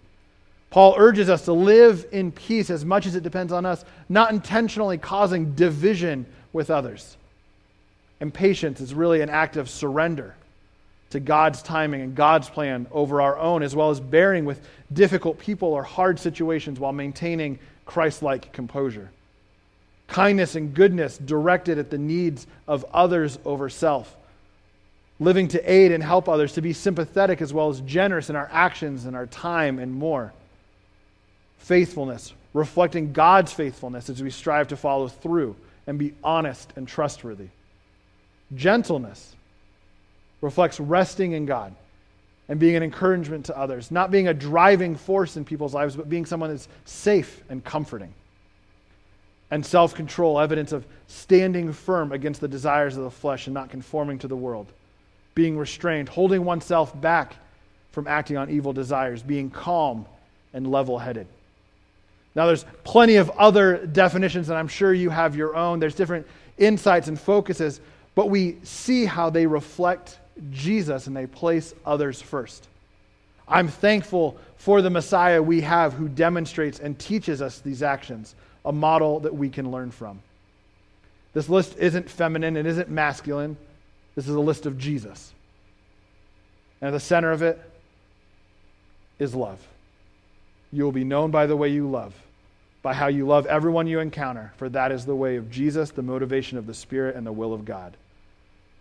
Paul 0.70 0.94
urges 0.96 1.28
us 1.28 1.44
to 1.44 1.52
live 1.52 2.06
in 2.10 2.32
peace 2.32 2.70
as 2.70 2.84
much 2.84 3.06
as 3.06 3.14
it 3.14 3.22
depends 3.22 3.52
on 3.52 3.66
us, 3.66 3.84
not 4.08 4.32
intentionally 4.32 4.98
causing 4.98 5.54
division 5.54 6.26
with 6.52 6.70
others. 6.70 7.16
And 8.20 8.32
patience 8.32 8.80
is 8.80 8.94
really 8.94 9.20
an 9.20 9.30
act 9.30 9.56
of 9.56 9.68
surrender 9.68 10.34
to 11.10 11.20
God's 11.20 11.62
timing 11.62 12.00
and 12.00 12.14
God's 12.14 12.48
plan 12.48 12.86
over 12.90 13.20
our 13.20 13.38
own, 13.38 13.62
as 13.62 13.76
well 13.76 13.90
as 13.90 14.00
bearing 14.00 14.44
with 14.44 14.66
difficult 14.92 15.38
people 15.38 15.68
or 15.68 15.84
hard 15.84 16.18
situations 16.18 16.80
while 16.80 16.92
maintaining 16.92 17.58
Christ 17.86 18.22
like 18.22 18.52
composure. 18.52 19.10
Kindness 20.08 20.56
and 20.56 20.74
goodness 20.74 21.18
directed 21.18 21.78
at 21.78 21.90
the 21.90 21.98
needs 21.98 22.46
of 22.66 22.84
others 22.92 23.38
over 23.44 23.68
self 23.68 24.16
living 25.20 25.48
to 25.48 25.72
aid 25.72 25.92
and 25.92 26.02
help 26.02 26.28
others, 26.28 26.52
to 26.54 26.62
be 26.62 26.72
sympathetic 26.72 27.40
as 27.40 27.52
well 27.52 27.68
as 27.68 27.80
generous 27.82 28.30
in 28.30 28.36
our 28.36 28.48
actions 28.52 29.04
and 29.04 29.14
our 29.14 29.26
time 29.26 29.78
and 29.78 29.92
more. 29.92 30.32
Faithfulness, 31.58 32.32
reflecting 32.52 33.12
God's 33.12 33.52
faithfulness 33.52 34.10
as 34.10 34.22
we 34.22 34.30
strive 34.30 34.68
to 34.68 34.76
follow 34.76 35.08
through 35.08 35.56
and 35.86 35.98
be 35.98 36.14
honest 36.22 36.72
and 36.76 36.88
trustworthy. 36.88 37.48
Gentleness 38.54 39.34
reflects 40.40 40.80
resting 40.80 41.32
in 41.32 41.46
God 41.46 41.74
and 42.48 42.60
being 42.60 42.76
an 42.76 42.82
encouragement 42.82 43.46
to 43.46 43.58
others, 43.58 43.90
not 43.90 44.10
being 44.10 44.28
a 44.28 44.34
driving 44.34 44.96
force 44.96 45.36
in 45.36 45.44
people's 45.44 45.72
lives, 45.72 45.96
but 45.96 46.10
being 46.10 46.26
someone 46.26 46.50
that's 46.50 46.68
safe 46.84 47.42
and 47.48 47.64
comforting. 47.64 48.12
And 49.50 49.64
self 49.64 49.94
control, 49.94 50.40
evidence 50.40 50.72
of 50.72 50.84
standing 51.06 51.72
firm 51.72 52.12
against 52.12 52.40
the 52.40 52.48
desires 52.48 52.96
of 52.96 53.04
the 53.04 53.10
flesh 53.10 53.46
and 53.46 53.54
not 53.54 53.70
conforming 53.70 54.18
to 54.18 54.28
the 54.28 54.36
world 54.36 54.66
being 55.34 55.58
restrained, 55.58 56.08
holding 56.08 56.44
oneself 56.44 56.98
back 57.00 57.36
from 57.92 58.06
acting 58.06 58.36
on 58.36 58.50
evil 58.50 58.72
desires, 58.72 59.22
being 59.22 59.50
calm 59.50 60.06
and 60.52 60.70
level 60.70 60.98
headed. 60.98 61.26
Now, 62.34 62.46
there's 62.46 62.64
plenty 62.82 63.16
of 63.16 63.30
other 63.30 63.86
definitions, 63.86 64.48
and 64.48 64.58
I'm 64.58 64.68
sure 64.68 64.92
you 64.92 65.10
have 65.10 65.36
your 65.36 65.54
own. 65.54 65.78
There's 65.78 65.94
different 65.94 66.26
insights 66.58 67.08
and 67.08 67.18
focuses, 67.18 67.80
but 68.14 68.28
we 68.28 68.56
see 68.64 69.04
how 69.04 69.30
they 69.30 69.46
reflect 69.46 70.18
Jesus 70.50 71.06
and 71.06 71.16
they 71.16 71.26
place 71.26 71.74
others 71.86 72.20
first. 72.20 72.66
I'm 73.46 73.68
thankful 73.68 74.36
for 74.56 74.82
the 74.82 74.90
Messiah 74.90 75.42
we 75.42 75.60
have 75.60 75.92
who 75.92 76.08
demonstrates 76.08 76.80
and 76.80 76.98
teaches 76.98 77.42
us 77.42 77.60
these 77.60 77.82
actions, 77.82 78.34
a 78.64 78.72
model 78.72 79.20
that 79.20 79.34
we 79.34 79.48
can 79.48 79.70
learn 79.70 79.90
from. 79.90 80.20
This 81.34 81.48
list 81.48 81.76
isn't 81.78 82.08
feminine, 82.08 82.56
it 82.56 82.66
isn't 82.66 82.88
masculine. 82.88 83.56
This 84.14 84.28
is 84.28 84.34
a 84.34 84.40
list 84.40 84.66
of 84.66 84.78
Jesus. 84.78 85.32
And 86.80 86.88
at 86.88 86.92
the 86.92 87.00
center 87.00 87.32
of 87.32 87.42
it 87.42 87.58
is 89.18 89.34
love. 89.34 89.58
You 90.72 90.84
will 90.84 90.92
be 90.92 91.04
known 91.04 91.30
by 91.30 91.46
the 91.46 91.56
way 91.56 91.68
you 91.68 91.88
love, 91.88 92.14
by 92.82 92.94
how 92.94 93.06
you 93.06 93.26
love 93.26 93.46
everyone 93.46 93.86
you 93.86 94.00
encounter, 94.00 94.52
for 94.56 94.68
that 94.68 94.92
is 94.92 95.06
the 95.06 95.16
way 95.16 95.36
of 95.36 95.50
Jesus, 95.50 95.90
the 95.90 96.02
motivation 96.02 96.58
of 96.58 96.66
the 96.66 96.74
Spirit, 96.74 97.16
and 97.16 97.26
the 97.26 97.32
will 97.32 97.52
of 97.52 97.64
God. 97.64 97.96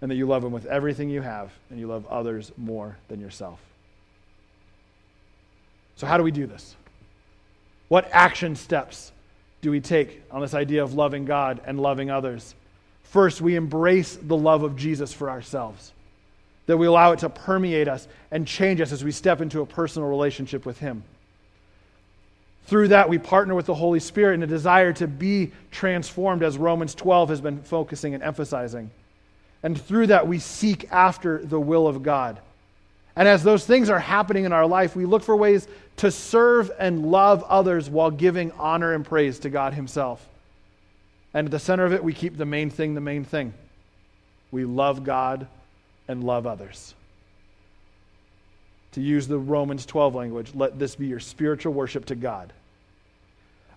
And 0.02 0.12
that 0.12 0.16
you 0.16 0.26
love 0.26 0.44
Him 0.44 0.52
with 0.52 0.66
everything 0.66 1.10
you 1.10 1.22
have, 1.22 1.52
and 1.70 1.80
you 1.80 1.88
love 1.88 2.06
others 2.08 2.52
more 2.58 2.98
than 3.08 3.22
yourself. 3.22 3.60
So, 5.96 6.08
how 6.08 6.18
do 6.18 6.24
we 6.24 6.32
do 6.32 6.48
this? 6.48 6.76
What 7.88 8.10
action 8.12 8.56
steps 8.56 9.12
do 9.62 9.72
we 9.72 9.80
take 9.80 10.24
on 10.32 10.42
this 10.42 10.54
idea 10.54 10.84
of 10.84 10.94
loving 10.94 11.26
God 11.26 11.62
and 11.66 11.80
loving 11.80 12.10
others? 12.10 12.56
First, 13.14 13.42
we 13.42 13.56
embrace 13.56 14.16
the 14.16 14.36
love 14.36 14.64
of 14.64 14.76
Jesus 14.76 15.14
for 15.14 15.30
ourselves, 15.30 15.92
that 16.66 16.78
we 16.78 16.88
allow 16.88 17.12
it 17.12 17.20
to 17.20 17.30
permeate 17.30 17.88
us 17.88 18.08
and 18.32 18.48
change 18.48 18.82
us 18.82 18.92
as 18.92 19.04
we 19.04 19.12
step 19.12 19.40
into 19.40 19.62
a 19.62 19.68
personal 19.68 20.10
relationship 20.10 20.66
with 20.66 20.80
Him. 20.80 21.04
Through 22.66 22.88
that, 22.88 23.10
we 23.10 23.20
partner 23.20 23.54
with 23.54 23.68
the 23.68 23.76
Holy 23.76 24.00
Spirit 24.00 24.34
in 24.34 24.42
a 24.42 24.48
desire 24.48 24.94
to 24.94 25.06
be 25.06 25.52
transformed, 25.70 26.42
as 26.42 26.58
Romans 26.58 26.96
12 26.96 27.30
has 27.30 27.40
been 27.40 27.62
focusing 27.62 28.16
and 28.16 28.24
emphasizing. 28.24 28.90
And 29.62 29.80
through 29.80 30.08
that, 30.08 30.28
we 30.28 30.40
seek 30.40 30.92
after 30.92 31.38
the 31.38 31.60
will 31.60 31.88
of 31.88 32.02
God. 32.02 32.40
And 33.16 33.28
as 33.28 33.44
those 33.44 33.64
things 33.64 33.92
are 33.92 34.00
happening 34.00 34.46
in 34.46 34.54
our 34.54 34.66
life, 34.66 34.96
we 34.96 35.06
look 35.06 35.22
for 35.22 35.36
ways 35.36 35.68
to 35.98 36.10
serve 36.10 36.72
and 36.80 37.12
love 37.12 37.44
others 37.44 37.92
while 37.92 38.10
giving 38.10 38.52
honor 38.54 38.96
and 38.96 39.06
praise 39.06 39.38
to 39.42 39.52
God 39.52 39.76
Himself. 39.76 40.28
And 41.34 41.48
at 41.48 41.52
the 41.52 41.60
center 41.60 41.86
of 41.86 41.94
it, 41.94 42.04
we 42.04 42.14
keep 42.14 42.38
the 42.38 42.46
main 42.46 42.70
thing 42.70 42.94
the 42.94 43.02
main 43.02 43.24
thing. 43.24 43.54
We 44.52 44.66
love 44.66 45.04
God 45.04 45.48
and 46.08 46.24
love 46.24 46.46
others. 46.46 46.94
To 48.94 49.02
use 49.02 49.28
the 49.28 49.40
Romans 49.40 49.86
12 49.86 50.14
language, 50.14 50.52
let 50.54 50.78
this 50.78 50.96
be 50.96 51.08
your 51.08 51.20
spiritual 51.20 51.74
worship 51.74 52.06
to 52.06 52.16
God. 52.16 52.54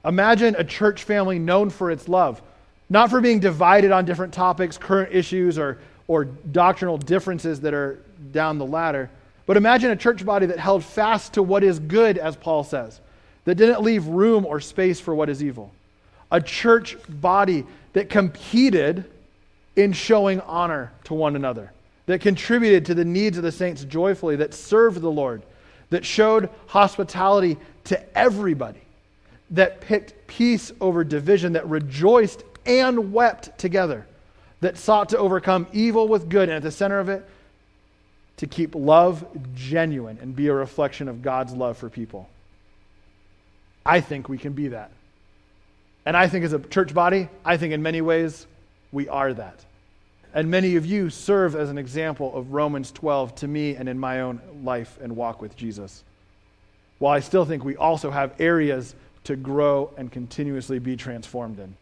Imagine 0.04 0.54
a 0.58 0.64
church 0.64 1.04
family 1.04 1.38
known 1.38 1.70
for 1.70 1.90
its 1.90 2.08
love, 2.08 2.42
not 2.90 3.10
for 3.10 3.20
being 3.20 3.40
divided 3.40 3.90
on 3.90 4.04
different 4.04 4.34
topics, 4.34 4.76
current 4.76 5.12
issues, 5.12 5.58
or, 5.58 5.78
or 6.06 6.26
doctrinal 6.26 6.98
differences 6.98 7.60
that 7.60 7.72
are 7.72 7.98
down 8.32 8.58
the 8.58 8.66
ladder 8.66 9.10
but 9.46 9.56
imagine 9.56 9.92
a 9.92 9.96
church 9.96 10.26
body 10.26 10.46
that 10.46 10.58
held 10.58 10.84
fast 10.84 11.34
to 11.34 11.42
what 11.42 11.62
is 11.62 11.78
good, 11.78 12.18
as 12.18 12.36
Paul 12.36 12.64
says, 12.64 13.00
that 13.44 13.54
didn't 13.54 13.80
leave 13.80 14.06
room 14.06 14.44
or 14.44 14.60
space 14.60 14.98
for 15.00 15.14
what 15.14 15.28
is 15.30 15.42
evil. 15.42 15.72
A 16.30 16.40
church 16.40 16.96
body 17.08 17.64
that 17.92 18.08
competed 18.08 19.04
in 19.76 19.92
showing 19.92 20.40
honor 20.40 20.92
to 21.04 21.14
one 21.14 21.36
another, 21.36 21.72
that 22.06 22.20
contributed 22.20 22.86
to 22.86 22.94
the 22.94 23.04
needs 23.04 23.36
of 23.36 23.42
the 23.42 23.52
saints 23.52 23.84
joyfully, 23.84 24.36
that 24.36 24.54
served 24.54 25.00
the 25.00 25.10
Lord, 25.10 25.42
that 25.90 26.04
showed 26.04 26.48
hospitality 26.66 27.58
to 27.84 28.18
everybody, 28.18 28.80
that 29.50 29.80
picked 29.80 30.26
peace 30.26 30.72
over 30.80 31.04
division, 31.04 31.52
that 31.52 31.68
rejoiced 31.68 32.42
and 32.64 33.12
wept 33.12 33.56
together, 33.58 34.06
that 34.60 34.76
sought 34.76 35.10
to 35.10 35.18
overcome 35.18 35.66
evil 35.72 36.08
with 36.08 36.28
good, 36.28 36.48
and 36.48 36.56
at 36.56 36.62
the 36.62 36.70
center 36.70 36.98
of 36.98 37.08
it, 37.08 37.24
to 38.38 38.46
keep 38.46 38.74
love 38.74 39.24
genuine 39.54 40.18
and 40.20 40.34
be 40.34 40.48
a 40.48 40.54
reflection 40.54 41.08
of 41.08 41.22
God's 41.22 41.52
love 41.52 41.78
for 41.78 41.88
people. 41.88 42.28
I 43.84 44.00
think 44.00 44.28
we 44.28 44.36
can 44.36 44.52
be 44.52 44.68
that. 44.68 44.90
And 46.06 46.16
I 46.16 46.28
think 46.28 46.44
as 46.44 46.52
a 46.52 46.60
church 46.60 46.94
body, 46.94 47.28
I 47.44 47.56
think 47.56 47.74
in 47.74 47.82
many 47.82 48.00
ways 48.00 48.46
we 48.92 49.08
are 49.08 49.34
that. 49.34 49.64
And 50.32 50.50
many 50.50 50.76
of 50.76 50.86
you 50.86 51.10
serve 51.10 51.56
as 51.56 51.68
an 51.68 51.78
example 51.78 52.34
of 52.36 52.52
Romans 52.52 52.92
12 52.92 53.34
to 53.36 53.48
me 53.48 53.74
and 53.74 53.88
in 53.88 53.98
my 53.98 54.20
own 54.20 54.40
life 54.62 54.98
and 55.02 55.16
walk 55.16 55.42
with 55.42 55.56
Jesus. 55.56 56.04
While 56.98 57.12
I 57.12 57.20
still 57.20 57.44
think 57.44 57.64
we 57.64 57.76
also 57.76 58.10
have 58.10 58.40
areas 58.40 58.94
to 59.24 59.34
grow 59.34 59.92
and 59.96 60.12
continuously 60.12 60.78
be 60.78 60.96
transformed 60.96 61.58
in. 61.58 61.74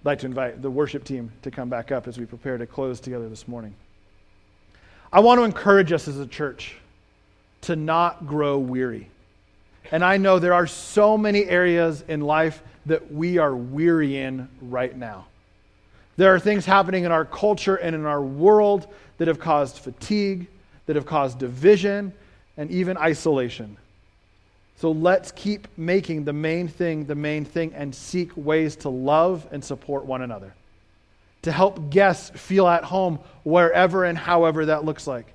I'd 0.00 0.06
like 0.06 0.18
to 0.20 0.26
invite 0.26 0.62
the 0.62 0.70
worship 0.70 1.04
team 1.04 1.30
to 1.42 1.50
come 1.50 1.68
back 1.68 1.92
up 1.92 2.08
as 2.08 2.18
we 2.18 2.24
prepare 2.24 2.56
to 2.56 2.66
close 2.66 3.00
together 3.00 3.28
this 3.28 3.46
morning. 3.46 3.74
I 5.12 5.20
want 5.20 5.38
to 5.38 5.44
encourage 5.44 5.92
us 5.92 6.08
as 6.08 6.18
a 6.18 6.26
church 6.26 6.76
to 7.62 7.76
not 7.76 8.26
grow 8.26 8.58
weary. 8.58 9.10
And 9.92 10.04
I 10.04 10.16
know 10.16 10.38
there 10.38 10.54
are 10.54 10.66
so 10.66 11.16
many 11.16 11.44
areas 11.44 12.04
in 12.08 12.20
life 12.20 12.62
that 12.86 13.12
we 13.12 13.38
are 13.38 13.54
weary 13.54 14.16
in 14.18 14.48
right 14.60 14.96
now. 14.96 15.26
There 16.16 16.34
are 16.34 16.40
things 16.40 16.64
happening 16.64 17.04
in 17.04 17.12
our 17.12 17.24
culture 17.24 17.76
and 17.76 17.94
in 17.94 18.06
our 18.06 18.22
world 18.22 18.86
that 19.18 19.28
have 19.28 19.38
caused 19.38 19.78
fatigue, 19.78 20.46
that 20.86 20.96
have 20.96 21.06
caused 21.06 21.38
division, 21.38 22.12
and 22.56 22.70
even 22.70 22.96
isolation. 22.96 23.76
So 24.76 24.90
let's 24.92 25.32
keep 25.32 25.68
making 25.76 26.24
the 26.24 26.32
main 26.32 26.68
thing 26.68 27.06
the 27.06 27.14
main 27.14 27.44
thing 27.44 27.72
and 27.74 27.94
seek 27.94 28.30
ways 28.36 28.76
to 28.76 28.88
love 28.88 29.46
and 29.50 29.64
support 29.64 30.04
one 30.04 30.22
another 30.22 30.52
to 31.46 31.52
help 31.52 31.90
guests 31.90 32.30
feel 32.30 32.66
at 32.66 32.82
home 32.82 33.20
wherever 33.44 34.04
and 34.04 34.18
however 34.18 34.66
that 34.66 34.84
looks 34.84 35.06
like. 35.06 35.32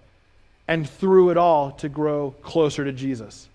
And 0.67 0.87
through 0.87 1.29
it 1.29 1.37
all, 1.37 1.71
to 1.77 1.87
grow 1.87 2.31
closer 2.41 2.83
to 2.83 2.91
Jesus. 2.91 3.47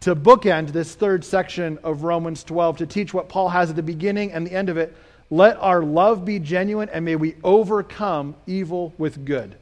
To 0.00 0.16
bookend 0.16 0.72
this 0.72 0.94
third 0.94 1.24
section 1.24 1.78
of 1.82 2.04
Romans 2.04 2.42
12, 2.44 2.78
to 2.78 2.86
teach 2.86 3.12
what 3.12 3.28
Paul 3.28 3.50
has 3.50 3.70
at 3.70 3.76
the 3.76 3.82
beginning 3.82 4.32
and 4.32 4.46
the 4.46 4.52
end 4.52 4.68
of 4.68 4.76
it, 4.76 4.96
let 5.30 5.56
our 5.58 5.82
love 5.82 6.24
be 6.24 6.38
genuine 6.38 6.88
and 6.88 7.04
may 7.04 7.16
we 7.16 7.36
overcome 7.44 8.34
evil 8.46 8.94
with 8.98 9.24
good. 9.24 9.54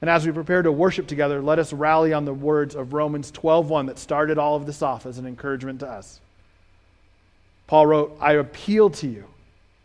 And 0.00 0.08
as 0.08 0.24
we 0.24 0.32
prepare 0.32 0.62
to 0.62 0.72
worship 0.72 1.06
together, 1.06 1.42
let 1.42 1.58
us 1.58 1.72
rally 1.72 2.12
on 2.12 2.24
the 2.24 2.32
words 2.32 2.74
of 2.74 2.94
Romans 2.94 3.30
12:1 3.30 3.86
that 3.86 3.98
started 3.98 4.38
all 4.38 4.56
of 4.56 4.66
this 4.66 4.80
off 4.80 5.04
as 5.04 5.18
an 5.18 5.26
encouragement 5.26 5.80
to 5.80 5.88
us. 5.88 6.20
Paul 7.66 7.86
wrote, 7.86 8.16
"I 8.20 8.34
appeal 8.34 8.88
to 8.90 9.08
you 9.08 9.24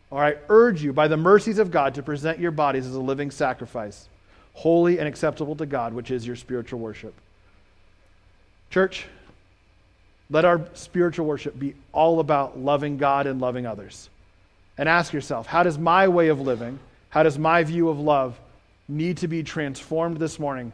or 0.09 0.23
I 0.23 0.37
urge 0.47 0.83
you 0.83 0.93
by 0.93 1.07
the 1.07 1.17
mercies 1.17 1.59
of 1.59 1.71
God 1.71 1.95
to 1.95 2.03
present 2.03 2.39
your 2.39 2.51
bodies 2.51 2.85
as 2.85 2.95
a 2.95 3.01
living 3.01 3.31
sacrifice, 3.31 4.07
holy 4.53 4.99
and 4.99 5.07
acceptable 5.07 5.55
to 5.57 5.65
God, 5.65 5.93
which 5.93 6.11
is 6.11 6.25
your 6.25 6.37
spiritual 6.37 6.79
worship. 6.79 7.13
Church, 8.69 9.07
let 10.29 10.45
our 10.45 10.67
spiritual 10.73 11.25
worship 11.25 11.57
be 11.57 11.75
all 11.91 12.19
about 12.19 12.59
loving 12.59 12.97
God 12.97 13.27
and 13.27 13.39
loving 13.39 13.65
others. 13.65 14.09
And 14.77 14.89
ask 14.89 15.13
yourself, 15.13 15.47
how 15.47 15.63
does 15.63 15.77
my 15.77 16.07
way 16.07 16.29
of 16.29 16.41
living, 16.41 16.79
how 17.09 17.23
does 17.23 17.37
my 17.37 17.63
view 17.63 17.89
of 17.89 17.99
love 17.99 18.39
need 18.87 19.17
to 19.17 19.27
be 19.27 19.43
transformed 19.43 20.17
this 20.17 20.39
morning 20.39 20.71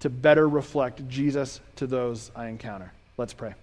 to 0.00 0.08
better 0.08 0.48
reflect 0.48 1.06
Jesus 1.08 1.60
to 1.76 1.86
those 1.86 2.30
I 2.34 2.46
encounter? 2.46 2.92
Let's 3.18 3.34
pray. 3.34 3.54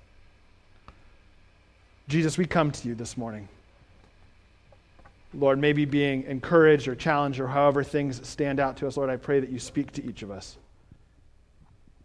Jesus, 2.08 2.38
we 2.38 2.46
come 2.46 2.72
to 2.72 2.88
you 2.88 2.96
this 2.96 3.18
morning. 3.18 3.48
Lord, 5.34 5.58
maybe 5.58 5.86
being 5.86 6.24
encouraged 6.24 6.88
or 6.88 6.96
challenged 6.96 7.40
or 7.40 7.48
however 7.48 7.84
things 7.84 8.28
stand 8.28 8.60
out 8.60 8.78
to 8.78 8.88
us, 8.88 8.98
Lord, 8.98 9.10
I 9.10 9.16
pray 9.16 9.40
that 9.40 9.50
you 9.50 9.58
speak 9.58 9.92
to 9.94 10.06
each 10.06 10.22
of 10.22 10.30
us. 10.30 10.58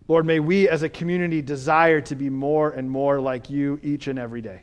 Lord, 0.08 0.24
may 0.24 0.40
we 0.40 0.68
as 0.68 0.82
a 0.82 0.88
community 0.88 1.42
desire 1.42 2.00
to 2.00 2.16
be 2.16 2.30
more 2.30 2.70
and 2.70 2.90
more 2.90 3.20
like 3.20 3.50
you 3.50 3.78
each 3.82 4.08
and 4.08 4.18
every 4.18 4.40
day. 4.40 4.62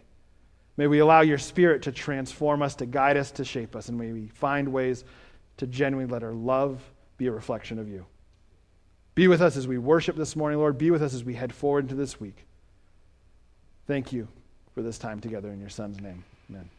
May 0.75 0.87
we 0.87 0.99
allow 0.99 1.21
your 1.21 1.37
spirit 1.37 1.83
to 1.83 1.91
transform 1.91 2.61
us, 2.61 2.75
to 2.75 2.85
guide 2.85 3.15
us, 3.15 3.31
to 3.31 3.45
shape 3.45 3.75
us, 3.75 3.87
and 3.87 3.97
may 3.97 4.11
we 4.11 4.27
find 4.27 4.67
ways 4.67 5.05
to 5.57 5.67
genuinely 5.67 6.11
let 6.11 6.23
our 6.23 6.33
love 6.33 6.81
be 7.17 7.27
a 7.27 7.31
reflection 7.31 7.79
of 7.79 7.87
you. 7.87 8.05
Be 9.13 9.29
with 9.29 9.41
us 9.41 9.55
as 9.55 9.67
we 9.67 9.77
worship 9.77 10.17
this 10.17 10.35
morning, 10.35 10.59
Lord. 10.59 10.77
Be 10.77 10.91
with 10.91 11.01
us 11.01 11.13
as 11.13 11.23
we 11.23 11.35
head 11.35 11.53
forward 11.53 11.85
into 11.85 11.95
this 11.95 12.19
week. 12.19 12.45
Thank 13.87 14.11
you 14.11 14.27
for 14.73 14.81
this 14.81 14.97
time 14.97 15.21
together 15.21 15.51
in 15.51 15.59
your 15.61 15.69
Son's 15.69 16.01
name. 16.01 16.25
Amen. 16.49 16.69